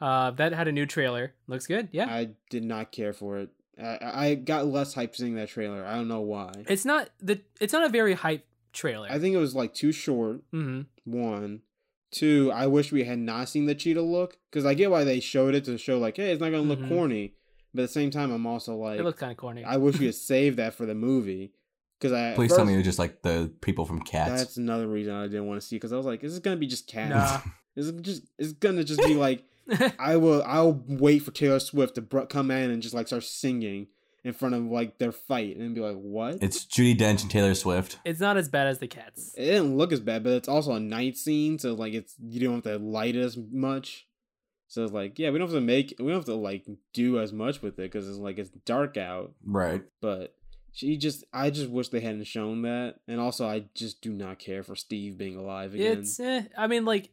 Uh, 0.00 0.30
that 0.32 0.52
had 0.52 0.68
a 0.68 0.72
new 0.72 0.86
trailer. 0.86 1.34
Looks 1.46 1.66
good. 1.66 1.88
Yeah. 1.92 2.06
I 2.06 2.30
did 2.50 2.64
not 2.64 2.92
care 2.92 3.12
for 3.12 3.38
it. 3.38 3.50
I, 3.82 3.98
I 4.28 4.34
got 4.34 4.66
less 4.66 4.94
hype 4.94 5.16
seeing 5.16 5.34
that 5.36 5.48
trailer. 5.48 5.84
I 5.84 5.94
don't 5.94 6.08
know 6.08 6.20
why. 6.20 6.52
It's 6.68 6.84
not 6.84 7.10
the. 7.20 7.40
It's 7.60 7.72
not 7.72 7.84
a 7.84 7.88
very 7.88 8.14
hype 8.14 8.46
trailer. 8.72 9.08
I 9.10 9.18
think 9.18 9.34
it 9.34 9.38
was 9.38 9.54
like 9.54 9.72
too 9.74 9.92
short. 9.92 10.42
hmm 10.50 10.82
One, 11.04 11.62
two. 12.10 12.50
I 12.54 12.66
wish 12.66 12.92
we 12.92 13.04
had 13.04 13.18
not 13.18 13.48
seen 13.48 13.66
the 13.66 13.74
cheetah 13.74 14.02
look 14.02 14.36
because 14.50 14.64
I 14.66 14.74
get 14.74 14.90
why 14.90 15.04
they 15.04 15.20
showed 15.20 15.54
it 15.54 15.64
to 15.64 15.78
show 15.78 15.98
like, 15.98 16.16
hey, 16.16 16.30
it's 16.32 16.40
not 16.40 16.50
gonna 16.50 16.62
look 16.62 16.80
Mhm. 16.80 16.88
corny. 16.88 17.34
But 17.74 17.82
at 17.82 17.88
the 17.88 17.92
same 17.92 18.10
time, 18.10 18.30
I'm 18.32 18.46
also 18.46 18.74
like, 18.76 18.98
It 18.98 19.02
looks 19.04 19.20
kind 19.20 19.32
of 19.32 19.36
corny. 19.38 19.62
I 19.62 19.76
wish 19.76 19.98
we 19.98 20.06
had 20.06 20.14
saved 20.14 20.56
that 20.58 20.72
for 20.74 20.86
the 20.86 20.94
movie 20.94 21.52
because 21.98 22.12
I. 22.12 22.34
Please 22.34 22.48
first, 22.48 22.58
tell 22.58 22.64
me 22.64 22.74
it 22.74 22.76
was 22.76 22.84
just 22.84 22.98
like 22.98 23.22
the 23.22 23.52
people 23.60 23.84
from 23.84 24.02
Cats. 24.02 24.30
That's 24.30 24.56
another 24.56 24.86
reason 24.86 25.14
I 25.14 25.24
didn't 25.24 25.46
want 25.46 25.60
to 25.60 25.66
see 25.66 25.76
because 25.76 25.92
I 25.92 25.96
was 25.96 26.06
like, 26.06 26.22
is 26.24 26.32
this 26.32 26.40
gonna 26.40 26.56
be 26.56 26.66
just 26.66 26.86
cats? 26.86 27.10
Nah. 27.10 27.40
Is 27.76 27.88
it 27.88 28.00
just? 28.00 28.22
It's 28.38 28.52
gonna 28.52 28.84
just 28.84 29.02
be 29.02 29.14
like. 29.14 29.44
I 29.98 30.16
will. 30.16 30.42
I'll 30.46 30.82
wait 30.86 31.18
for 31.18 31.32
Taylor 31.32 31.58
Swift 31.58 31.96
to 31.96 32.00
br- 32.00 32.20
come 32.20 32.50
in 32.50 32.70
and 32.70 32.80
just 32.80 32.94
like 32.94 33.08
start 33.08 33.24
singing 33.24 33.88
in 34.24 34.32
front 34.32 34.54
of 34.54 34.64
like 34.64 34.98
their 34.98 35.12
fight 35.12 35.56
and 35.56 35.74
be 35.74 35.80
like, 35.80 35.96
"What?" 35.96 36.42
It's 36.42 36.64
Judi 36.64 36.96
Dench 36.96 37.22
and 37.22 37.30
Taylor 37.30 37.54
Swift. 37.54 37.98
it's 38.04 38.20
not 38.20 38.36
as 38.36 38.48
bad 38.48 38.68
as 38.68 38.78
the 38.78 38.86
cats. 38.86 39.34
it 39.36 39.44
didn't 39.44 39.76
look 39.76 39.92
as 39.92 40.00
bad, 40.00 40.22
but 40.24 40.32
it's 40.34 40.48
also 40.48 40.72
a 40.72 40.80
night 40.80 41.16
scene, 41.16 41.58
so 41.58 41.74
like 41.74 41.94
it's 41.94 42.14
you 42.22 42.40
don't 42.40 42.54
have 42.54 42.62
to 42.64 42.78
light 42.78 43.16
as 43.16 43.36
much. 43.36 44.06
So 44.68 44.84
it's 44.84 44.92
like, 44.92 45.18
yeah, 45.18 45.30
we 45.30 45.38
don't 45.38 45.48
have 45.48 45.56
to 45.56 45.60
make, 45.60 45.94
we 45.98 46.06
don't 46.06 46.16
have 46.16 46.24
to 46.26 46.34
like 46.34 46.66
do 46.92 47.20
as 47.20 47.32
much 47.32 47.62
with 47.62 47.74
it 47.74 47.82
because 47.82 48.08
it's 48.08 48.18
like 48.18 48.38
it's 48.38 48.50
dark 48.50 48.96
out. 48.96 49.32
Right. 49.44 49.82
But 50.00 50.35
she 50.76 50.96
just, 50.98 51.24
I 51.32 51.48
just 51.50 51.70
wish 51.70 51.88
they 51.88 52.00
hadn't 52.00 52.24
shown 52.26 52.62
that, 52.62 52.96
and 53.08 53.18
also 53.18 53.48
I 53.48 53.64
just 53.74 54.02
do 54.02 54.12
not 54.12 54.38
care 54.38 54.62
for 54.62 54.76
Steve 54.76 55.16
being 55.16 55.36
alive 55.36 55.74
again. 55.74 55.98
It's. 56.00 56.20
Eh, 56.20 56.42
I 56.56 56.66
mean, 56.66 56.84
like, 56.84 57.10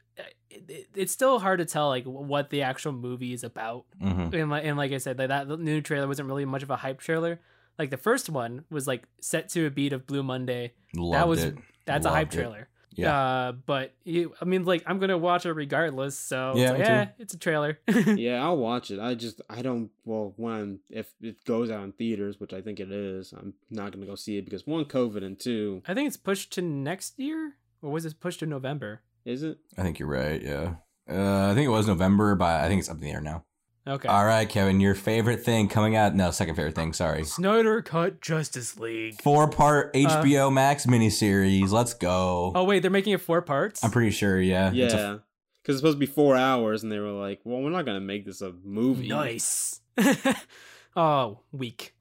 it, 0.49 0.63
it- 0.67 0.87
it's 0.95 1.11
still 1.13 1.39
hard 1.39 1.59
to 1.59 1.65
tell 1.65 1.87
like 1.87 2.03
what 2.05 2.49
the 2.49 2.61
actual 2.63 2.91
movie 2.91 3.31
is 3.33 3.43
about. 3.43 3.85
hmm 4.01 4.29
And 4.33 4.49
like, 4.49 4.65
and 4.65 4.77
like 4.77 4.91
I 4.91 4.97
said, 4.97 5.17
like 5.17 5.29
that 5.29 5.47
new 5.59 5.79
trailer 5.81 6.07
wasn't 6.07 6.27
really 6.27 6.45
much 6.45 6.61
of 6.61 6.69
a 6.69 6.75
hype 6.75 6.99
trailer. 6.99 7.39
Like 7.79 7.89
the 7.89 7.97
first 7.97 8.29
one 8.29 8.65
was 8.69 8.85
like 8.85 9.03
set 9.21 9.49
to 9.49 9.65
a 9.65 9.71
beat 9.71 9.93
of 9.93 10.05
Blue 10.05 10.23
Monday. 10.23 10.73
Loved 10.95 11.29
was- 11.29 11.43
it. 11.45 11.55
That's 11.85 12.05
a 12.05 12.09
hype 12.11 12.33
it. 12.33 12.35
trailer. 12.37 12.67
Yeah. 12.95 13.15
Uh, 13.17 13.51
but 13.53 13.93
you, 14.03 14.33
I 14.41 14.45
mean, 14.45 14.65
like 14.65 14.83
I'm 14.85 14.99
gonna 14.99 15.17
watch 15.17 15.45
it 15.45 15.53
regardless. 15.53 16.17
So 16.17 16.53
Yeah, 16.55 16.63
yeah, 16.63 16.71
me 16.71 16.77
too. 16.77 16.83
yeah, 16.91 17.07
it's 17.19 17.33
a 17.33 17.37
trailer. 17.37 17.79
yeah, 17.87 18.43
I'll 18.43 18.57
watch 18.57 18.91
it. 18.91 18.99
I 18.99 19.15
just 19.15 19.41
I 19.49 19.61
don't 19.61 19.89
well 20.05 20.33
one 20.37 20.79
if 20.89 21.13
it 21.21 21.43
goes 21.45 21.69
out 21.71 21.83
in 21.83 21.91
theaters, 21.93 22.39
which 22.39 22.53
I 22.53 22.61
think 22.61 22.79
it 22.79 22.91
is, 22.91 23.33
I'm 23.33 23.53
not 23.69 23.91
gonna 23.91 24.05
go 24.05 24.15
see 24.15 24.37
it 24.37 24.45
because 24.45 24.65
one 24.67 24.85
COVID 24.85 25.23
and 25.23 25.39
two 25.39 25.81
I 25.87 25.93
think 25.93 26.07
it's 26.07 26.17
pushed 26.17 26.53
to 26.53 26.61
next 26.61 27.19
year, 27.19 27.55
or 27.81 27.91
was 27.91 28.05
it 28.05 28.19
pushed 28.19 28.39
to 28.39 28.45
November? 28.45 29.01
is 29.25 29.41
it? 29.41 29.57
I 29.77 29.83
think 29.83 29.99
you're 29.99 30.09
right. 30.09 30.41
Yeah. 30.41 30.75
Uh, 31.09 31.49
I 31.49 31.53
think 31.53 31.65
it 31.65 31.69
was 31.69 31.87
November, 31.87 32.35
but 32.35 32.61
I 32.61 32.67
think 32.67 32.79
it's 32.79 32.89
up 32.89 32.97
in 32.97 33.01
the 33.03 33.11
air 33.11 33.21
now. 33.21 33.45
Okay. 33.85 34.07
All 34.07 34.23
right, 34.25 34.47
Kevin, 34.47 34.79
your 34.79 34.95
favorite 34.95 35.43
thing 35.43 35.67
coming 35.67 35.95
out? 35.97 36.15
No, 36.15 36.31
second 36.31 36.55
favorite 36.55 36.73
thing. 36.75 36.93
Sorry. 36.93 37.25
Snyder 37.25 37.81
cut 37.81 38.21
Justice 38.21 38.79
League. 38.79 39.21
Four 39.21 39.49
part 39.49 39.93
HBO 39.93 40.51
Max 40.53 40.85
miniseries. 40.85 41.69
Let's 41.71 41.93
go. 41.93 42.53
Oh 42.55 42.63
wait, 42.63 42.79
they're 42.79 42.89
making 42.91 43.11
it 43.13 43.19
four 43.21 43.41
parts. 43.41 43.83
I'm 43.83 43.91
pretty 43.91 44.11
sure. 44.11 44.39
Yeah. 44.39 44.71
It's 44.73 44.93
a- 44.93 44.97
Yeah, 44.97 45.17
because 45.61 45.75
it's 45.75 45.79
supposed 45.79 45.95
to 45.97 45.99
be 45.99 46.05
four 46.05 46.37
hours, 46.37 46.83
and 46.83 46.91
they 46.91 46.99
were 46.99 47.11
like, 47.11 47.41
"Well, 47.43 47.61
we're 47.61 47.71
not 47.71 47.85
gonna 47.85 47.99
make 47.99 48.25
this 48.25 48.41
a 48.41 48.53
movie." 48.63 49.09
Nice. 49.09 49.81
oh, 50.95 51.39
weak. 51.51 51.93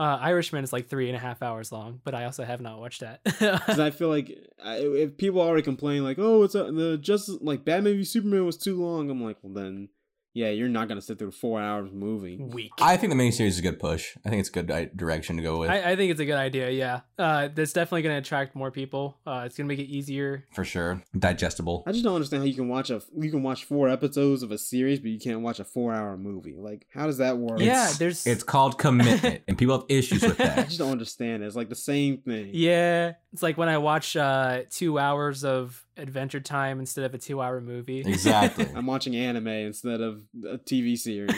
Uh, 0.00 0.16
Irishman 0.20 0.62
is 0.62 0.72
like 0.72 0.88
three 0.88 1.08
and 1.08 1.16
a 1.16 1.20
half 1.20 1.42
hours 1.42 1.72
long, 1.72 2.00
but 2.04 2.14
I 2.14 2.24
also 2.24 2.44
have 2.44 2.60
not 2.60 2.78
watched 2.78 3.00
that. 3.00 3.20
Because 3.24 3.80
I 3.80 3.90
feel 3.90 4.08
like 4.08 4.30
I, 4.64 4.76
if 4.76 5.16
people 5.16 5.40
already 5.40 5.62
complain 5.62 6.04
like, 6.04 6.18
"Oh, 6.20 6.44
it's 6.44 6.54
a, 6.54 6.70
the 6.70 6.98
Justice 6.98 7.38
like 7.40 7.64
Batman 7.64 7.94
v 7.96 8.04
Superman 8.04 8.46
was 8.46 8.56
too 8.56 8.80
long," 8.80 9.10
I'm 9.10 9.22
like, 9.22 9.38
well 9.42 9.52
then, 9.52 9.88
yeah, 10.34 10.50
you're 10.50 10.68
not 10.68 10.88
gonna 10.88 11.00
sit 11.02 11.18
through 11.18 11.32
four 11.32 11.60
hours 11.60 11.90
movie. 11.92 12.36
weak. 12.38 12.72
I 12.80 12.96
think 12.96 13.12
the 13.12 13.18
miniseries 13.18 13.48
is 13.48 13.58
a 13.58 13.62
good 13.62 13.78
push. 13.80 14.16
I 14.24 14.28
think 14.30 14.40
it's 14.40 14.48
a 14.50 14.62
good 14.62 14.96
direction 14.96 15.36
to 15.36 15.42
go 15.42 15.58
with 15.58 15.70
I, 15.70 15.92
I 15.92 15.96
think 15.96 16.10
it's 16.10 16.20
a 16.20 16.24
good 16.24 16.36
idea. 16.36 16.70
Yeah, 16.70 17.00
uh, 17.18 17.48
that's 17.54 17.72
definitely 17.72 18.02
going 18.02 18.14
to 18.14 18.18
attract 18.20 18.54
more 18.54 18.70
people. 18.70 19.18
Uh, 19.26 19.42
it's 19.46 19.56
going 19.56 19.68
to 19.68 19.74
make 19.74 19.78
it 19.84 19.90
easier. 19.90 20.44
for 20.52 20.64
sure. 20.64 21.02
Digestible. 21.18 21.82
I 21.86 21.92
just 21.92 22.04
don't 22.04 22.14
understand 22.14 22.42
how 22.42 22.46
you 22.46 22.54
can 22.54 22.68
watch 22.68 22.90
a 22.90 23.02
you 23.16 23.30
can 23.30 23.42
watch 23.42 23.64
four 23.64 23.88
episodes 23.88 24.42
of 24.42 24.50
a 24.52 24.58
series, 24.58 25.00
but 25.00 25.10
you 25.10 25.18
can't 25.18 25.40
watch 25.40 25.58
a 25.60 25.64
four 25.64 25.92
hour 25.92 26.16
movie. 26.16 26.54
Like, 26.56 26.86
how 26.94 27.06
does 27.06 27.18
that 27.18 27.38
work? 27.38 27.60
Yeah, 27.60 27.82
It's- 27.84 27.98
there's- 27.98 28.26
It's 28.26 28.42
called 28.42 28.78
commitment, 28.78 29.42
and 29.48 29.56
people 29.58 29.76
have 29.76 29.86
issues 29.88 30.22
with 30.22 30.36
that. 30.38 30.58
I 30.58 30.62
just 30.64 30.78
don't 30.78 30.92
understand. 30.92 31.42
It's 31.42 31.56
like 31.56 31.68
the 31.68 31.74
same 31.74 32.18
thing. 32.18 32.50
Yeah, 32.52 33.14
it's 33.32 33.42
like 33.42 33.56
when 33.58 33.68
I 33.68 33.78
watch 33.78 34.16
uh, 34.16 34.62
two 34.70 34.98
hours 34.98 35.44
of 35.44 35.84
Adventure 35.98 36.40
Time 36.40 36.80
instead 36.80 37.04
of 37.04 37.14
a 37.14 37.18
two-hour 37.18 37.60
movie. 37.60 38.00
Exactly. 38.00 38.66
I'm 38.74 38.86
watching 38.86 39.16
anime 39.16 39.48
instead 39.48 40.00
of 40.00 40.22
a 40.46 40.58
TV 40.58 40.96
series. 40.96 41.34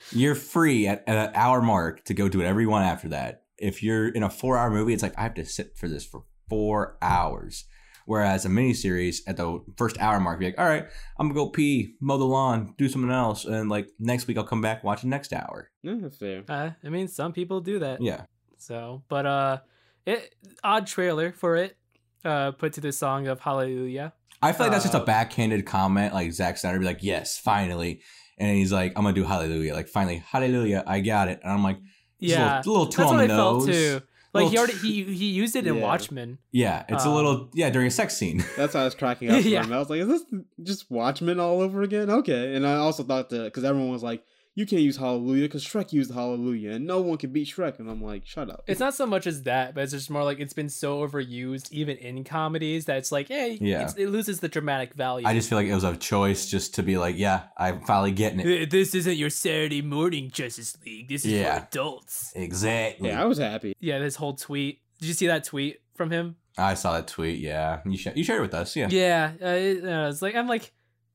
You're 0.12 0.34
free 0.34 0.86
at, 0.86 1.04
at 1.06 1.28
an 1.28 1.34
hour 1.34 1.62
mark 1.62 2.04
to 2.04 2.14
go 2.14 2.28
do 2.28 2.38
whatever 2.38 2.60
you 2.60 2.68
want 2.70 2.86
after 2.86 3.08
that. 3.10 3.44
If 3.58 3.82
you're 3.82 4.08
in 4.08 4.22
a 4.22 4.30
four 4.30 4.56
hour 4.56 4.70
movie, 4.70 4.92
it's 4.94 5.02
like 5.02 5.18
I 5.18 5.22
have 5.22 5.34
to 5.34 5.44
sit 5.44 5.76
for 5.76 5.88
this 5.88 6.04
for 6.04 6.24
four 6.48 6.96
hours. 7.02 7.64
Whereas 8.06 8.44
a 8.44 8.48
miniseries 8.48 9.18
at 9.28 9.36
the 9.36 9.62
first 9.76 9.96
hour 10.00 10.18
mark, 10.18 10.40
be 10.40 10.46
like, 10.46 10.58
all 10.58 10.66
right, 10.66 10.86
I'm 11.18 11.28
gonna 11.28 11.34
go 11.34 11.48
pee, 11.50 11.94
mow 12.00 12.16
the 12.18 12.24
lawn, 12.24 12.74
do 12.76 12.88
something 12.88 13.10
else, 13.10 13.44
and 13.44 13.68
like 13.70 13.88
next 14.00 14.26
week 14.26 14.36
I'll 14.36 14.42
come 14.44 14.60
back 14.62 14.82
watch 14.82 15.02
the 15.02 15.08
next 15.08 15.32
hour. 15.32 15.70
yeah, 15.82 15.94
that's 16.00 16.16
fair. 16.16 16.42
uh, 16.48 16.70
I 16.82 16.88
mean, 16.88 17.06
some 17.06 17.32
people 17.32 17.60
do 17.60 17.78
that. 17.80 18.00
Yeah, 18.02 18.22
So, 18.56 19.04
but 19.08 19.26
uh, 19.26 19.58
it 20.06 20.34
odd 20.64 20.86
trailer 20.88 21.30
for 21.30 21.54
it. 21.56 21.76
Uh, 22.24 22.50
put 22.52 22.72
to 22.74 22.80
the 22.80 22.92
song 22.92 23.26
of 23.28 23.40
Hallelujah. 23.40 24.12
I 24.42 24.52
feel 24.52 24.66
like 24.66 24.72
that's 24.72 24.84
just 24.84 24.94
a 24.94 25.00
Uh, 25.02 25.04
backhanded 25.04 25.66
comment. 25.66 26.12
Like 26.14 26.32
Zack 26.32 26.56
Snyder 26.58 26.78
be 26.78 26.84
like, 26.84 27.02
yes, 27.02 27.38
finally, 27.38 28.00
and 28.38 28.56
he's 28.56 28.72
like, 28.72 28.92
I'm 28.96 29.04
gonna 29.04 29.14
do 29.14 29.24
Hallelujah, 29.24 29.74
like 29.74 29.88
finally, 29.88 30.22
Hallelujah, 30.26 30.82
I 30.86 31.00
got 31.00 31.28
it, 31.28 31.40
and 31.42 31.52
I'm 31.52 31.62
like, 31.62 31.78
Yeah, 32.18 32.56
a 32.56 32.58
little, 32.58 32.72
a 32.72 32.72
little 32.72 32.86
too 32.86 32.96
that's 33.02 33.10
on 33.10 33.16
what 33.16 33.26
the 33.28 33.32
I 33.34 33.36
nose. 33.36 33.64
felt 33.66 33.74
too. 33.76 34.02
Like 34.32 34.48
he 34.48 34.58
already 34.58 34.74
he 34.74 35.02
he 35.04 35.26
used 35.30 35.56
it 35.56 35.66
in 35.66 35.76
Yeah. 35.76 35.82
Watchmen. 35.82 36.38
Yeah, 36.52 36.84
it's 36.88 37.04
a 37.04 37.08
Um, 37.08 37.14
little 37.16 37.50
yeah 37.52 37.68
during 37.70 37.88
a 37.88 37.90
sex 37.90 38.16
scene. 38.16 38.44
That's 38.56 38.74
how 38.74 38.82
I 38.82 38.84
was 38.84 38.94
cracking 38.94 39.28
up. 39.32 39.42
Yeah. 39.44 39.66
yeah. 39.66 39.74
I 39.76 39.78
was 39.78 39.90
like, 39.90 40.00
is 40.00 40.06
this 40.08 40.22
just 40.62 40.88
Watchmen 40.90 41.40
all 41.40 41.60
over 41.60 41.82
again? 41.82 42.08
Okay. 42.10 42.54
And 42.54 42.64
I 42.66 42.76
also 42.76 43.02
thought 43.02 43.30
that 43.30 43.44
because 43.44 43.64
everyone 43.64 43.90
was 43.90 44.04
like, 44.04 44.22
you 44.54 44.66
can't 44.66 44.82
use 44.82 44.96
Hallelujah 44.96 45.44
because 45.44 45.64
Shrek 45.64 45.92
used 45.92 46.12
Hallelujah 46.12 46.72
and 46.72 46.86
no 46.86 47.00
one 47.00 47.16
can 47.18 47.32
beat 47.32 47.48
Shrek. 47.48 47.78
And 47.78 47.88
I'm 47.90 48.02
like, 48.02 48.26
shut 48.26 48.50
up. 48.50 48.64
It's 48.66 48.80
not 48.80 48.94
so 48.94 49.06
much 49.06 49.26
as 49.26 49.44
that, 49.44 49.74
but 49.74 49.84
it's 49.84 49.92
just 49.92 50.10
more 50.10 50.24
like 50.24 50.40
it's 50.40 50.52
been 50.52 50.68
so 50.68 51.06
overused, 51.06 51.70
even 51.70 51.96
in 51.98 52.24
comedies, 52.24 52.86
that 52.86 52.98
it's 52.98 53.12
like, 53.12 53.28
hey, 53.28 53.58
Yeah. 53.60 53.82
it's, 53.84 53.94
it 53.94 54.08
loses 54.08 54.40
the 54.40 54.48
dramatic 54.48 54.94
value. 54.94 55.26
I 55.26 55.34
just 55.34 55.48
feel 55.48 55.56
like 55.58 55.68
it 55.68 55.74
was 55.74 55.84
a 55.84 55.96
choice 55.96 56.50
just 56.50 56.74
to 56.74 56.82
be 56.82 56.98
like, 56.98 57.16
yeah, 57.16 57.44
I'm 57.56 57.80
finally 57.82 58.12
getting 58.12 58.40
it. 58.40 58.70
This 58.70 58.94
isn't 58.94 59.16
your 59.16 59.30
Saturday 59.30 59.82
morning 59.82 60.30
Justice 60.30 60.76
League. 60.84 61.08
This 61.08 61.24
is 61.24 61.32
Yeah. 61.32 61.60
for 61.60 61.66
adults. 61.66 62.32
Exactly. 62.34 63.08
yeah, 63.08 63.22
I 63.22 63.26
was 63.26 63.38
happy. 63.38 63.74
Yeah, 63.80 63.98
this 64.00 64.16
whole 64.16 64.34
tweet. 64.34 64.80
Did 64.98 65.06
you 65.08 65.14
see 65.14 65.28
that 65.28 65.44
tweet 65.44 65.80
from 65.94 66.10
him? 66.10 66.36
I 66.58 66.74
saw 66.74 66.92
that 66.94 67.06
tweet. 67.06 67.38
Yeah, 67.38 67.80
you 67.86 67.96
sh- 67.96 68.08
you 68.14 68.24
shared 68.24 68.40
it 68.40 68.42
with 68.42 68.54
us. 68.54 68.74
Yeah. 68.76 68.88
Yeah, 68.90 69.30
uh, 69.40 69.46
it, 69.46 69.84
uh, 69.84 70.08
it's 70.10 70.20
like 70.20 70.34
I'm 70.34 70.48
like, 70.48 70.72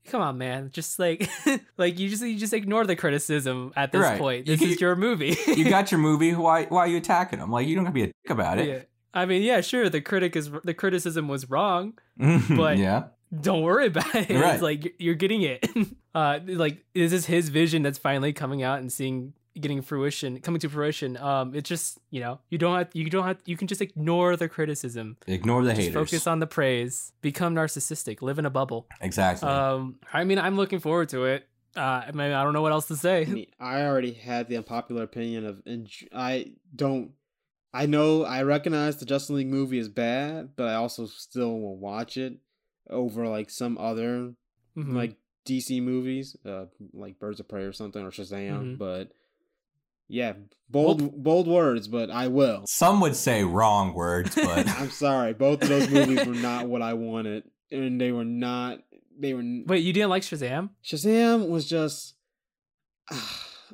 come 0.07 0.21
on, 0.21 0.37
man, 0.37 0.69
just 0.71 0.99
like, 0.99 1.29
like 1.77 1.99
you 1.99 2.09
just 2.09 2.23
you 2.23 2.37
just 2.37 2.53
ignore 2.53 2.85
the 2.85 2.95
criticism 2.95 3.73
at 3.75 3.91
this 3.91 4.01
Right. 4.01 4.19
point. 4.19 4.45
This 4.45 4.59
can- 4.59 4.69
is 4.69 4.81
your 4.81 4.95
movie. 4.95 5.37
you 5.47 5.65
got 5.69 5.91
your 5.91 5.99
movie. 5.99 6.33
Why 6.33 6.65
why 6.65 6.81
are 6.81 6.87
you 6.87 6.97
attacking 6.97 7.39
them? 7.39 7.51
Like 7.51 7.67
you 7.67 7.75
don't 7.75 7.85
have 7.85 7.93
to 7.93 7.95
be 7.95 8.03
a 8.03 8.07
dick 8.07 8.29
about 8.29 8.59
it. 8.59 8.67
yeah. 8.67 8.79
I 9.13 9.25
mean, 9.25 9.43
yeah, 9.43 9.61
sure. 9.61 9.89
The 9.89 10.01
critic 10.01 10.35
is 10.35 10.49
the 10.63 10.73
criticism 10.73 11.27
was 11.27 11.49
wrong. 11.49 11.93
But 12.17 12.41
But- 12.49 12.77
yeah, 12.77 13.05
Don't 13.41 13.61
worry 13.63 13.87
about 13.87 14.13
it. 14.13 14.29
Right. 14.29 14.53
It's 14.53 14.61
like 14.63 14.95
you're 14.99 15.15
getting 15.15 15.41
it. 15.41 15.65
uh, 16.15 16.39
like 16.45 16.83
this 16.93 17.13
is 17.13 17.25
his 17.25 17.49
vision 17.49 17.81
that's 17.81 17.97
finally 17.97 18.33
coming 18.33 18.61
out 18.63 18.79
and 18.79 18.91
seeing 18.91 19.33
getting 19.59 19.81
fruition, 19.81 20.39
coming 20.41 20.59
to 20.59 20.69
fruition. 20.69 21.17
Um, 21.17 21.55
it's 21.55 21.67
just 21.69 21.97
you 22.11 22.19
know 22.19 22.39
you 22.49 22.57
don't 22.57 22.77
have 22.77 22.89
you 22.93 23.09
don't 23.09 23.25
have 23.25 23.37
you 23.45 23.57
can 23.57 23.67
just 23.67 23.81
ignore 23.81 24.35
the 24.35 24.47
criticism. 24.49 25.17
ignore 25.27 25.63
the 25.63 25.69
Just 25.69 25.81
haters. 25.81 25.93
focus 25.93 26.27
on 26.27 26.39
the 26.39 26.47
praise. 26.47 27.13
Become 27.21 27.55
narcissistic. 27.55 28.21
Live 28.21 28.39
in 28.39 28.45
a 28.45 28.49
bubble. 28.49 28.87
exactly. 29.01 29.47
Um, 29.49 29.99
I 30.13 30.23
mean, 30.23 30.39
I'm 30.39 30.55
looking 30.55 30.79
forward 30.79 31.09
to 31.09 31.25
it. 31.25 31.47
Uh, 31.75 32.03
I 32.07 32.11
mean, 32.13 32.31
I 32.31 32.43
don't 32.43 32.53
know 32.53 32.61
what 32.61 32.71
else 32.71 32.87
to 32.87 32.95
say. 32.95 33.23
I 33.23 33.25
mean, 33.25 33.47
I 33.59 33.81
already 33.83 34.13
had 34.13 34.47
the 34.47 34.55
unpopular 34.55 35.03
opinion 35.03 35.45
of, 35.45 35.57
enj- 35.65 36.07
I 36.13 36.53
don't, 36.73 37.11
I 37.73 37.85
know 37.85 38.23
I 38.23 38.43
recognize 38.43 38.95
the 38.95 39.05
Justice 39.05 39.31
League 39.31 39.47
movie 39.49 39.77
is 39.77 39.89
bad, 39.89 40.51
but 40.55 40.69
I 40.69 40.75
also 40.75 41.05
still 41.05 41.59
will 41.59 41.75
watch 41.77 42.15
it 42.15 42.37
over 42.89 43.27
like 43.27 43.49
some 43.49 43.77
other 43.77 44.35
Mhm. 44.77 44.93
like 44.95 45.17
DC 45.45 45.81
movies, 45.81 46.37
uh, 46.45 46.65
like 46.93 47.19
Birds 47.19 47.39
of 47.41 47.47
Prey 47.49 47.63
or 47.63 47.73
something 47.73 48.01
or 48.03 48.09
Shazam. 48.09 48.75
Mhm. 48.75 48.77
But 48.77 49.11
yeah, 50.07 50.33
bold 50.69 51.23
bold 51.23 51.47
words, 51.47 51.87
but 51.87 52.09
I 52.09 52.27
will. 52.27 52.63
Some 52.67 52.99
would 53.01 53.15
say 53.15 53.43
wrong 53.43 53.93
words, 53.93 54.35
but 54.35 54.67
I'm 54.79 54.91
sorry, 54.91 55.33
both 55.33 55.61
of 55.61 55.69
those 55.69 55.89
movies 55.89 56.25
were 56.25 56.33
not 56.33 56.67
what 56.67 56.81
I 56.81 56.93
wanted, 56.93 57.43
and 57.71 57.99
they 57.99 58.11
were 58.11 58.25
not. 58.25 58.79
They 59.17 59.33
were 59.33 59.43
Wait, 59.65 59.83
you 59.83 59.93
didn't 59.93 60.09
like 60.09 60.23
Shazam? 60.23 60.71
Shazam 60.83 61.49
was 61.49 61.67
just 61.67 62.15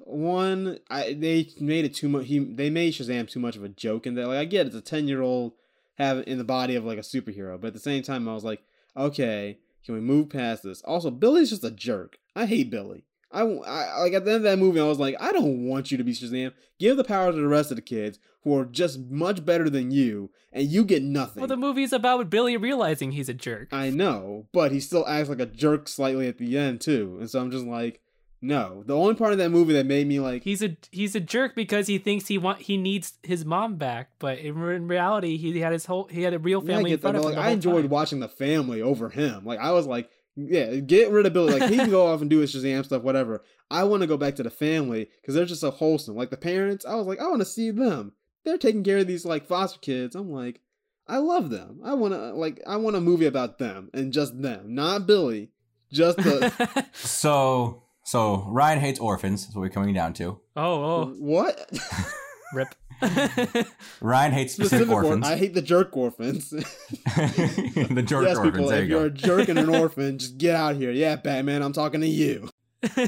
one. 0.05 0.79
I 0.89 1.13
they 1.13 1.49
made 1.59 1.85
it 1.85 1.95
too 1.95 2.09
much. 2.09 2.27
He 2.27 2.39
they 2.39 2.69
made 2.69 2.93
Shazam 2.93 3.29
too 3.29 3.39
much 3.39 3.55
of 3.55 3.63
a 3.63 3.69
joke 3.69 4.05
in 4.05 4.15
that. 4.15 4.27
Like 4.27 4.37
I 4.37 4.45
get 4.45 4.67
it's 4.67 4.75
a 4.75 4.81
ten 4.81 5.07
year 5.07 5.21
old 5.21 5.53
have 5.95 6.23
in 6.27 6.37
the 6.37 6.43
body 6.43 6.75
of 6.75 6.85
like 6.85 6.97
a 6.97 7.01
superhero, 7.01 7.59
but 7.59 7.67
at 7.67 7.73
the 7.73 7.79
same 7.79 8.03
time 8.03 8.27
I 8.27 8.33
was 8.33 8.43
like, 8.43 8.61
okay, 8.95 9.59
can 9.85 9.95
we 9.95 10.01
move 10.01 10.29
past 10.29 10.63
this? 10.63 10.81
Also, 10.83 11.11
Billy's 11.11 11.49
just 11.49 11.63
a 11.63 11.71
jerk. 11.71 12.17
I 12.35 12.45
hate 12.45 12.69
Billy. 12.69 13.05
I, 13.33 13.41
I 13.43 13.99
like 14.01 14.13
at 14.13 14.25
the 14.25 14.31
end 14.31 14.37
of 14.37 14.43
that 14.43 14.59
movie, 14.59 14.79
I 14.79 14.83
was 14.85 14.99
like, 14.99 15.15
I 15.19 15.31
don't 15.31 15.65
want 15.67 15.91
you 15.91 15.97
to 15.97 16.03
be 16.03 16.13
Shazam. 16.13 16.51
Give 16.79 16.97
the 16.97 17.03
power 17.03 17.31
to 17.31 17.37
the 17.37 17.47
rest 17.47 17.71
of 17.71 17.75
the 17.77 17.81
kids 17.81 18.19
who 18.43 18.57
are 18.57 18.65
just 18.65 18.99
much 19.09 19.45
better 19.45 19.69
than 19.69 19.91
you, 19.91 20.31
and 20.51 20.67
you 20.67 20.83
get 20.83 21.03
nothing. 21.03 21.41
Well, 21.41 21.47
the 21.47 21.55
movie's 21.57 21.93
about 21.93 22.29
Billy 22.29 22.57
realizing 22.57 23.11
he's 23.11 23.29
a 23.29 23.33
jerk. 23.33 23.69
I 23.71 23.89
know, 23.89 24.47
but 24.51 24.71
he 24.71 24.79
still 24.79 25.07
acts 25.07 25.29
like 25.29 25.39
a 25.39 25.45
jerk 25.45 25.87
slightly 25.87 26.27
at 26.27 26.37
the 26.39 26.57
end 26.57 26.81
too, 26.81 27.17
and 27.19 27.29
so 27.29 27.39
I'm 27.39 27.51
just 27.51 27.65
like, 27.65 28.01
no. 28.41 28.81
The 28.87 28.95
only 28.97 29.13
part 29.13 29.33
of 29.33 29.37
that 29.37 29.51
movie 29.51 29.73
that 29.73 29.85
made 29.85 30.07
me 30.07 30.19
like, 30.19 30.43
He's 30.43 30.63
a 30.63 30.75
he's 30.91 31.13
a 31.15 31.19
jerk 31.19 31.55
because 31.55 31.85
he 31.85 31.99
thinks 31.99 32.27
he 32.27 32.39
want 32.39 32.61
he 32.63 32.75
needs 32.75 33.13
his 33.21 33.45
mom 33.45 33.75
back, 33.75 34.09
but 34.17 34.39
in, 34.39 34.59
in 34.71 34.87
reality, 34.87 35.37
he 35.37 35.59
had 35.59 35.71
his 35.71 35.85
whole 35.85 36.05
he 36.09 36.23
had 36.23 36.33
a 36.33 36.39
real 36.39 36.63
Yeah, 36.65 36.73
I 36.73 36.75
family 36.77 36.91
in 36.91 36.95
get 36.97 37.01
that, 37.03 37.11
front 37.11 37.17
of 37.17 37.23
but, 37.23 37.29
him. 37.33 37.35
like, 37.37 37.45
I 37.45 37.51
enjoyed 37.51 37.83
time. 37.83 37.89
watching 37.91 38.19
the 38.19 38.27
family 38.27 38.81
over 38.81 39.09
him. 39.09 39.45
Like 39.45 39.59
I 39.59 39.71
was 39.73 39.85
like, 39.85 40.09
yeah, 40.35 40.75
get 40.75 41.11
rid 41.11 41.25
of 41.25 41.33
Billy. 41.33 41.59
Like 41.59 41.69
he 41.69 41.77
can 41.77 41.89
go 41.89 42.07
off 42.07 42.21
and 42.21 42.29
do 42.29 42.39
his 42.39 42.53
Shazam 42.53 42.85
stuff, 42.85 43.03
whatever. 43.03 43.43
I 43.69 43.83
want 43.83 44.01
to 44.01 44.07
go 44.07 44.17
back 44.17 44.35
to 44.35 44.43
the 44.43 44.49
family 44.49 45.09
because 45.21 45.35
they're 45.35 45.45
just 45.45 45.61
so 45.61 45.71
wholesome. 45.71 46.15
Like 46.15 46.29
the 46.29 46.37
parents, 46.37 46.85
I 46.85 46.95
was 46.95 47.07
like, 47.07 47.19
I 47.19 47.27
want 47.27 47.41
to 47.41 47.45
see 47.45 47.71
them. 47.71 48.13
They're 48.43 48.57
taking 48.57 48.83
care 48.83 48.99
of 48.99 49.07
these 49.07 49.25
like 49.25 49.45
foster 49.45 49.79
kids. 49.79 50.15
I'm 50.15 50.31
like, 50.31 50.61
I 51.07 51.17
love 51.17 51.49
them. 51.49 51.81
I 51.83 51.93
want 51.93 52.13
to 52.13 52.33
like, 52.33 52.61
I 52.65 52.77
want 52.77 52.95
a 52.95 53.01
movie 53.01 53.25
about 53.25 53.59
them 53.59 53.89
and 53.93 54.13
just 54.13 54.41
them, 54.41 54.73
not 54.75 55.05
Billy. 55.05 55.49
Just 55.91 56.17
the 56.17 56.85
so 56.93 57.83
so 58.03 58.45
Ryan 58.47 58.79
hates 58.79 58.99
orphans. 58.99 59.43
That's 59.45 59.55
what 59.55 59.61
we're 59.61 59.69
coming 59.69 59.93
down 59.93 60.13
to. 60.13 60.39
oh 60.55 60.83
oh 60.83 61.15
what 61.19 61.69
rip. 62.53 62.73
Ryan 64.01 64.31
hates 64.31 64.53
specific, 64.53 64.87
specific 64.87 64.93
or- 64.93 65.03
orphans. 65.03 65.27
I 65.27 65.35
hate 65.37 65.53
the 65.53 65.61
jerk 65.61 65.95
orphans. 65.95 66.49
the 66.51 68.03
jerk 68.05 68.25
yes, 68.25 68.37
orphans. 68.37 68.53
people, 68.55 68.69
there 68.69 68.83
if 68.83 68.89
you 68.89 68.95
you're 68.97 69.09
go. 69.09 69.15
a 69.15 69.17
jerk 69.17 69.49
and 69.49 69.59
an 69.59 69.69
orphan, 69.69 70.17
just 70.17 70.37
get 70.37 70.55
out 70.55 70.75
here. 70.75 70.91
Yeah, 70.91 71.15
Batman, 71.15 71.61
I'm 71.63 71.73
talking 71.73 72.01
to 72.01 72.07
you. 72.07 72.49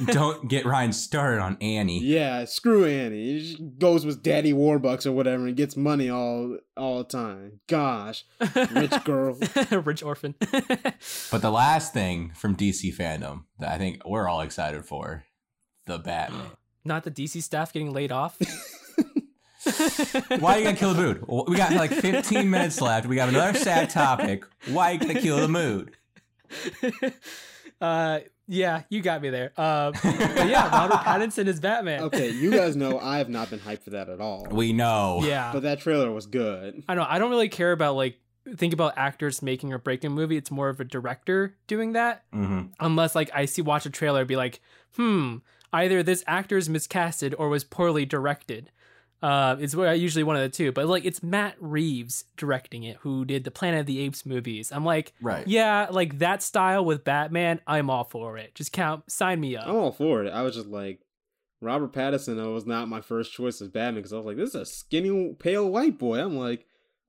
Don't 0.06 0.48
get 0.48 0.66
Ryan 0.68 0.94
started 0.94 1.42
on 1.42 1.58
Annie. 1.60 2.00
Yeah, 2.04 2.46
screw 2.46 2.86
Annie. 2.86 3.24
He 3.34 3.40
just 3.40 3.80
goes 3.80 4.06
with 4.06 4.22
Daddy 4.22 4.54
Warbucks 4.54 5.08
or 5.08 5.12
whatever 5.14 5.48
and 5.48 5.58
gets 5.58 5.76
money 5.76 6.12
all 6.12 6.60
all 6.78 7.00
the 7.00 7.06
time. 7.06 7.60
Gosh, 7.68 8.24
rich 8.72 9.04
girl. 9.04 9.36
rich 9.72 10.04
orphan. 10.04 10.36
But 10.52 11.42
the 11.42 11.50
last 11.50 11.92
thing 11.92 12.34
from 12.36 12.56
DC 12.56 12.96
FanDome 12.96 13.46
that 13.58 13.72
I 13.72 13.80
think 13.80 14.04
we're 14.06 14.28
all 14.30 14.42
excited 14.42 14.86
for, 14.86 15.24
the 15.88 15.98
Batman. 15.98 16.52
Not 16.86 17.04
the 17.04 17.12
DC 17.12 17.42
staff 17.42 17.74
getting 17.74 17.94
laid 17.94 18.12
off. 18.12 18.38
Why 20.40 20.56
are 20.56 20.58
you 20.60 20.64
gonna 20.66 20.78
kill 20.78 20.94
the 20.94 21.02
mood? 21.02 21.48
We 21.48 21.56
got 21.58 21.74
like 21.74 21.92
15 21.92 22.50
minutes 22.50 22.82
left. 22.82 23.08
We 23.08 23.16
got 23.16 23.30
another 23.30 23.58
sad 23.58 23.90
topic. 23.90 24.44
Why 24.68 24.92
are 24.92 24.94
you 24.94 25.00
gonna 25.00 25.22
kill 25.22 25.38
the 25.38 25.48
mood? 25.48 25.96
uh, 27.82 28.20
yeah, 28.48 28.84
you 28.90 29.02
got 29.02 29.22
me 29.22 29.30
there. 29.30 29.54
Uh, 29.56 29.92
but 30.04 30.48
yeah, 30.48 30.70
Robert 30.70 30.98
Pattinson 31.06 31.48
is 31.48 31.60
Batman. 31.60 32.04
Okay, 32.04 32.30
you 32.32 32.52
guys 32.52 32.76
know 32.76 33.00
I 33.00 33.18
have 33.18 33.30
not 33.30 33.50
been 33.50 33.60
hyped 33.60 33.84
for 33.84 33.92
that 33.92 34.10
at 34.10 34.20
all. 34.20 34.48
We 34.52 34.74
know. 34.74 35.22
Yeah, 35.24 35.52
But 35.54 35.64
that 35.64 35.80
trailer 35.80 36.12
was 36.12 36.26
good. 36.26 36.84
I 36.88 36.96
know. 36.96 37.06
I 37.08 37.20
don't 37.20 37.30
really 37.30 37.50
care 37.50 37.72
about 37.72 37.96
like 37.96 38.20
think 38.58 38.74
about 38.74 38.94
actors 38.98 39.42
making 39.42 39.72
or 39.72 39.78
breaking 39.78 40.12
a 40.12 40.14
movie. 40.14 40.36
It's 40.36 40.52
more 40.52 40.68
of 40.70 40.80
a 40.80 40.84
director 40.84 41.56
doing 41.68 41.94
that. 41.94 42.24
hmm 42.34 42.64
Unless 42.80 43.16
like 43.16 43.32
I 43.34 43.46
see 43.46 43.62
watch 43.62 43.86
a 43.86 43.90
trailer 43.90 44.20
and 44.20 44.28
be 44.28 44.36
like, 44.36 44.60
hmm, 44.98 45.38
either 45.72 46.04
this 46.04 46.24
actor 46.28 46.58
is 46.58 46.68
miscasted 46.68 47.34
or 47.38 47.48
was 47.48 47.64
poorly 47.64 48.06
directed. 48.06 48.70
Uh, 49.24 49.56
it's 49.60 49.74
what- 49.74 49.98
usually 50.00 50.24
one 50.24 50.36
of 50.36 50.42
the 50.42 50.50
two. 50.50 50.72
But 50.74 50.86
like 50.88 51.06
it's 51.06 51.24
Matt 51.24 51.56
Reeves 51.60 52.26
directing 52.38 52.84
it, 52.84 52.98
who 52.98 53.24
did 53.26 53.46
the 53.46 53.52
Planet 53.52 53.80
of 53.80 53.86
the 53.86 54.00
Apes 54.02 54.26
movies. 54.26 54.72
I'm 54.72 54.84
like, 54.86 55.14
Right. 55.22 55.48
yeah, 55.48 55.88
like 55.90 56.20
that 56.20 56.44
style 56.44 56.84
with 56.84 57.04
Batman, 57.06 57.62
I'm 57.66 57.90
all 57.90 58.04
for 58.04 58.38
it. 58.38 58.54
Just 58.54 58.74
count, 58.74 59.10
sign 59.10 59.40
me 59.40 59.56
up. 59.56 59.66
I'm 59.68 59.76
all 59.76 59.92
for 59.94 60.24
it. 60.26 60.30
I 60.32 60.42
was 60.42 60.56
just 60.56 60.68
like, 60.68 61.00
Robert 61.62 61.94
Pattinson 61.94 62.54
was 62.54 62.66
not 62.66 62.90
my 62.90 63.00
first 63.00 63.32
choice 63.32 63.62
as 63.62 63.70
Batman 63.70 63.96
because 63.96 64.12
I 64.12 64.18
was 64.18 64.26
like, 64.26 64.36
this 64.36 64.50
is 64.50 64.56
a 64.56 64.66
skinny, 64.66 65.34
pale 65.40 65.70
white 65.70 65.98
boy. 65.98 66.20
I'm 66.20 66.36
like, 66.38 66.66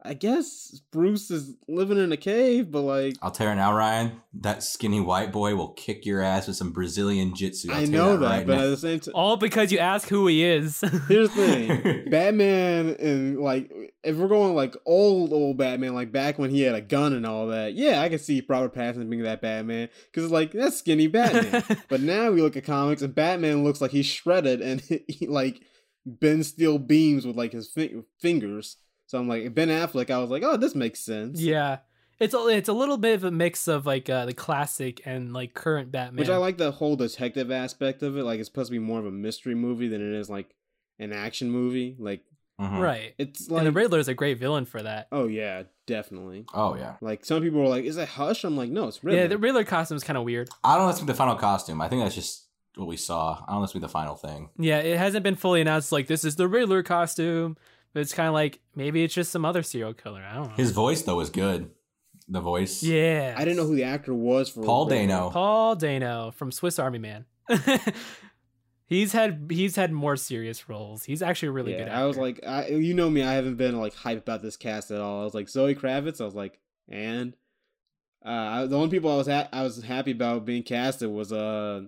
I 0.07 0.13
guess 0.13 0.83
Bruce 0.93 1.31
is 1.31 1.55
living 1.67 1.97
in 1.97 2.13
a 2.13 2.19
cave, 2.19 2.71
but 2.71 2.83
like, 2.83 3.17
I'll 3.23 3.31
tell 3.31 3.49
you 3.49 3.55
now, 3.55 3.75
Ryan. 3.75 4.21
That 4.35 4.63
skinny 4.63 5.01
white 5.01 5.33
boy 5.33 5.55
will 5.55 5.73
kick 5.73 6.05
your 6.05 6.21
ass 6.21 6.47
with 6.47 6.57
some 6.57 6.73
Brazilian 6.73 7.35
jitsu. 7.35 7.73
I'll 7.73 7.81
I 7.81 7.85
know 7.87 8.19
that, 8.19 8.27
right 8.29 8.47
but 8.47 8.57
now. 8.59 8.65
at 8.65 8.67
the 8.67 8.77
same 8.77 9.01
time, 9.01 9.15
All 9.15 9.39
because 9.39 9.73
you 9.73 9.79
ask 9.79 10.07
who 10.09 10.27
he 10.27 10.45
is. 10.45 10.81
Here's 11.09 11.31
the 11.35 11.47
thing, 11.47 12.05
Batman 12.11 12.97
and 12.99 13.41
like 13.41 13.73
if 14.03 14.17
we're 14.17 14.29
going 14.29 14.55
like 14.55 14.77
old 14.85 15.33
old 15.33 15.57
Batman, 15.57 15.95
like 15.95 16.13
back 16.13 16.39
when 16.39 16.51
he 16.51 16.61
had 16.61 16.75
a 16.75 16.83
gun 16.83 17.15
and 17.15 17.25
all 17.25 17.47
that, 17.47 17.73
yeah, 17.73 18.03
I 18.03 18.11
can 18.11 18.19
see 18.19 18.45
Robert 18.47 18.75
Pattinson 18.75 19.09
being 19.09 19.23
that 19.23 19.41
Batman 19.41 19.89
because 20.07 20.25
it's 20.25 20.33
like 20.33 20.53
that's 20.53 20.77
skinny 20.77 21.07
Batman. 21.07 21.65
but 21.89 22.03
now 22.03 22.31
we 22.31 22.43
look 22.43 22.59
at 22.59 22.65
comics 22.65 23.01
and 23.01 23.15
Batman 23.15 23.65
looks 23.65 23.81
like 23.81 23.93
he's 23.93 24.05
shredded 24.07 24.61
and 24.61 24.83
he 24.83 25.27
like 25.27 25.63
bends 26.05 26.49
steel 26.49 26.77
beams 26.79 27.27
with 27.27 27.37
like 27.37 27.53
his 27.53 27.71
fi- 27.71 28.03
fingers. 28.21 28.77
So 29.07 29.19
I'm 29.19 29.29
like 29.29 29.55
Ben 29.55 29.69
Affleck. 29.69 30.11
I 30.11 30.19
was 30.19 30.31
like, 30.31 30.43
oh, 30.43 30.57
this 30.57 30.75
makes 30.75 31.01
sense. 31.01 31.41
yeah. 31.41 31.79
It's 32.21 32.33
a, 32.33 32.47
it's 32.47 32.69
a 32.69 32.73
little 32.73 32.97
bit 32.97 33.15
of 33.17 33.25
a 33.25 33.31
mix 33.33 33.67
of 33.67 33.87
like 33.87 34.09
uh, 34.09 34.25
the 34.27 34.33
classic 34.35 35.03
and 35.05 35.33
like 35.33 35.53
current 35.53 35.91
Batman. 35.91 36.21
Which 36.21 36.29
I 36.31 36.37
like 36.37 36.57
the 36.59 36.71
whole 36.71 36.95
detective 36.95 37.51
aspect 37.51 38.03
of 38.05 38.17
it. 38.17 38.23
Like 38.23 38.39
it's 38.39 38.49
supposed 38.49 38.69
to 38.69 38.73
be 38.73 38.79
more 38.79 39.01
of 39.01 39.07
a 39.07 39.11
mystery 39.11 39.57
movie 39.57 39.89
than 39.89 40.01
it 40.01 40.17
is 40.19 40.31
like 40.31 40.55
an 41.01 41.13
action 41.13 41.51
movie. 41.51 41.97
Like 41.99 42.23
Mhm. 42.61 42.79
Right. 42.79 43.15
it's 43.19 43.51
like 43.51 43.67
and 43.67 43.75
like 43.75 43.91
the 43.91 43.97
is 43.97 44.07
a 44.07 44.15
great 44.15 44.39
villain 44.39 44.65
for 44.65 44.81
that. 44.81 45.09
oh 45.11 45.27
yeah, 45.27 45.65
definitely. 45.89 46.47
Oh 46.55 46.77
yeah. 46.77 46.95
Like 47.01 47.25
some 47.25 47.43
people 47.43 47.61
were 47.61 47.67
like, 47.69 47.85
"Is 47.85 47.97
it 47.97 48.09
Hush?" 48.11 48.45
I'm 48.45 48.57
like, 48.57 48.71
"No, 48.71 48.87
it's 48.87 49.03
Riddler." 49.03 49.23
Yeah, 49.23 49.27
the 49.27 49.39
Riddler 49.39 49.65
costume 49.65 49.97
is 49.97 50.05
kind 50.05 50.17
of 50.17 50.23
weird. 50.23 50.49
I 50.63 50.77
don't 50.77 50.85
know. 50.85 50.91
If 50.91 50.97
that's 50.99 51.07
the 51.07 51.15
final 51.15 51.35
costume. 51.35 51.81
I 51.81 51.89
think 51.89 52.03
that's 52.05 52.15
just 52.15 52.47
what 52.77 52.87
we 52.87 52.97
saw. 52.97 53.43
I 53.43 53.51
don't 53.51 53.57
know. 53.57 53.61
That's 53.63 53.73
be 53.73 53.81
the 53.81 53.89
final 53.89 54.15
thing. 54.15 54.51
Yeah, 54.57 54.79
it 54.79 54.97
hasn't 54.99 55.25
been 55.25 55.35
fully 55.35 55.61
announced 55.63 55.91
like 55.91 56.07
this 56.07 56.25
is 56.25 56.37
the 56.37 56.47
Riddler 56.47 56.85
costume, 56.85 57.57
but 57.95 58.01
it's 58.01 58.13
kind 58.13 58.29
of 58.29 58.35
like 58.35 58.61
maybe 58.75 59.03
it's 59.03 59.15
just 59.15 59.33
some 59.33 59.45
other 59.45 59.63
serial 59.63 59.95
killer. 59.95 60.23
I 60.23 60.35
don't 60.35 60.49
know. 60.49 60.55
His 60.57 60.73
voice 60.73 61.03
though 61.03 61.21
is 61.21 61.31
good. 61.31 61.71
The 62.29 62.41
voice. 62.41 62.83
yeah. 62.83 63.35
I 63.37 63.45
didn't 63.45 63.57
know 63.57 63.67
who 63.67 63.77
the 63.77 63.85
actor 63.85 64.13
was 64.13 64.49
for 64.49 64.65
Paul 64.65 64.87
Dano. 64.87 65.31
Paul 65.31 65.77
Dano 65.77 66.33
from 66.33 66.51
Swiss 66.51 66.79
Army 66.79 66.99
Man. 66.99 67.27
he's 68.87 69.13
had 69.13 69.47
he's 69.51 69.77
had 69.77 69.93
more 69.93 70.17
serious 70.17 70.69
roles. 70.69 71.05
He's 71.05 71.23
actually 71.23 71.49
a 71.49 71.53
really 71.53 71.73
yeah, 71.73 71.85
good. 71.85 71.89
I 71.89 72.05
was 72.07 72.17
like, 72.17 72.41
I, 72.47 72.69
you 72.69 72.95
know 72.95 73.09
me, 73.09 73.23
I 73.23 73.35
haven't 73.35 73.57
been 73.57 73.79
like 73.79 73.95
hype 73.95 74.19
about 74.19 74.43
this 74.43 74.57
cast 74.57 74.91
at 74.91 75.01
all. 75.01 75.21
I 75.21 75.25
was 75.25 75.35
like 75.35 75.49
Zoe 75.49 75.75
Kravitz. 75.75 76.21
I 76.21 76.25
was 76.25 76.35
like, 76.35 76.59
and 76.89 77.37
uh, 78.25 78.29
I, 78.29 78.67
the 78.67 78.77
only 78.77 78.89
people 78.89 79.13
I 79.13 79.17
was 79.17 79.29
ha- 79.29 79.49
I 79.53 79.63
was 79.63 79.83
happy 79.83 80.13
about 80.13 80.47
being 80.47 80.63
casted 80.63 81.11
was 81.11 81.33
uh 81.33 81.83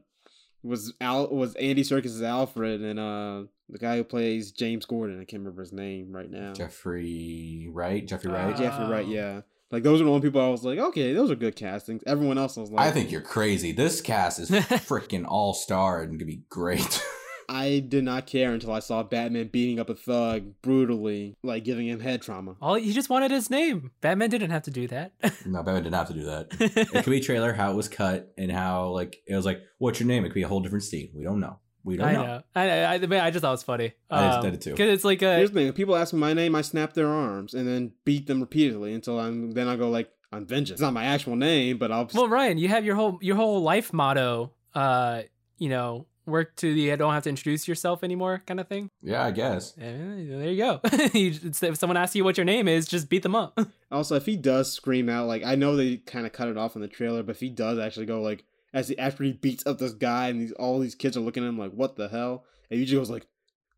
was 0.67 0.93
Al 1.01 1.29
was 1.29 1.55
Andy 1.55 1.83
Serkis's 1.83 2.23
Alfred 2.23 2.81
and 2.81 2.99
uh 2.99 3.43
the 3.69 3.79
guy 3.79 3.97
who 3.97 4.05
plays 4.05 4.53
James 4.53 4.85
Gordon. 4.87 5.17
I 5.21 5.25
can't 5.25 5.41
remember 5.41 5.63
his 5.63 5.73
name 5.73 6.13
right 6.13 6.31
now. 6.31 6.53
Jeffrey 6.53 7.69
Wright. 7.71 8.07
Jeffrey 8.07 8.31
Wright. 8.31 8.55
Uh, 8.55 8.59
Jeffrey 8.59 8.87
Wright. 8.87 9.07
Yeah, 9.07 9.41
like 9.71 9.83
those 9.83 10.01
are 10.01 10.05
the 10.05 10.11
only 10.11 10.23
people 10.23 10.41
I 10.41 10.49
was 10.49 10.65
like, 10.65 10.79
okay, 10.79 11.13
those 11.13 11.31
are 11.31 11.37
good 11.37 11.57
castings. 11.57 12.03
Everyone 12.07 12.39
else 12.39 12.57
I 12.57 12.61
was 12.61 12.71
like, 12.71 12.87
I 12.87 12.93
think 12.93 13.11
you're 13.11 13.21
crazy. 13.21 13.73
This 13.73 14.01
cast 14.01 14.39
is 14.39 14.51
freaking 14.51 15.25
all 15.27 15.55
star 15.55 16.03
and 16.03 16.13
gonna 16.13 16.27
be 16.27 16.43
great. 16.49 17.03
I 17.49 17.81
did 17.81 18.05
not 18.05 18.27
care 18.27 18.53
until 18.53 18.73
I 18.73 18.81
saw 18.81 19.03
Batman 19.03 19.49
beating 19.49 19.79
up 19.79 19.89
a 19.91 19.95
thug 19.95 20.55
brutally, 20.63 21.37
like 21.43 21.65
giving 21.65 21.89
him 21.89 22.01
head 22.01 22.23
trauma. 22.23 22.57
all 22.61 22.75
he 22.75 22.93
just 22.93 23.09
wanted 23.11 23.31
his 23.31 23.51
name. 23.51 23.91
Batman 24.01 24.31
didn't 24.31 24.51
have 24.51 24.63
to 24.65 24.71
do 24.71 24.89
that. 24.89 25.13
no, 25.47 25.63
Batman 25.63 25.85
didn't 25.85 25.95
have 25.95 26.09
to 26.09 26.15
do 26.15 26.25
that. 26.25 26.49
It 26.61 27.05
could 27.05 27.11
be 27.11 27.21
trailer 27.21 27.53
how 27.53 27.73
it 27.73 27.75
was 27.77 27.89
cut 27.89 28.33
and 28.37 28.51
how 28.51 28.89
like 28.89 29.23
it 29.27 29.35
was 29.35 29.45
like, 29.45 29.63
what's 29.79 30.01
your 30.01 30.07
name? 30.07 30.25
It 30.25 30.29
could 30.29 30.35
be 30.35 30.43
a 30.43 30.49
whole 30.49 30.61
different 30.61 30.85
scene. 30.85 31.11
We 31.15 31.25
don't 31.25 31.41
know. 31.41 31.59
We 31.85 31.97
don't 31.97 32.09
I 32.09 32.13
know. 32.15 32.27
know. 32.27 32.43
I, 32.57 32.69
I, 32.69 32.93
I 32.95 32.99
just 33.31 33.43
thought 33.43 33.49
it 33.49 33.53
was 33.53 33.63
funny. 33.63 33.93
I 34.11 34.27
just 34.27 34.43
did 34.43 34.55
it 34.55 34.61
too. 34.61 34.71
Because 34.73 34.91
it's 34.93 35.05
like 35.05 35.23
a 35.23 35.37
Here's 35.37 35.51
the 35.51 35.55
thing: 35.61 35.69
if 35.69 35.77
people 35.77 35.95
ask 35.95 36.13
me 36.13 36.19
my 36.19 36.33
name, 36.33 36.57
I 36.57 36.63
snap 36.63 36.95
their 36.95 37.07
arms 37.07 37.55
and 37.55 37.67
then 37.69 37.93
beat 38.05 38.27
them 38.27 38.41
repeatedly 38.41 38.93
until 38.93 39.21
I'm. 39.21 39.53
Then 39.53 39.69
I 39.69 39.77
go 39.77 39.89
like, 39.89 40.11
"I'm 40.33 40.47
vengeance." 40.47 40.73
It's 40.73 40.81
not 40.81 40.93
my 40.95 41.05
actual 41.05 41.37
name, 41.37 41.79
but 41.79 41.93
I'll. 41.93 42.11
well, 42.13 42.29
Ryan, 42.29 42.59
you 42.59 42.67
have 42.67 42.85
your 42.85 42.97
whole 42.97 43.21
your 43.23 43.37
whole 43.37 43.63
life 43.63 43.93
motto. 43.93 44.51
Uh, 44.75 45.23
you 45.59 45.69
know, 45.69 46.07
work 46.27 46.57
to 46.57 46.75
the 46.75 46.81
you 46.81 46.97
don't 46.97 47.13
have 47.13 47.23
to 47.25 47.29
introduce 47.29 47.67
yourself 47.67 48.03
anymore 48.05 48.43
kind 48.47 48.61
of 48.61 48.69
thing. 48.69 48.91
Yeah, 49.03 49.25
I 49.25 49.31
guess. 49.31 49.75
Eh, 49.79 49.93
there 49.93 50.51
you 50.51 50.57
go. 50.57 50.81
You 51.15 51.33
if 51.45 51.77
someone 51.77 51.97
asks 51.97 52.17
you 52.17 52.25
what 52.25 52.37
your 52.37 52.45
name 52.45 52.69
is, 52.69 52.87
just 52.87 53.09
beat 53.09 53.23
them 53.23 53.35
up. 53.35 53.59
Also, 53.89 54.17
if 54.17 54.27
he 54.27 54.37
does 54.37 54.73
scream 54.73 55.09
out, 55.09 55.29
like 55.29 55.45
I 55.45 55.55
know 55.55 55.77
they 55.77 55.99
kind 55.99 56.27
of 56.27 56.33
cut 56.33 56.49
it 56.49 56.57
off 56.59 56.75
in 56.75 56.83
the 56.83 56.89
trailer, 56.89 57.23
but 57.23 57.37
if 57.37 57.41
he 57.41 57.49
does 57.49 57.79
actually 57.79 58.07
go 58.07 58.21
like 58.21 58.45
as 58.75 58.89
he 58.89 58.99
after 58.99 59.23
he 59.23 59.33
beats 59.33 59.65
up 59.65 59.79
this 59.79 59.95
guy 59.95 60.27
and 60.27 60.41
these 60.41 60.51
all 60.53 60.81
these 60.81 60.97
kids 60.97 61.17
are 61.17 61.21
looking 61.21 61.45
at 61.45 61.49
him 61.49 61.57
like, 61.59 61.71
what 61.71 61.95
the 61.95 62.09
hell? 62.09 62.45
And 62.69 62.81
he 62.81 62.85
just 62.85 62.99
goes 62.99 63.11
like, 63.11 63.27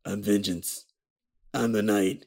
I'm 0.06 0.22
vengeance. 0.22 0.86
I'm 1.52 1.72
the 1.72 1.82
knight 1.82 2.24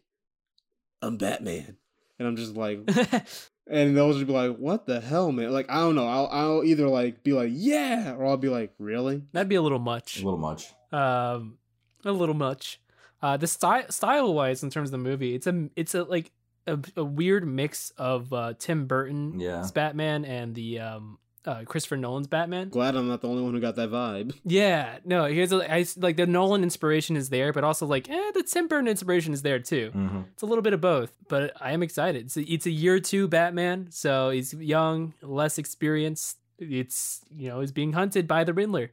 I'm 1.02 1.18
Batman. 1.18 1.78
And 2.20 2.28
I'm 2.28 2.36
just 2.36 2.56
like, 2.56 2.80
and 3.72 3.96
they'll 3.98 4.14
just 4.14 4.28
be 4.28 4.34
like, 4.34 4.58
what 4.58 4.86
the 4.86 5.00
hell, 5.02 5.32
man? 5.32 5.52
Like 5.52 5.70
I 5.70 5.76
don't 5.80 5.96
know. 5.96 6.08
I'll 6.08 6.28
I'll 6.32 6.64
either 6.64 6.88
like 6.88 7.24
be 7.24 7.34
like, 7.34 7.50
yeah, 7.54 8.14
or 8.16 8.26
I'll 8.28 8.38
be 8.38 8.50
like, 8.50 8.74
really? 8.78 9.24
That'd 9.32 9.50
be 9.50 9.56
a 9.56 9.62
little 9.62 9.80
much. 9.80 10.22
A 10.22 10.26
little 10.26 10.38
much. 10.40 10.72
Um, 10.92 11.58
a 12.06 12.12
little 12.12 12.36
much. 12.36 12.80
Uh, 13.22 13.38
the 13.38 13.48
style 13.48 13.86
style 13.90 14.34
wise 14.34 14.62
in 14.64 14.70
terms 14.70 14.90
of 14.90 14.92
the 14.92 14.98
movie, 14.98 15.34
it's 15.36 15.48
a 15.48 15.70
it's 15.76 15.96
a 15.96 16.04
like 16.04 16.32
a, 16.68 16.78
a 16.98 17.04
weird 17.04 17.48
mix 17.48 17.92
of 17.98 18.32
uh, 18.34 18.54
Tim 18.60 18.86
Burton's 18.88 19.42
Yeah. 19.42 19.66
Batman 19.74 20.26
and 20.26 20.54
the 20.54 20.80
um 20.80 21.18
uh, 21.46 21.64
Christopher 21.66 21.98
Nolan's 21.98 22.28
Batman. 22.28 22.70
Glad 22.70 22.96
I'm 22.96 23.08
not 23.08 23.22
the 23.22 23.28
only 23.28 23.42
one 23.42 23.54
who 23.54 23.60
got 23.60 23.76
that 23.78 23.90
vibe. 23.90 24.36
Yeah, 24.46 25.00
no, 25.06 25.26
here's 25.26 25.52
a, 25.52 25.72
I, 25.74 25.86
like 25.98 26.18
the 26.18 26.28
Nolan 26.28 26.64
inspiration 26.64 27.16
is 27.16 27.30
there, 27.30 27.52
but 27.54 27.64
also 27.64 27.86
like 27.86 28.10
eh, 28.10 28.32
the 28.34 28.44
Tim 28.44 28.68
Burton 28.68 28.88
inspiration 28.88 29.34
is 29.34 29.42
there 29.42 29.60
too. 29.60 29.90
hmm 29.94 30.22
It's 30.34 30.44
a 30.44 30.46
little 30.46 30.62
bit 30.62 30.74
of 30.74 30.82
both, 30.82 31.12
but 31.30 31.54
I 31.60 31.72
am 31.72 31.82
excited. 31.84 32.26
It's 32.26 32.38
a, 32.38 32.42
it's 32.44 32.66
a 32.66 32.72
year 32.72 33.00
two 33.00 33.28
Batman, 33.28 33.88
so 33.92 34.30
he's 34.30 34.54
young, 34.54 35.14
less 35.22 35.58
experienced. 35.58 36.38
It's 36.60 37.22
you 37.36 37.50
know 37.50 37.62
he's 37.62 37.72
being 37.72 37.94
hunted 37.94 38.28
by 38.28 38.44
the 38.44 38.54
Riddler. 38.54 38.92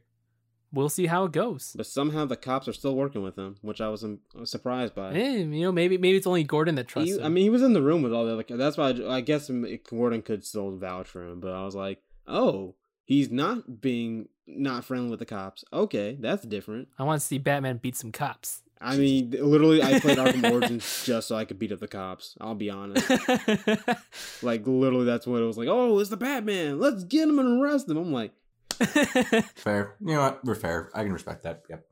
We'll 0.71 0.89
see 0.89 1.07
how 1.07 1.23
it 1.25 1.31
goes. 1.31 1.73
But 1.75 1.87
somehow 1.87 2.25
the 2.25 2.35
cops 2.35 2.67
are 2.67 2.73
still 2.73 2.95
working 2.95 3.23
with 3.23 3.35
him, 3.35 3.55
which 3.63 3.81
I 3.81 3.89
was 3.89 4.03
um, 4.03 4.19
surprised 4.43 4.93
by. 4.93 5.13
Eh, 5.15 5.37
you 5.37 5.45
know 5.63 5.71
maybe 5.71 5.97
maybe 5.97 6.17
it's 6.17 6.27
only 6.27 6.43
Gordon 6.43 6.75
that 6.75 6.87
trusts 6.87 7.11
He- 7.11 7.17
him. 7.19 7.25
I 7.25 7.29
mean, 7.29 7.43
he 7.43 7.49
was 7.49 7.61
in 7.63 7.73
the 7.73 7.81
room 7.81 8.01
with 8.03 8.13
all 8.13 8.25
the 8.25 8.33
other. 8.33 8.57
That's 8.57 8.77
why 8.77 8.89
I, 8.89 9.17
I 9.17 9.21
guess 9.21 9.49
Gordon 9.89 10.21
could 10.21 10.43
still 10.45 10.71
vouch 10.77 11.07
for 11.07 11.25
him. 11.27 11.39
But 11.39 11.53
I 11.53 11.63
was 11.65 11.73
like, 11.75 11.99
oh, 12.29 12.75
he's 13.05 13.29
not 13.29 13.81
being 13.81 14.29
not 14.47 14.85
friendly 14.85 15.09
with 15.09 15.19
the 15.19 15.25
cops. 15.25 15.63
Okay, 15.71 16.17
that's 16.19 16.45
different. 16.45 16.87
I 16.97 17.03
want 17.03 17.21
to 17.21 17.27
see 17.27 17.37
Batman 17.37 17.77
beat 17.77 17.95
some 17.95 18.11
cops. 18.11 18.63
I 18.81 18.95
mean, 18.95 19.31
literally, 19.31 19.83
I 19.83 19.99
played 19.99 20.17
Arkham 20.17 20.51
Origins 20.51 21.03
just 21.05 21.27
so 21.27 21.35
I 21.35 21.43
could 21.43 21.59
beat 21.59 21.73
up 21.73 21.81
the 21.81 21.87
cops. 21.87 22.35
I'll 22.39 22.55
be 22.55 22.69
honest. 22.69 23.09
Like, 24.41 24.65
literally, 24.65 25.05
that's 25.05 25.27
what 25.27 25.41
it 25.41 25.45
was 25.45 25.57
like. 25.57 25.67
Oh, 25.67 25.99
it's 25.99 26.09
the 26.09 26.15
Batman. 26.15 26.79
Let's 26.79 27.03
get 27.03 27.27
him 27.27 27.39
and 27.39 27.61
arrest 27.61 27.89
him. 27.89 27.97
I'm 27.97 28.13
like, 28.13 28.31
Fair. 29.55 29.95
You 29.99 30.13
know 30.15 30.21
what? 30.21 30.45
We're 30.45 30.55
fair. 30.55 30.89
I 30.93 31.03
can 31.03 31.11
respect 31.11 31.43
that. 31.43 31.63
Yep. 31.69 31.85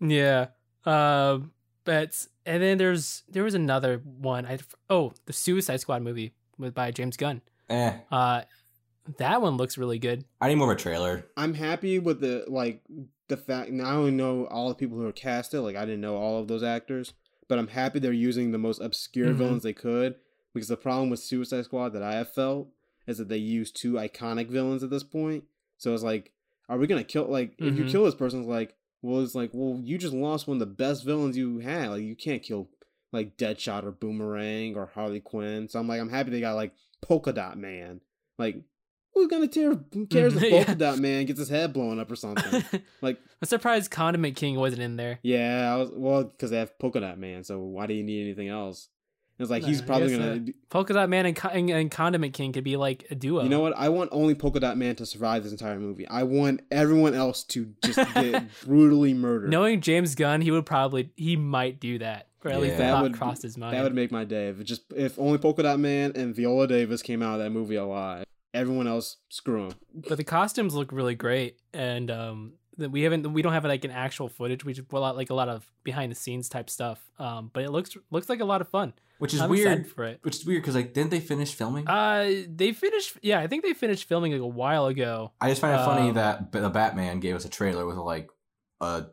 yeah. 0.00 0.46
Um. 0.84 1.52
But 1.84 2.26
and 2.46 2.62
then 2.62 2.78
there's 2.78 3.22
there 3.28 3.44
was 3.44 3.54
another 3.54 3.98
one. 3.98 4.46
I 4.46 4.58
oh 4.90 5.12
the 5.26 5.32
Suicide 5.32 5.80
Squad 5.80 6.02
movie 6.02 6.32
with 6.58 6.74
by 6.74 6.90
James 6.90 7.16
Gunn. 7.16 7.42
Eh. 7.68 7.92
Uh, 8.10 8.42
that 9.18 9.42
one 9.42 9.56
looks 9.56 9.76
really 9.78 9.98
good. 9.98 10.24
I 10.40 10.48
need 10.48 10.56
more 10.56 10.70
of 10.72 10.78
a 10.78 10.80
trailer. 10.80 11.26
I'm 11.36 11.54
happy 11.54 11.98
with 11.98 12.20
the 12.20 12.44
like 12.48 12.82
the 13.28 13.36
fact. 13.36 13.70
Now 13.70 13.84
I 13.86 13.94
only 13.94 14.10
know 14.12 14.46
all 14.46 14.68
the 14.68 14.74
people 14.74 14.98
who 14.98 15.06
are 15.06 15.12
casted. 15.12 15.60
Like, 15.60 15.76
I 15.76 15.84
didn't 15.84 16.00
know 16.00 16.16
all 16.16 16.38
of 16.40 16.48
those 16.48 16.62
actors, 16.62 17.12
but 17.48 17.58
I'm 17.58 17.68
happy 17.68 17.98
they're 17.98 18.12
using 18.12 18.52
the 18.52 18.58
most 18.58 18.80
obscure 18.80 19.32
Mhm. 19.32 19.36
villains 19.38 19.62
they 19.62 19.72
could. 19.72 20.16
Because 20.54 20.68
the 20.68 20.76
problem 20.76 21.08
with 21.08 21.20
Suicide 21.20 21.64
Squad 21.64 21.90
that 21.94 22.02
I 22.02 22.14
have 22.14 22.32
felt 22.32 22.68
is 23.06 23.18
that 23.18 23.28
they 23.28 23.38
use 23.38 23.72
two 23.72 23.94
iconic 23.94 24.48
villains 24.48 24.82
at 24.82 24.90
this 24.90 25.02
point. 25.02 25.44
So 25.78 25.94
it's 25.94 26.02
like, 26.02 26.32
are 26.68 26.76
we 26.78 26.86
gonna 26.86 27.02
kill? 27.04 27.24
Like, 27.24 27.54
if 27.58 27.76
you 27.76 27.84
Mhm. 27.84 27.90
kill 27.90 28.04
this 28.04 28.14
person, 28.14 28.40
it's 28.40 28.48
like, 28.48 28.76
well, 29.00 29.20
it's 29.22 29.34
like, 29.34 29.50
well, 29.52 29.80
you 29.82 29.98
just 29.98 30.14
lost 30.14 30.46
one 30.46 30.56
of 30.56 30.60
the 30.60 30.66
best 30.66 31.04
villains 31.04 31.36
you 31.36 31.58
had. 31.58 31.88
Like, 31.88 32.02
you 32.02 32.14
can't 32.14 32.42
kill 32.42 32.68
like 33.12 33.36
Deadshot 33.36 33.84
or 33.84 33.90
Boomerang 33.90 34.74
or 34.76 34.86
Harley 34.86 35.20
Quinn. 35.20 35.68
So 35.68 35.78
I'm 35.78 35.88
like, 35.88 36.00
I'm 36.00 36.08
happy 36.10 36.30
they 36.30 36.40
got 36.40 36.54
like 36.54 36.72
Polka 37.02 37.32
Dot 37.32 37.58
Man. 37.58 38.00
Like, 38.38 38.62
who's 39.14 39.28
gonna 39.28 39.48
tear? 39.48 39.78
Who 39.92 40.06
cares 40.06 40.34
if 40.36 40.42
Yeah. 40.50 40.64
Polka 40.64 40.74
Dot 40.74 40.98
Man 40.98 41.24
gets 41.26 41.38
his 41.38 41.48
head 41.48 41.72
blown 41.72 41.98
up 41.98 42.10
or 42.10 42.16
something? 42.16 42.64
like, 43.02 43.18
I'm 43.40 43.46
surprised 43.48 43.90
Condiment 43.90 44.36
King 44.36 44.56
wasn't 44.56 44.82
in 44.82 44.96
there. 44.96 45.18
yeah, 45.22 45.72
I 45.72 45.76
was 45.76 45.90
well 45.92 46.24
because 46.24 46.50
they 46.50 46.58
have 46.58 46.78
Polka 46.78 47.00
Dot 47.00 47.18
Man. 47.18 47.44
So 47.44 47.58
why 47.58 47.86
do 47.86 47.94
you 47.94 48.02
need 48.02 48.22
anything 48.22 48.48
else? 48.48 48.88
It's 49.38 49.50
like 49.50 49.64
he's 49.64 49.80
Nah, 49.80 49.86
probably 49.86 50.16
gonna. 50.16 50.32
uh, 50.34 50.52
Polka 50.68 50.92
Dot 50.92 51.08
Man 51.08 51.26
and, 51.26 51.36
and, 51.50 51.68
and 51.70 51.90
Condiment 51.90 52.32
King 52.32 52.52
could 52.52 52.62
be 52.62 52.76
like 52.76 53.06
a 53.10 53.14
duo. 53.16 53.42
You 53.42 53.48
know 53.48 53.60
what? 53.60 53.72
I 53.76 53.88
want 53.88 54.10
only 54.12 54.34
Polka 54.36 54.60
Dot 54.60 54.76
Man 54.76 54.94
to 54.96 55.06
survive 55.06 55.42
this 55.42 55.50
entire 55.50 55.80
movie. 55.80 56.06
I 56.06 56.22
want 56.22 56.60
everyone 56.70 57.14
else 57.14 57.42
to 57.44 57.72
just 57.82 57.96
get 58.14 58.44
brutally 58.64 59.14
murdered. 59.14 59.50
Knowing 59.50 59.80
James 59.80 60.14
Gunn, 60.14 60.42
he 60.42 60.50
would 60.52 60.66
probably 60.66 61.10
he 61.16 61.34
might 61.34 61.80
do 61.80 61.98
that, 61.98 62.28
or 62.44 62.52
at 62.52 62.60
least 62.60 62.72
Yeah. 62.72 62.76
the 62.78 62.82
That 62.84 63.02
would- 63.02 63.14
cross 63.14 63.42
his 63.42 63.58
mind. 63.58 63.74
that 63.74 63.82
would 63.82 63.94
make 63.94 64.12
my 64.12 64.22
day. 64.24 64.48
If 64.48 64.62
just 64.64 64.82
if 64.94 65.18
only 65.18 65.38
Polka 65.38 65.64
Dot 65.64 65.80
Man 65.80 66.12
and 66.14 66.36
Viola 66.36 66.68
Davis 66.68 67.02
came 67.02 67.20
out 67.20 67.34
of 67.34 67.40
that 67.40 67.50
movie 67.50 67.76
alive, 67.76 68.24
everyone 68.54 68.86
else 68.86 69.18
screw 69.28 69.68
them. 69.68 69.78
but 70.08 70.16
the 70.16 70.24
costumes 70.24 70.74
look 70.74 70.92
really 70.92 71.14
great, 71.14 71.58
and 71.72 72.10
um, 72.10 72.52
that 72.78 72.90
we 72.90 73.02
haven't 73.02 73.32
we 73.32 73.42
don't 73.42 73.52
have 73.52 73.64
like 73.64 73.84
an 73.84 73.90
actual 73.90 74.28
footage. 74.28 74.64
We 74.64 74.72
just 74.72 74.88
pull 74.88 75.04
out 75.04 75.16
like 75.16 75.30
a 75.30 75.34
lot 75.34 75.48
of 75.48 75.66
behind 75.84 76.10
the 76.10 76.16
scenes 76.16 76.48
type 76.48 76.70
stuff. 76.70 77.00
Um, 77.18 77.50
but 77.52 77.64
it 77.64 77.70
looks 77.70 77.96
looks 78.10 78.28
like 78.28 78.40
a 78.40 78.44
lot 78.44 78.60
of 78.60 78.68
fun. 78.68 78.92
Which 79.18 79.34
is 79.34 79.40
I'm 79.40 79.50
weird. 79.50 79.86
for 79.86 80.04
it. 80.04 80.18
Which 80.22 80.36
is 80.36 80.44
weird 80.44 80.62
because 80.62 80.74
like 80.74 80.94
didn't 80.94 81.10
they 81.10 81.20
finish 81.20 81.54
filming? 81.54 81.86
Uh, 81.86 82.42
they 82.48 82.72
finished. 82.72 83.18
Yeah, 83.22 83.38
I 83.38 83.46
think 83.46 83.62
they 83.62 83.72
finished 83.72 84.08
filming 84.08 84.32
like 84.32 84.40
a 84.40 84.46
while 84.46 84.86
ago. 84.86 85.32
I 85.40 85.48
just 85.48 85.60
find 85.60 85.80
it 85.80 85.84
funny 85.84 86.08
um, 86.08 86.14
that 86.14 86.50
the 86.50 86.70
Batman 86.70 87.20
gave 87.20 87.36
us 87.36 87.44
a 87.44 87.48
trailer 87.48 87.86
with 87.86 87.96
like 87.96 88.30
a 88.80 89.06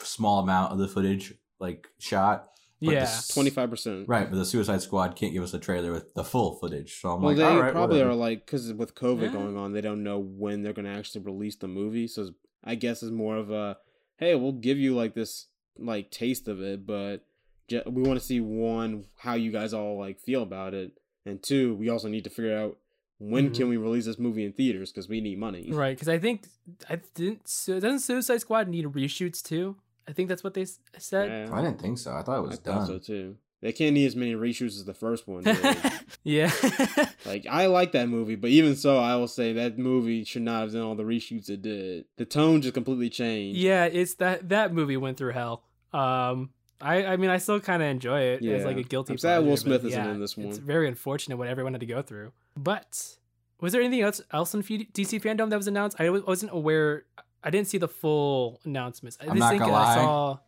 small 0.00 0.40
amount 0.40 0.72
of 0.72 0.78
the 0.78 0.88
footage 0.88 1.34
like 1.60 1.86
shot. 1.98 2.48
But 2.82 2.92
yeah, 2.92 3.10
Twenty 3.32 3.50
five 3.50 3.70
percent. 3.70 4.06
Right, 4.08 4.28
but 4.30 4.36
the 4.36 4.44
Suicide 4.44 4.82
Squad 4.82 5.16
can't 5.16 5.32
give 5.32 5.42
us 5.42 5.54
a 5.54 5.58
trailer 5.58 5.92
with 5.92 6.12
the 6.14 6.22
full 6.24 6.56
footage. 6.58 7.00
So 7.00 7.10
I'm 7.12 7.20
Well, 7.22 7.30
like, 7.30 7.38
they 7.38 7.44
all 7.44 7.60
right, 7.60 7.72
probably 7.72 7.96
whatever. 7.98 8.10
are 8.10 8.14
like 8.16 8.44
because 8.44 8.72
with 8.74 8.94
COVID 8.94 9.22
Yeah. 9.22 9.32
going 9.32 9.56
on, 9.56 9.72
they 9.72 9.80
don't 9.80 10.02
know 10.02 10.18
when 10.18 10.62
they're 10.62 10.74
gonna 10.74 10.90
actually 10.96 11.22
release 11.24 11.56
the 11.56 11.68
movie. 11.68 12.06
So 12.06 12.22
it's- 12.22 12.36
I 12.64 12.74
guess 12.74 13.02
it's 13.02 13.12
more 13.12 13.36
of 13.36 13.50
a 13.50 13.78
hey, 14.18 14.34
we'll 14.34 14.52
give 14.52 14.78
you 14.78 14.94
like 14.94 15.14
this 15.14 15.46
like 15.78 16.10
taste 16.10 16.48
of 16.48 16.60
it, 16.60 16.86
but 16.86 17.24
ju- 17.68 17.82
we 17.86 18.02
want 18.02 18.18
to 18.20 18.24
see 18.24 18.40
one 18.40 19.04
how 19.16 19.34
you 19.34 19.50
guys 19.52 19.72
all 19.74 19.98
like 19.98 20.18
feel 20.20 20.42
about 20.42 20.74
it, 20.74 20.92
and 21.24 21.42
two, 21.42 21.74
we 21.76 21.88
also 21.88 22.08
need 22.08 22.24
to 22.24 22.30
figure 22.30 22.56
out 22.56 22.78
when 23.18 23.50
Mhm. 23.50 23.54
can 23.56 23.68
we 23.70 23.76
release 23.78 24.04
this 24.04 24.18
movie 24.18 24.44
in 24.44 24.52
theaters 24.52 24.90
because 24.92 25.08
we 25.08 25.22
need 25.22 25.38
money. 25.38 25.70
right. 25.72 25.96
Because 25.96 26.08
I 26.08 26.18
think 26.18 26.46
I 26.90 26.96
didn't. 27.14 27.48
So 27.48 27.80
doesn't 27.80 28.00
Suicide 28.00 28.42
Squad 28.42 28.68
need 28.68 28.84
reshoots 28.86 29.42
too? 29.42 29.76
I 30.08 30.12
think 30.12 30.28
that's 30.28 30.44
what 30.44 30.54
they 30.54 30.62
s- 30.62 30.78
said. 30.98 31.48
Yeah, 31.48 31.54
I 31.56 31.62
didn't 31.62 31.80
think 31.80 31.98
so. 31.98 32.12
I 32.12 32.22
thought 32.22 32.34
it 32.34 32.36
I 32.36 32.40
was 32.40 32.58
thought 32.58 32.64
done. 32.78 32.86
so 32.86 32.98
too. 32.98 33.36
They 33.62 33.72
can't 33.72 33.94
need 33.94 34.06
as 34.06 34.14
many 34.14 34.34
reshoots 34.34 34.76
as 34.76 34.84
the 34.84 34.94
first 34.94 35.26
one. 35.26 35.42
did. 35.42 35.76
yeah. 36.24 36.50
Like 37.26 37.44
I 37.50 37.66
like 37.66 37.90
that 37.92 38.08
movie, 38.08 38.36
but 38.36 38.50
even 38.50 38.76
so, 38.76 38.98
I 38.98 39.16
will 39.16 39.26
say 39.26 39.52
that 39.54 39.78
movie 39.78 40.22
should 40.22 40.42
not 40.42 40.60
have 40.60 40.72
done 40.72 40.82
all 40.82 40.94
the 40.94 41.02
reshoots 41.02 41.50
it 41.50 41.60
did. 41.62 42.04
The 42.18 42.24
tone 42.24 42.62
just 42.62 42.74
completely 42.74 43.10
changed. 43.10 43.58
yeah, 43.58 43.86
it's 43.86 44.14
that 44.16 44.48
that 44.50 44.72
movie 44.72 44.96
went 44.96 45.16
through 45.18 45.32
hell. 45.32 45.64
Um, 45.92 46.50
I 46.80 47.04
I 47.04 47.16
mean 47.16 47.30
I 47.30 47.38
still 47.38 47.58
kind 47.58 47.82
of 47.82 47.88
enjoy 47.88 48.20
it 48.20 48.42
Yeah. 48.42 48.52
It's 48.52 48.64
like 48.64 48.76
a 48.76 48.84
guilty. 48.84 49.14
I'm 49.14 49.18
sad 49.18 49.38
Will 49.38 49.46
pleasure, 49.46 49.50
but 49.54 49.80
Smith 49.80 49.84
isn't 49.86 50.04
yeah, 50.04 50.10
in 50.12 50.20
this 50.20 50.36
one. 50.36 50.46
It's 50.46 50.58
very 50.58 50.86
unfortunate 50.86 51.36
what 51.36 51.48
everyone 51.48 51.72
had 51.74 51.80
to 51.80 51.86
go 51.86 52.00
through. 52.00 52.30
But 52.56 53.16
was 53.60 53.72
there 53.72 53.80
anything 53.82 54.02
else 54.02 54.20
else 54.32 54.54
in 54.54 54.62
DC 54.62 55.20
FanDome 55.20 55.50
that 55.50 55.56
was 55.56 55.66
announced? 55.66 56.00
I 56.00 56.08
wasn't 56.10 56.52
aware. 56.52 57.06
I 57.42 57.50
didn't 57.50 57.68
see 57.68 57.78
the 57.78 57.88
full 57.88 58.60
announcements. 58.64 59.18
I 59.20 59.26
I'm 59.30 59.38
not 59.38 59.58
gonna 59.58 59.72
I 59.72 59.84
lie. 59.84 59.94
saw. 59.94 60.38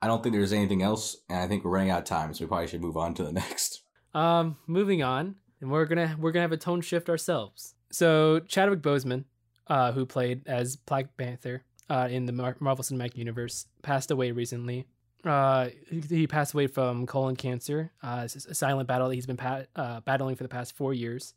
I 0.00 0.06
don't 0.06 0.22
think 0.22 0.34
there's 0.34 0.52
anything 0.52 0.82
else, 0.82 1.16
and 1.28 1.38
I 1.38 1.48
think 1.48 1.64
we're 1.64 1.72
running 1.72 1.90
out 1.90 1.98
of 1.98 2.04
time, 2.04 2.32
so 2.32 2.44
we 2.44 2.48
probably 2.48 2.68
should 2.68 2.80
move 2.80 2.96
on 2.96 3.14
to 3.14 3.24
the 3.24 3.32
next. 3.42 3.82
Um, 4.14 4.56
moving 4.66 5.02
on, 5.02 5.36
and 5.60 5.70
we're 5.70 5.84
gonna 5.86 6.16
we're 6.18 6.32
gonna 6.32 6.42
have 6.42 6.52
a 6.52 6.56
tone 6.56 6.80
shift 6.80 7.08
ourselves. 7.08 7.74
So 7.90 8.40
Chadwick 8.40 8.80
Boseman, 8.80 9.24
uh, 9.66 9.92
who 9.92 10.06
played 10.06 10.46
as 10.46 10.76
Black 10.76 11.16
Panther, 11.16 11.64
uh, 11.90 12.08
in 12.10 12.26
the 12.26 12.32
Mar- 12.32 12.56
Marvel 12.60 12.84
Cinematic 12.84 13.16
Universe, 13.16 13.66
passed 13.82 14.10
away 14.10 14.30
recently. 14.30 14.86
Uh, 15.24 15.68
he, 15.90 16.26
passed 16.28 16.54
away 16.54 16.68
from 16.68 17.04
colon 17.06 17.34
cancer. 17.34 17.90
Uh, 18.02 18.22
it's 18.24 18.46
a 18.46 18.54
silent 18.54 18.86
battle 18.86 19.08
that 19.08 19.14
he's 19.16 19.26
been 19.26 19.38
uh, 19.40 20.00
battling 20.00 20.36
for 20.36 20.44
the 20.44 20.48
past 20.48 20.76
four 20.76 20.94
years. 20.94 21.34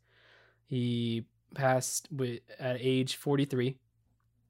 He 0.68 1.26
passed 1.56 2.08
with 2.12 2.41
at 2.60 2.78
age 2.80 3.16
forty 3.16 3.45
three, 3.45 3.70
uh, 3.70 3.74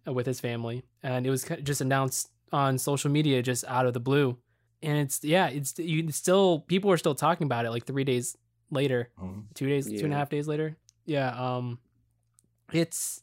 with 0.05 0.25
his 0.25 0.39
family, 0.39 0.83
and 1.03 1.25
it 1.25 1.29
was 1.29 1.43
just 1.63 1.81
announced 1.81 2.29
on 2.51 2.77
social 2.77 3.09
media 3.11 3.41
just 3.41 3.63
out 3.67 3.85
of 3.85 3.93
the 3.93 3.99
blue 3.99 4.37
and 4.83 4.97
it's 4.97 5.23
yeah 5.23 5.47
it's 5.47 5.77
you 5.79 6.11
still 6.11 6.59
people 6.67 6.91
are 6.91 6.97
still 6.97 7.15
talking 7.15 7.45
about 7.45 7.65
it 7.65 7.69
like 7.71 7.85
three 7.85 8.03
days 8.03 8.35
later 8.71 9.09
Mhm. 9.21 9.45
two 9.53 9.69
days 9.69 9.85
two 9.85 9.93
and 9.93 10.05
a 10.05 10.07
Yeah. 10.09 10.17
half 10.17 10.29
days 10.29 10.47
later 10.49 10.75
yeah 11.05 11.29
um 11.29 11.79
it's 12.73 13.21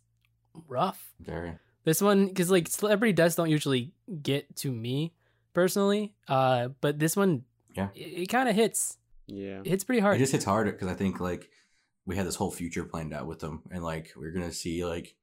rough 0.67 1.13
Very. 1.21 1.53
this 1.85 2.01
one 2.01 2.27
because 2.29 2.51
like 2.51 2.69
celebrity 2.69 3.13
deaths 3.13 3.35
don't 3.37 3.51
usually 3.51 3.93
get 4.23 4.55
to 4.57 4.73
me 4.73 5.13
personally 5.53 6.15
uh 6.29 6.69
but 6.81 6.99
this 6.99 7.17
one 7.17 7.45
Yeah. 7.75 7.89
it, 7.95 8.23
it 8.23 8.27
kind 8.29 8.49
of 8.49 8.55
hits 8.55 8.97
Yeah. 9.27 9.61
it 9.61 9.67
hits 9.67 9.85
pretty 9.85 10.01
hard 10.01 10.17
It 10.17 10.21
just 10.21 10.33
hits 10.33 10.45
harder 10.45 10.73
because 10.73 10.89
I 10.89 10.95
think 10.95 11.21
like 11.21 11.51
we 12.07 12.17
had 12.17 12.27
this 12.27 12.37
whole 12.37 12.51
future 12.51 12.85
planned 12.85 13.13
out 13.13 13.27
with 13.27 13.41
them, 13.41 13.63
and 13.71 13.85
like 13.85 14.13
we're 14.17 14.31
gonna 14.33 14.53
see 14.53 14.87
like 14.87 15.15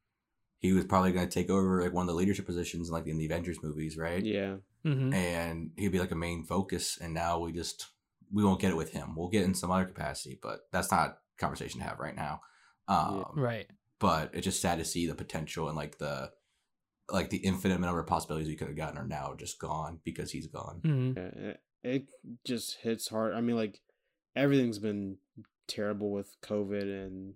he 0.59 0.73
was 0.73 0.85
probably 0.85 1.11
going 1.11 1.27
to 1.27 1.33
take 1.33 1.49
over 1.49 1.81
like 1.83 1.93
one 1.93 2.03
of 2.03 2.07
the 2.07 2.13
leadership 2.15 2.45
positions 2.45 2.89
like 2.89 3.07
in 3.07 3.17
the 3.17 3.25
Avengers 3.25 3.59
movies, 3.61 3.97
right? 3.97 4.23
Yeah. 4.23 4.55
hmm 4.83 5.13
And 5.13 5.71
he'd 5.77 5.91
be 5.91 5.99
like 5.99 6.11
a 6.11 6.15
main 6.15 6.43
focus. 6.43 6.97
And 7.01 7.13
now 7.13 7.39
we 7.39 7.51
just 7.51 7.87
we 8.31 8.43
won't 8.43 8.59
get 8.61 8.71
it 8.71 8.77
with 8.77 8.91
him. 8.91 9.15
We'll 9.15 9.29
get 9.29 9.43
in 9.43 9.53
some 9.53 9.71
other 9.71 9.85
capacity, 9.85 10.39
but 10.41 10.61
that's 10.71 10.91
not 10.91 11.09
a 11.09 11.15
conversation 11.39 11.79
to 11.81 11.85
have 11.87 11.99
right 11.99 12.15
now. 12.15 12.41
Um, 12.87 13.25
Right. 13.35 13.67
But 13.99 14.31
it's 14.33 14.45
just 14.45 14.61
sad 14.61 14.79
to 14.79 14.85
see 14.85 15.07
the 15.07 15.15
potential 15.15 15.67
and 15.67 15.77
like 15.77 15.97
the 15.99 16.31
like 17.11 17.29
the 17.29 17.37
infinite 17.37 17.79
number 17.79 17.99
of 17.99 18.07
possibilities 18.07 18.47
we 18.47 18.55
could 18.55 18.67
have 18.67 18.75
gotten 18.77 18.97
are 18.97 19.07
now 19.07 19.35
just 19.37 19.59
gone 19.59 19.99
because 20.03 20.31
he's 20.31 20.47
gone. 20.47 20.79
hmm 20.83 21.11
Yeah, 21.15 21.23
it- 21.51 21.61
it 21.83 22.07
just 22.43 22.77
hits 22.81 23.09
hard. 23.09 23.33
I 23.35 23.41
mean, 23.41 23.55
like 23.55 23.79
everything's 24.35 24.79
been 24.79 25.17
terrible 25.67 26.11
with 26.11 26.35
COVID 26.41 26.81
and 27.05 27.35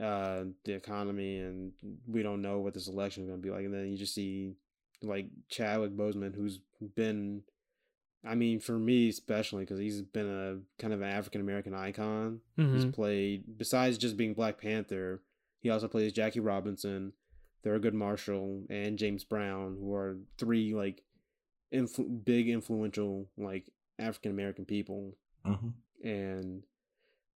uh 0.00 0.44
the 0.64 0.72
economy, 0.74 1.38
and 1.38 1.72
we 2.06 2.22
don't 2.22 2.42
know 2.42 2.58
what 2.60 2.74
this 2.74 2.88
election 2.88 3.22
is 3.24 3.28
going 3.28 3.40
to 3.40 3.46
be 3.46 3.50
like. 3.52 3.64
And 3.64 3.72
then 3.74 3.90
you 3.90 3.96
just 3.96 4.14
see 4.14 4.54
like 5.02 5.26
Chadwick 5.48 5.92
Boseman, 5.96 6.34
who's 6.34 6.60
been, 6.96 7.42
I 8.24 8.34
mean, 8.34 8.58
for 8.60 8.78
me 8.78 9.08
especially, 9.08 9.64
because 9.64 9.78
he's 9.78 10.00
been 10.02 10.28
a 10.28 10.82
kind 10.82 10.92
of 10.92 11.00
an 11.02 11.08
African 11.08 11.40
American 11.40 11.74
icon. 11.74 12.40
He's 12.56 12.84
hmm 12.84 12.90
played 12.90 13.58
besides 13.58 13.98
just 13.98 14.16
being 14.16 14.34
Black 14.34 14.60
Panther, 14.60 15.22
he 15.60 15.70
also 15.70 15.88
plays 15.88 16.12
Jackie 16.12 16.40
Robinson, 16.40 17.12
Thurgood 17.64 17.92
Marshall, 17.92 18.64
and 18.70 18.98
James 18.98 19.24
Brown, 19.24 19.76
who 19.78 19.94
are 19.94 20.16
three 20.38 20.74
like 20.74 21.02
influ- 21.72 22.24
big 22.24 22.48
influential 22.48 23.28
like 23.36 23.70
African 23.98 24.30
American 24.32 24.64
people, 24.64 25.14
Mm-hmm. 25.46 26.08
and 26.08 26.62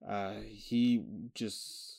uh, 0.07 0.35
he 0.45 1.01
just 1.35 1.96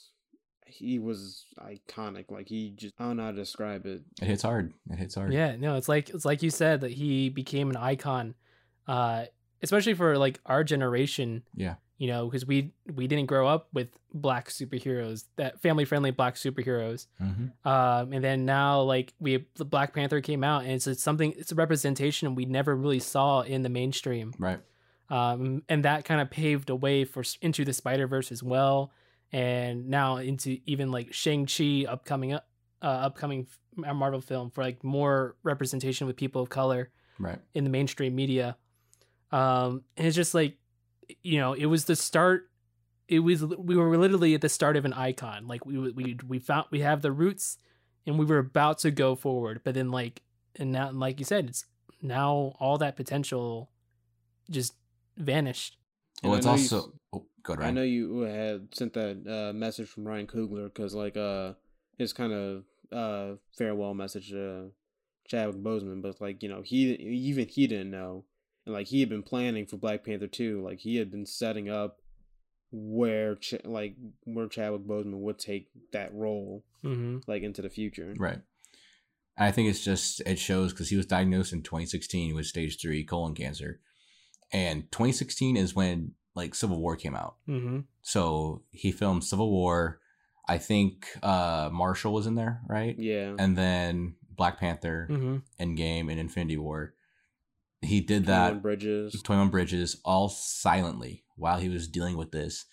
he 0.69 0.99
was 0.99 1.47
iconic. 1.59 2.31
Like 2.31 2.49
he 2.49 2.71
just 2.71 2.95
I 2.99 3.05
don't 3.05 3.16
know 3.16 3.25
how 3.25 3.31
to 3.31 3.37
describe 3.37 3.87
it. 3.87 4.03
It 4.21 4.27
hits 4.27 4.43
hard. 4.43 4.73
It 4.91 4.99
hits 4.99 5.14
hard. 5.14 5.33
Yeah, 5.33 5.57
no, 5.57 5.77
it's 5.77 5.89
like 5.89 6.11
it's 6.11 6.25
like 6.25 6.43
you 6.43 6.51
said 6.51 6.81
that 6.83 6.93
he 6.93 7.29
became 7.29 7.71
an 7.71 7.77
icon, 7.77 8.35
uh, 8.87 9.27
especially 9.62 9.95
for 9.95 10.19
like 10.19 10.41
our 10.47 10.64
generation. 10.64 11.43
Yeah. 11.55 11.77
You 11.97 12.07
know, 12.07 12.27
because 12.27 12.47
we 12.47 12.73
we 12.95 13.09
didn't 13.09 13.27
grow 13.27 13.49
up 13.49 13.69
with 13.73 13.89
black 14.14 14.51
superheroes, 14.51 15.25
that 15.35 15.61
family 15.61 15.85
friendly 15.85 16.12
black 16.12 16.37
superheroes. 16.37 17.09
Mm-hmm. 17.21 17.69
Um, 17.69 18.12
and 18.12 18.23
then 18.23 18.45
now 18.45 18.83
like 18.83 19.14
we 19.19 19.47
the 19.57 19.64
Black 19.64 19.95
Panther 19.95 20.21
came 20.21 20.45
out, 20.45 20.62
and 20.62 20.73
it's, 20.73 20.87
it's 20.87 21.03
something 21.03 21.35
it's 21.37 21.51
a 21.51 21.57
representation 21.57 22.37
we 22.37 22.45
never 22.45 22.77
really 22.77 23.01
saw 23.01 23.41
in 23.41 23.62
the 23.62 23.69
mainstream. 23.69 24.33
Right. 24.39 24.61
Um, 25.11 25.62
and 25.69 25.85
that 25.85 26.05
kind 26.05 26.21
of 26.21 26.31
paved 26.31 26.71
a 26.71 26.77
way 26.77 27.05
for 27.05 27.25
into 27.41 27.64
the 27.64 27.73
Spider 27.73 28.07
Verse 28.07 28.31
as 28.31 28.43
well, 28.43 28.93
and 29.33 29.89
now 29.89 30.16
into 30.16 30.59
even 30.66 30.91
like 30.91 31.12
Shang 31.12 31.47
Chi 31.47 31.85
upcoming 31.89 32.35
uh, 32.35 32.41
upcoming 32.83 33.47
Marvel 33.76 34.20
film 34.20 34.51
for 34.51 34.62
like 34.64 34.83
more 34.83 35.37
representation 35.43 36.07
with 36.07 36.16
people 36.16 36.43
of 36.43 36.49
color 36.49 36.91
Right. 37.18 37.39
in 37.55 37.64
the 37.64 37.70
mainstream 37.70 38.14
media. 38.14 38.57
Um, 39.33 39.83
and 39.97 40.07
it's 40.07 40.16
just 40.16 40.35
like, 40.35 40.57
you 41.22 41.39
know, 41.39 41.53
it 41.53 41.66
was 41.66 41.85
the 41.85 41.97
start. 41.97 42.49
It 43.09 43.20
was 43.20 43.45
we 43.45 43.76
were 43.76 43.97
literally 43.99 44.35
at 44.35 44.41
the 44.41 44.49
start 44.49 44.76
of 44.76 44.85
an 44.85 44.93
icon. 44.93 45.47
Like 45.47 45.64
we 45.66 45.79
we 45.93 46.16
we 46.26 46.39
found 46.39 46.66
we 46.70 46.81
have 46.81 47.03
the 47.03 47.11
roots, 47.12 47.59
and 48.07 48.18
we 48.18 48.24
were 48.24 48.39
about 48.39 48.79
to 48.81 48.91
go 48.91 49.14
forward. 49.14 49.61
But 49.64 49.74
then 49.74 49.91
like 49.91 50.22
and 50.57 50.72
now 50.72 50.91
like 50.91 51.18
you 51.18 51.24
said, 51.24 51.49
it's 51.49 51.64
now 52.03 52.55
all 52.61 52.79
that 52.79 52.97
potential 52.97 53.70
just 54.51 54.74
vanished. 55.16 55.76
And 56.22 56.31
Well, 56.31 56.35
I 56.35 56.39
it's 56.39 56.47
know 56.47 56.55
you 56.55 56.62
also. 56.83 56.93
Oh, 57.12 57.26
go 57.43 57.55
ahead, 57.55 57.64
I 57.66 57.70
know 57.70 57.82
you 57.82 58.20
had 58.20 58.74
sent 58.74 58.95
that 58.95 59.26
uh, 59.26 59.53
message 59.53 59.89
from 59.89 60.07
Ryan 60.07 60.26
Coogler 60.26 60.64
because 60.72 60.95
like 60.95 61.16
uh 61.16 61.55
his 61.99 62.12
kind 62.12 62.32
of 62.32 62.64
uh 62.93 63.36
farewell 63.57 63.95
message 63.95 64.30
to 64.30 64.70
Chadwick 65.26 65.62
Boseman, 65.62 66.01
but 66.03 66.20
like 66.20 66.43
you 66.43 66.49
know 66.49 66.62
he 66.62 66.93
even 66.95 67.49
he 67.49 67.66
didn't 67.66 67.91
know, 67.91 68.24
and 68.66 68.74
like 68.74 68.86
he 68.89 69.01
had 69.01 69.09
been 69.09 69.22
planning 69.22 69.66
for 69.66 69.76
Black 69.76 70.05
Panther 70.05 70.26
two, 70.26 70.62
like 70.64 70.78
he 70.80 70.97
had 70.97 71.11
been 71.11 71.26
setting 71.26 71.68
up 71.68 71.99
where 72.70 73.34
Ch- 73.36 73.64
like 73.64 73.95
where 74.24 74.47
Chadwick 74.49 74.82
Boseman 74.86 75.20
would 75.20 75.39
take 75.39 75.68
that 75.93 76.12
role 76.14 76.64
Mm-hmm. 76.84 77.18
like 77.26 77.43
into 77.43 77.61
the 77.61 77.70
future. 77.70 78.14
Right. 78.16 78.39
I 79.36 79.51
think 79.51 79.68
it's 79.68 79.84
just 79.84 80.20
it 80.26 80.39
shows 80.39 80.72
because 80.72 80.91
he 80.91 80.97
was 80.97 81.07
diagnosed 81.07 81.53
in 81.53 81.62
2016 81.62 82.36
with 82.36 82.47
stage 82.47 82.80
three 82.80 83.03
colon 83.03 83.34
cancer, 83.34 83.80
and 84.53 84.91
2016 84.93 85.57
is 85.57 85.74
when 85.74 86.12
like 86.39 86.55
Civil 86.55 86.80
War 86.80 86.97
came 86.97 87.14
out. 87.14 87.36
Mm-hmm. 87.49 87.80
So 88.03 88.62
he 88.70 88.93
filmed 88.93 89.24
Civil 89.24 89.51
War. 89.51 90.01
I 90.49 90.57
think 90.59 91.07
uh 91.22 91.68
Marshall 91.72 92.12
was 92.14 92.26
in 92.26 92.34
there, 92.34 92.62
right? 92.68 92.97
Yeah. 92.99 93.34
And 93.39 93.57
then 93.57 94.14
Black 94.34 94.59
Panther, 94.59 95.07
Mm-hmm. 95.11 95.36
Endgame, 95.62 96.11
and 96.11 96.18
Infinity 96.20 96.57
War. 96.57 96.95
He 97.82 98.01
did 98.01 98.24
21 98.24 98.26
that. 98.55 98.62
Bridges. 98.62 99.22
21 99.22 99.51
Bridges 99.51 100.01
all 100.05 100.28
silently 100.28 101.24
while 101.36 101.59
he 101.59 101.68
was 101.68 101.86
dealing 101.89 102.16
with 102.16 102.30
this. 102.32 102.64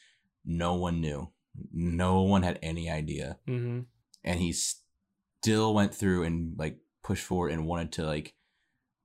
No 0.46 0.76
one 0.76 1.02
knew. 1.02 1.32
No 1.74 2.22
one 2.22 2.44
had 2.44 2.60
any 2.64 2.90
idea 2.90 3.38
Mm-hmm. 3.48 3.82
and 4.24 4.40
he 4.40 4.54
still 4.54 5.74
went 5.74 5.94
through 5.94 6.24
and 6.24 6.54
like 6.58 6.78
pushed 7.04 7.24
forward 7.26 7.52
and 7.52 7.66
wanted 7.68 7.92
to 7.94 8.04
like 8.06 8.34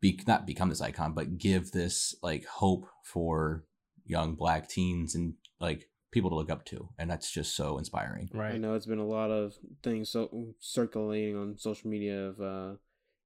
be 0.00 0.18
not 0.26 0.46
become 0.46 0.68
this 0.70 0.80
icon 0.80 1.12
but 1.12 1.36
give 1.38 1.70
this 1.72 2.14
like 2.22 2.44
hope 2.46 2.86
for 3.04 3.64
young 4.10 4.34
black 4.34 4.68
teens 4.68 5.14
and 5.14 5.34
like 5.60 5.88
people 6.10 6.30
to 6.30 6.36
look 6.36 6.50
up 6.50 6.64
to 6.64 6.88
and 6.98 7.08
that's 7.10 7.30
just 7.30 7.54
so 7.54 7.78
inspiring 7.78 8.28
Right. 8.34 8.54
I 8.54 8.58
know 8.58 8.74
it's 8.74 8.86
been 8.86 8.98
a 8.98 9.06
lot 9.18 9.30
of 9.30 9.54
things 9.84 10.08
so 10.10 10.54
circulating 10.58 11.36
on 11.36 11.56
social 11.58 11.88
media 11.88 12.18
of 12.30 12.40
uh 12.40 12.72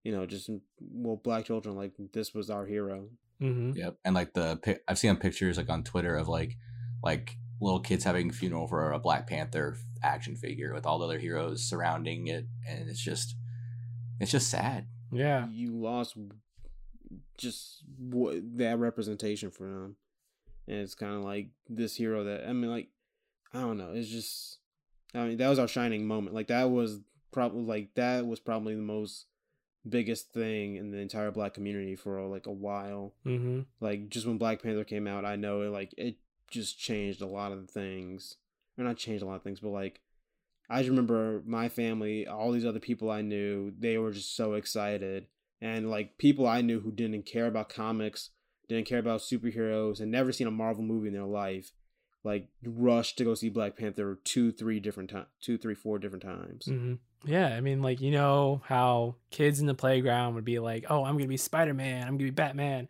you 0.03 0.13
know 0.13 0.27
just 0.27 0.51
well 0.81 1.17
black 1.17 1.47
children 1.47 1.75
like 1.77 1.93
this 2.13 2.35
was 2.35 2.51
our 2.51 2.67
hero. 2.67 3.09
Mm-hmm. 3.41 3.73
yep 3.79 3.97
and 4.05 4.15
like 4.15 4.33
the 4.35 4.57
pic- 4.63 4.83
i've 4.87 4.99
seen 4.99 5.17
pictures 5.17 5.57
like 5.57 5.69
on 5.71 5.83
twitter 5.83 6.15
of 6.17 6.29
like 6.29 6.57
like 7.03 7.37
little 7.61 7.81
kids 7.81 8.05
having 8.05 8.31
a 8.31 8.33
funeral 8.33 8.69
for 8.69 8.93
a 8.93 8.99
black 8.99 9.27
panther 9.27 9.77
action 10.03 10.37
figure 10.37 10.73
with 10.75 10.85
all 10.87 10.99
the 10.99 11.05
other 11.07 11.19
heroes 11.19 11.65
surrounding 11.69 12.27
it 12.29 12.47
and 12.69 12.89
it's 12.91 13.01
just 13.03 13.35
it's 14.21 14.31
just 14.31 14.51
sad 14.51 14.87
Yeah. 15.11 15.49
you 15.51 15.73
lost 15.75 16.17
just 17.39 17.83
what 17.99 18.37
that 18.59 18.79
representation 18.79 19.51
for 19.51 19.65
them 19.69 19.97
and 20.67 20.79
it's 20.79 20.95
kind 20.95 21.15
of 21.15 21.23
like 21.23 21.49
this 21.69 21.97
hero 21.97 22.25
that 22.25 22.49
i 22.49 22.53
mean 22.53 22.71
like 22.71 22.89
i 23.53 23.61
don't 23.61 23.79
know 23.79 23.93
it's 23.95 24.09
just 24.09 24.59
i 25.15 25.25
mean 25.25 25.37
that 25.37 25.49
was 25.49 25.59
our 25.59 25.69
shining 25.69 26.07
moment 26.07 26.35
like 26.35 26.49
that 26.49 26.71
was 26.71 27.01
probably 27.33 27.63
like 27.63 27.95
that 27.95 28.27
was 28.27 28.41
probably 28.41 28.75
the 28.75 28.83
most 28.83 29.27
biggest 29.89 30.33
thing 30.33 30.77
in 30.77 30.91
the 30.91 30.99
entire 30.99 31.31
black 31.31 31.53
community 31.53 31.95
for 31.95 32.21
like 32.27 32.47
a 32.47 32.53
while. 32.53 33.13
Mm-hmm. 33.27 33.63
like 33.81 34.09
just 34.09 34.27
when 34.27 34.39
black 34.39 34.63
panther 34.63 34.85
came 34.85 35.07
out 35.07 35.25
i 35.25 35.37
know 35.37 35.63
it 35.63 35.69
like 35.69 35.93
it 35.99 36.17
just 36.49 36.79
changed 36.79 37.21
a 37.21 37.27
lot 37.27 37.53
of 37.53 37.69
things. 37.71 38.37
Or 38.79 38.85
not 38.85 38.97
changed 38.97 39.23
a 39.23 39.27
lot 39.27 39.37
of 39.37 39.43
things 39.43 39.61
but 39.61 39.71
like 39.71 40.01
i 40.71 40.79
just 40.79 40.89
remember 40.89 41.43
my 41.45 41.69
family 41.69 42.27
all 42.27 42.51
these 42.53 42.65
other 42.65 42.81
people 42.81 43.11
i 43.11 43.21
knew 43.21 43.73
they 43.79 43.99
were 43.99 44.13
just 44.13 44.35
so 44.37 44.55
excited. 44.55 45.27
And 45.61 45.91
like 45.91 46.19
people 46.19 46.47
i 46.47 46.61
knew 46.61 46.81
who 46.81 46.93
didn't 46.93 47.27
care 47.27 47.47
about 47.47 47.69
comics 47.69 48.31
didn't 48.69 48.87
care 48.87 48.99
about 48.99 49.21
superheroes 49.21 50.01
and 50.01 50.11
never 50.11 50.33
seen 50.33 50.47
a 50.47 50.51
marvel 50.51 50.83
movie 50.85 51.09
in 51.09 51.15
their 51.15 51.25
life 51.25 51.73
like 52.23 52.49
rushed 52.65 53.19
to 53.19 53.25
go 53.25 53.35
see 53.35 53.49
black 53.51 53.77
panther 53.77 54.19
two 54.25 54.51
three 54.51 54.81
different 54.81 55.11
times 55.11 55.27
two 55.41 55.59
three 55.59 55.75
four 55.75 55.99
different 55.99 56.23
times 56.23 56.67
Mm-hmm. 56.67 56.95
Yeah, 57.27 57.49
I 57.57 57.63
mean, 57.63 57.81
like 57.81 58.03
you 58.03 58.11
know 58.11 58.61
how 58.67 59.17
kids 59.31 59.59
in 59.59 59.67
the 59.67 59.75
playground 59.75 60.35
would 60.35 60.45
be 60.45 60.59
like, 60.59 60.85
"Oh, 60.91 61.05
I'm 61.05 61.17
gonna 61.17 61.27
be 61.27 61.39
Spider 61.39 61.73
Man. 61.73 62.03
I'm 62.03 62.19
gonna 62.19 62.25
be 62.25 62.31
Batman." 62.31 62.87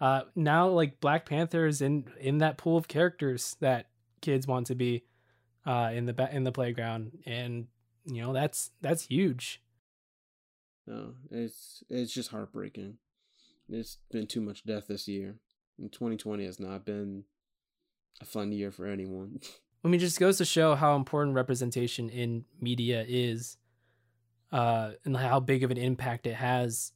Uh, 0.00 0.22
now, 0.36 0.68
like 0.68 1.00
Black 1.00 1.26
Panther 1.26 1.66
is 1.66 1.82
in 1.82 2.04
in 2.20 2.38
that 2.38 2.58
pool 2.58 2.76
of 2.76 2.86
characters 2.86 3.56
that 3.58 3.88
kids 4.20 4.46
want 4.46 4.68
to 4.68 4.76
be 4.76 5.02
uh, 5.66 5.90
in 5.92 6.06
the 6.06 6.28
in 6.30 6.44
the 6.44 6.52
playground, 6.52 7.18
and 7.26 7.66
you 8.06 8.22
know 8.22 8.32
that's 8.32 8.70
that's 8.80 9.06
huge. 9.06 9.60
no 10.86 11.14
it's 11.30 11.82
it's 11.88 12.12
just 12.12 12.30
heartbreaking 12.30 12.98
it's 13.68 13.98
been 14.10 14.26
too 14.26 14.40
much 14.40 14.64
death 14.64 14.86
this 14.88 15.08
year 15.08 15.36
and 15.78 15.92
2020 15.92 16.44
has 16.44 16.60
not 16.60 16.84
been 16.84 17.24
a 18.20 18.24
fun 18.24 18.52
year 18.52 18.70
for 18.70 18.86
anyone 18.86 19.40
I 19.84 19.88
mean, 19.88 19.94
it 20.00 20.04
just 20.04 20.20
goes 20.20 20.38
to 20.38 20.44
show 20.44 20.76
how 20.76 20.94
important 20.94 21.34
representation 21.34 22.08
in 22.08 22.44
media 22.60 23.04
is, 23.06 23.56
uh, 24.52 24.92
and 25.04 25.16
how 25.16 25.40
big 25.40 25.64
of 25.64 25.72
an 25.72 25.76
impact 25.76 26.26
it 26.26 26.34
has. 26.34 26.92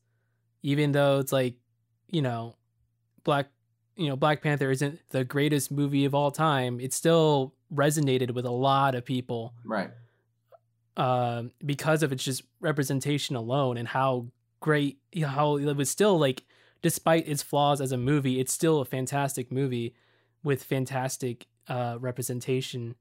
Even 0.62 0.92
though 0.92 1.18
it's 1.18 1.32
like, 1.32 1.56
you 2.08 2.22
know, 2.22 2.54
Black, 3.24 3.48
you 3.96 4.08
know, 4.08 4.14
Black 4.14 4.40
Panther 4.40 4.70
isn't 4.70 5.00
the 5.10 5.24
greatest 5.24 5.72
movie 5.72 6.04
of 6.04 6.14
all 6.14 6.30
time. 6.30 6.78
It 6.78 6.92
still 6.92 7.54
resonated 7.74 8.32
with 8.34 8.44
a 8.44 8.52
lot 8.52 8.94
of 8.94 9.04
people, 9.04 9.52
right 9.64 9.90
um, 10.96 11.50
because 11.64 12.02
of 12.02 12.12
its 12.12 12.24
just 12.24 12.42
representation 12.60 13.36
alone 13.36 13.76
and 13.76 13.88
how 13.88 14.26
great, 14.60 14.98
you 15.12 15.22
know, 15.22 15.28
how 15.28 15.56
it 15.56 15.76
was 15.76 15.90
still 15.90 16.18
like, 16.18 16.44
despite 16.86 17.26
its 17.26 17.42
flaws 17.42 17.80
as 17.80 17.90
a 17.90 17.96
movie, 17.96 18.38
it's 18.38 18.52
still 18.52 18.78
a 18.80 18.84
fantastic 18.84 19.50
movie 19.50 19.92
with 20.44 20.62
fantastic 20.62 21.46
uh, 21.66 21.96
representation, 21.98 22.94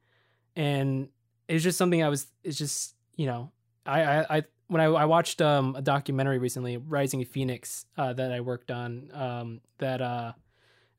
and 0.55 1.09
it's 1.47 1.63
just 1.63 1.77
something 1.77 2.01
I 2.01 2.09
was. 2.09 2.25
It's 2.43 2.57
just 2.57 2.95
you 3.15 3.27
know, 3.27 3.51
I 3.85 4.01
I 4.01 4.37
I- 4.37 4.43
when 4.67 4.81
I, 4.81 4.85
I 4.85 5.05
watched 5.05 5.39
um 5.43 5.75
a 5.75 5.81
documentary 5.83 6.39
recently, 6.39 6.77
Rising 6.77 7.23
Phoenix, 7.25 7.85
uh, 7.95 8.13
that 8.13 8.31
I 8.31 8.39
worked 8.41 8.71
on, 8.71 9.11
um, 9.13 9.61
that 9.77 10.01
uh, 10.01 10.33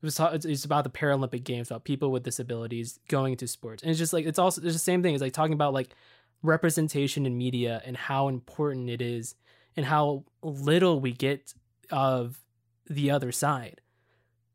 it 0.01 0.05
was 0.05 0.17
it's 0.45 0.63
about 0.63 0.85
the 0.85 0.89
Paralympic 0.89 1.43
Games, 1.43 1.69
about 1.69 1.83
people 1.83 2.09
with 2.09 2.23
disabilities 2.23 2.99
going 3.09 3.33
into 3.33 3.47
sports, 3.47 3.83
and 3.83 3.89
it's 3.89 3.99
just 3.99 4.13
like 4.13 4.25
it's 4.25 4.39
also 4.39 4.61
it's 4.61 4.71
the 4.71 4.79
same 4.79 5.03
thing. 5.03 5.13
It's 5.13 5.21
like 5.21 5.33
talking 5.33 5.51
about 5.61 5.73
like 5.73 5.93
representation 6.41 7.25
in 7.25 7.37
media 7.37 7.81
and 7.85 7.97
how 7.97 8.29
important 8.29 8.89
it 8.89 9.01
is, 9.01 9.35
and 9.75 9.85
how 9.85 10.23
little 10.41 11.01
we 11.01 11.11
get 11.11 11.53
of 11.91 12.39
the 12.89 13.11
other 13.11 13.31
side. 13.31 13.81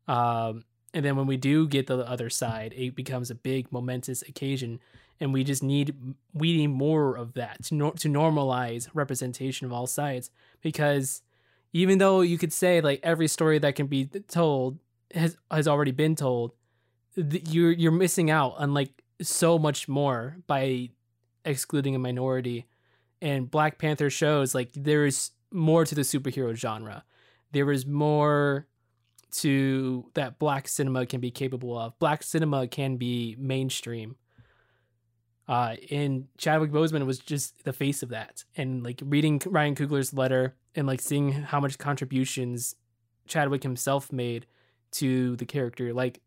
Um, 0.07 0.63
and 0.93 1.03
then 1.03 1.15
when 1.15 1.27
we 1.27 1.37
do 1.37 1.67
get 1.67 1.87
the 1.87 1.97
other 1.97 2.29
side, 2.29 2.73
it 2.75 2.95
becomes 2.95 3.31
a 3.31 3.35
big 3.35 3.71
momentous 3.71 4.21
occasion, 4.21 4.79
and 5.19 5.33
we 5.33 5.43
just 5.43 5.63
need 5.63 5.95
we 6.33 6.57
need 6.57 6.67
more 6.67 7.17
of 7.17 7.33
that 7.33 7.63
to 7.65 7.75
nor- 7.75 7.93
to 7.93 8.07
normalize 8.09 8.89
representation 8.93 9.65
of 9.65 9.73
all 9.73 9.87
sides. 9.87 10.29
Because 10.61 11.21
even 11.71 11.97
though 11.97 12.21
you 12.21 12.37
could 12.37 12.53
say 12.53 12.81
like 12.81 12.99
every 13.01 13.27
story 13.27 13.57
that 13.59 13.75
can 13.75 13.87
be 13.87 14.05
told 14.27 14.77
has 15.13 15.37
has 15.49 15.67
already 15.67 15.91
been 15.91 16.15
told, 16.15 16.51
th- 17.15 17.49
you're 17.49 17.71
you're 17.71 17.91
missing 17.91 18.29
out 18.29 18.55
on 18.57 18.73
like 18.73 19.03
so 19.21 19.57
much 19.57 19.87
more 19.87 20.37
by 20.45 20.89
excluding 21.45 21.95
a 21.95 21.99
minority. 21.99 22.67
And 23.21 23.49
Black 23.49 23.79
Panther 23.79 24.09
shows 24.09 24.53
like 24.53 24.69
there's 24.75 25.31
more 25.51 25.85
to 25.85 25.95
the 25.95 26.01
superhero 26.01 26.53
genre. 26.53 27.03
There 27.53 27.71
is 27.71 27.85
more 27.85 28.67
to 29.31 30.09
that 30.13 30.37
black 30.37 30.67
cinema 30.67 31.05
can 31.05 31.21
be 31.21 31.31
capable 31.31 31.77
of. 31.77 31.97
Black 31.99 32.21
cinema 32.23 32.67
can 32.67 32.97
be 32.97 33.35
mainstream. 33.39 34.15
Uh, 35.47 35.75
and 35.91 36.27
Chadwick 36.37 36.71
Boseman 36.71 37.05
was 37.05 37.19
just 37.19 37.63
the 37.63 37.73
face 37.73 38.03
of 38.03 38.09
that. 38.09 38.43
And 38.55 38.83
like 38.83 39.01
reading 39.03 39.41
Ryan 39.45 39.75
Coogler's 39.75 40.13
letter 40.13 40.55
and 40.75 40.87
like 40.87 41.01
seeing 41.01 41.31
how 41.31 41.59
much 41.59 41.77
contributions 41.77 42.75
Chadwick 43.27 43.63
himself 43.63 44.11
made 44.11 44.45
to 44.91 45.35
the 45.37 45.45
character, 45.45 45.93
like 45.93 46.21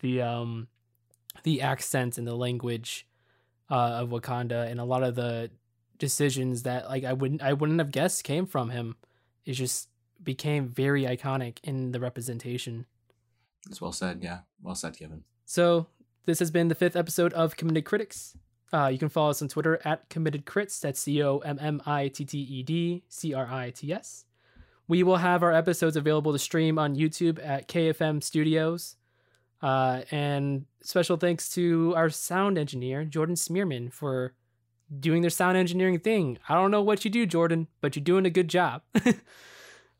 the 0.00 0.22
um 0.22 0.68
the 1.44 1.62
accents 1.62 2.18
and 2.18 2.26
the 2.26 2.34
language 2.34 3.06
uh, 3.70 4.00
of 4.02 4.10
Wakanda 4.10 4.70
and 4.70 4.80
a 4.80 4.84
lot 4.84 5.02
of 5.02 5.14
the 5.14 5.50
decisions 5.98 6.64
that 6.64 6.88
like 6.88 7.04
I 7.04 7.12
wouldn't 7.12 7.42
I 7.42 7.52
wouldn't 7.52 7.78
have 7.78 7.92
guessed 7.92 8.24
came 8.24 8.46
from 8.46 8.70
him. 8.70 8.96
It 9.44 9.52
just 9.54 9.88
became 10.22 10.68
very 10.68 11.02
iconic 11.02 11.58
in 11.62 11.92
the 11.92 12.00
representation. 12.00 12.86
It's 13.68 13.80
well 13.80 13.92
said. 13.92 14.20
Yeah, 14.22 14.40
well 14.62 14.74
said, 14.74 14.96
Kevin. 14.98 15.24
So 15.44 15.86
this 16.24 16.38
has 16.38 16.50
been 16.50 16.68
the 16.68 16.74
fifth 16.74 16.96
episode 16.96 17.32
of 17.32 17.56
Committed 17.56 17.84
Critics. 17.84 18.36
Uh, 18.72 18.86
you 18.86 18.98
can 18.98 19.08
follow 19.08 19.30
us 19.30 19.42
on 19.42 19.48
Twitter 19.48 19.80
at 19.84 20.08
Committed 20.08 20.46
Crits. 20.46 20.80
That's 20.80 21.00
C 21.00 21.22
O 21.22 21.38
M 21.38 21.58
M 21.60 21.82
I 21.84 22.08
T 22.08 22.24
T 22.24 22.38
E 22.38 22.62
D 22.62 23.02
C 23.08 23.34
R 23.34 23.46
I 23.46 23.70
T 23.70 23.92
S. 23.92 24.24
We 24.88 25.02
will 25.02 25.18
have 25.18 25.42
our 25.42 25.52
episodes 25.52 25.96
available 25.96 26.32
to 26.32 26.38
stream 26.38 26.78
on 26.78 26.96
YouTube 26.96 27.44
at 27.44 27.68
KFM 27.68 28.22
Studios. 28.22 28.96
Uh, 29.60 30.02
and 30.10 30.64
special 30.82 31.16
thanks 31.16 31.48
to 31.54 31.94
our 31.96 32.10
sound 32.10 32.58
engineer, 32.58 33.04
Jordan 33.04 33.36
Smearman, 33.36 33.92
for 33.92 34.34
doing 34.98 35.22
their 35.22 35.30
sound 35.30 35.56
engineering 35.56 35.98
thing. 35.98 36.38
I 36.48 36.54
don't 36.54 36.70
know 36.70 36.82
what 36.82 37.04
you 37.04 37.10
do, 37.10 37.26
Jordan, 37.26 37.68
but 37.80 37.94
you're 37.94 38.04
doing 38.04 38.26
a 38.26 38.30
good 38.30 38.48
job. 38.48 38.82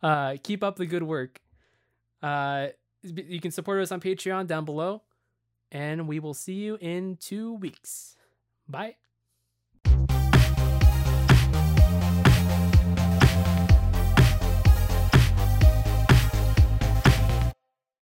uh, 0.03 0.37
keep 0.43 0.63
up 0.63 0.77
the 0.77 0.87
good 0.87 1.03
work. 1.03 1.41
Uh, 2.23 2.69
you 3.03 3.41
can 3.41 3.51
support 3.51 3.81
us 3.83 3.91
on 3.91 4.01
Patreon 4.01 4.47
down 4.47 4.65
below, 4.65 5.03
and 5.71 6.07
we 6.07 6.21
will 6.21 6.35
see 6.35 6.55
you 6.55 6.79
in 6.81 7.17
two 7.17 7.55
weeks. 7.55 8.17
Bye. 8.69 8.97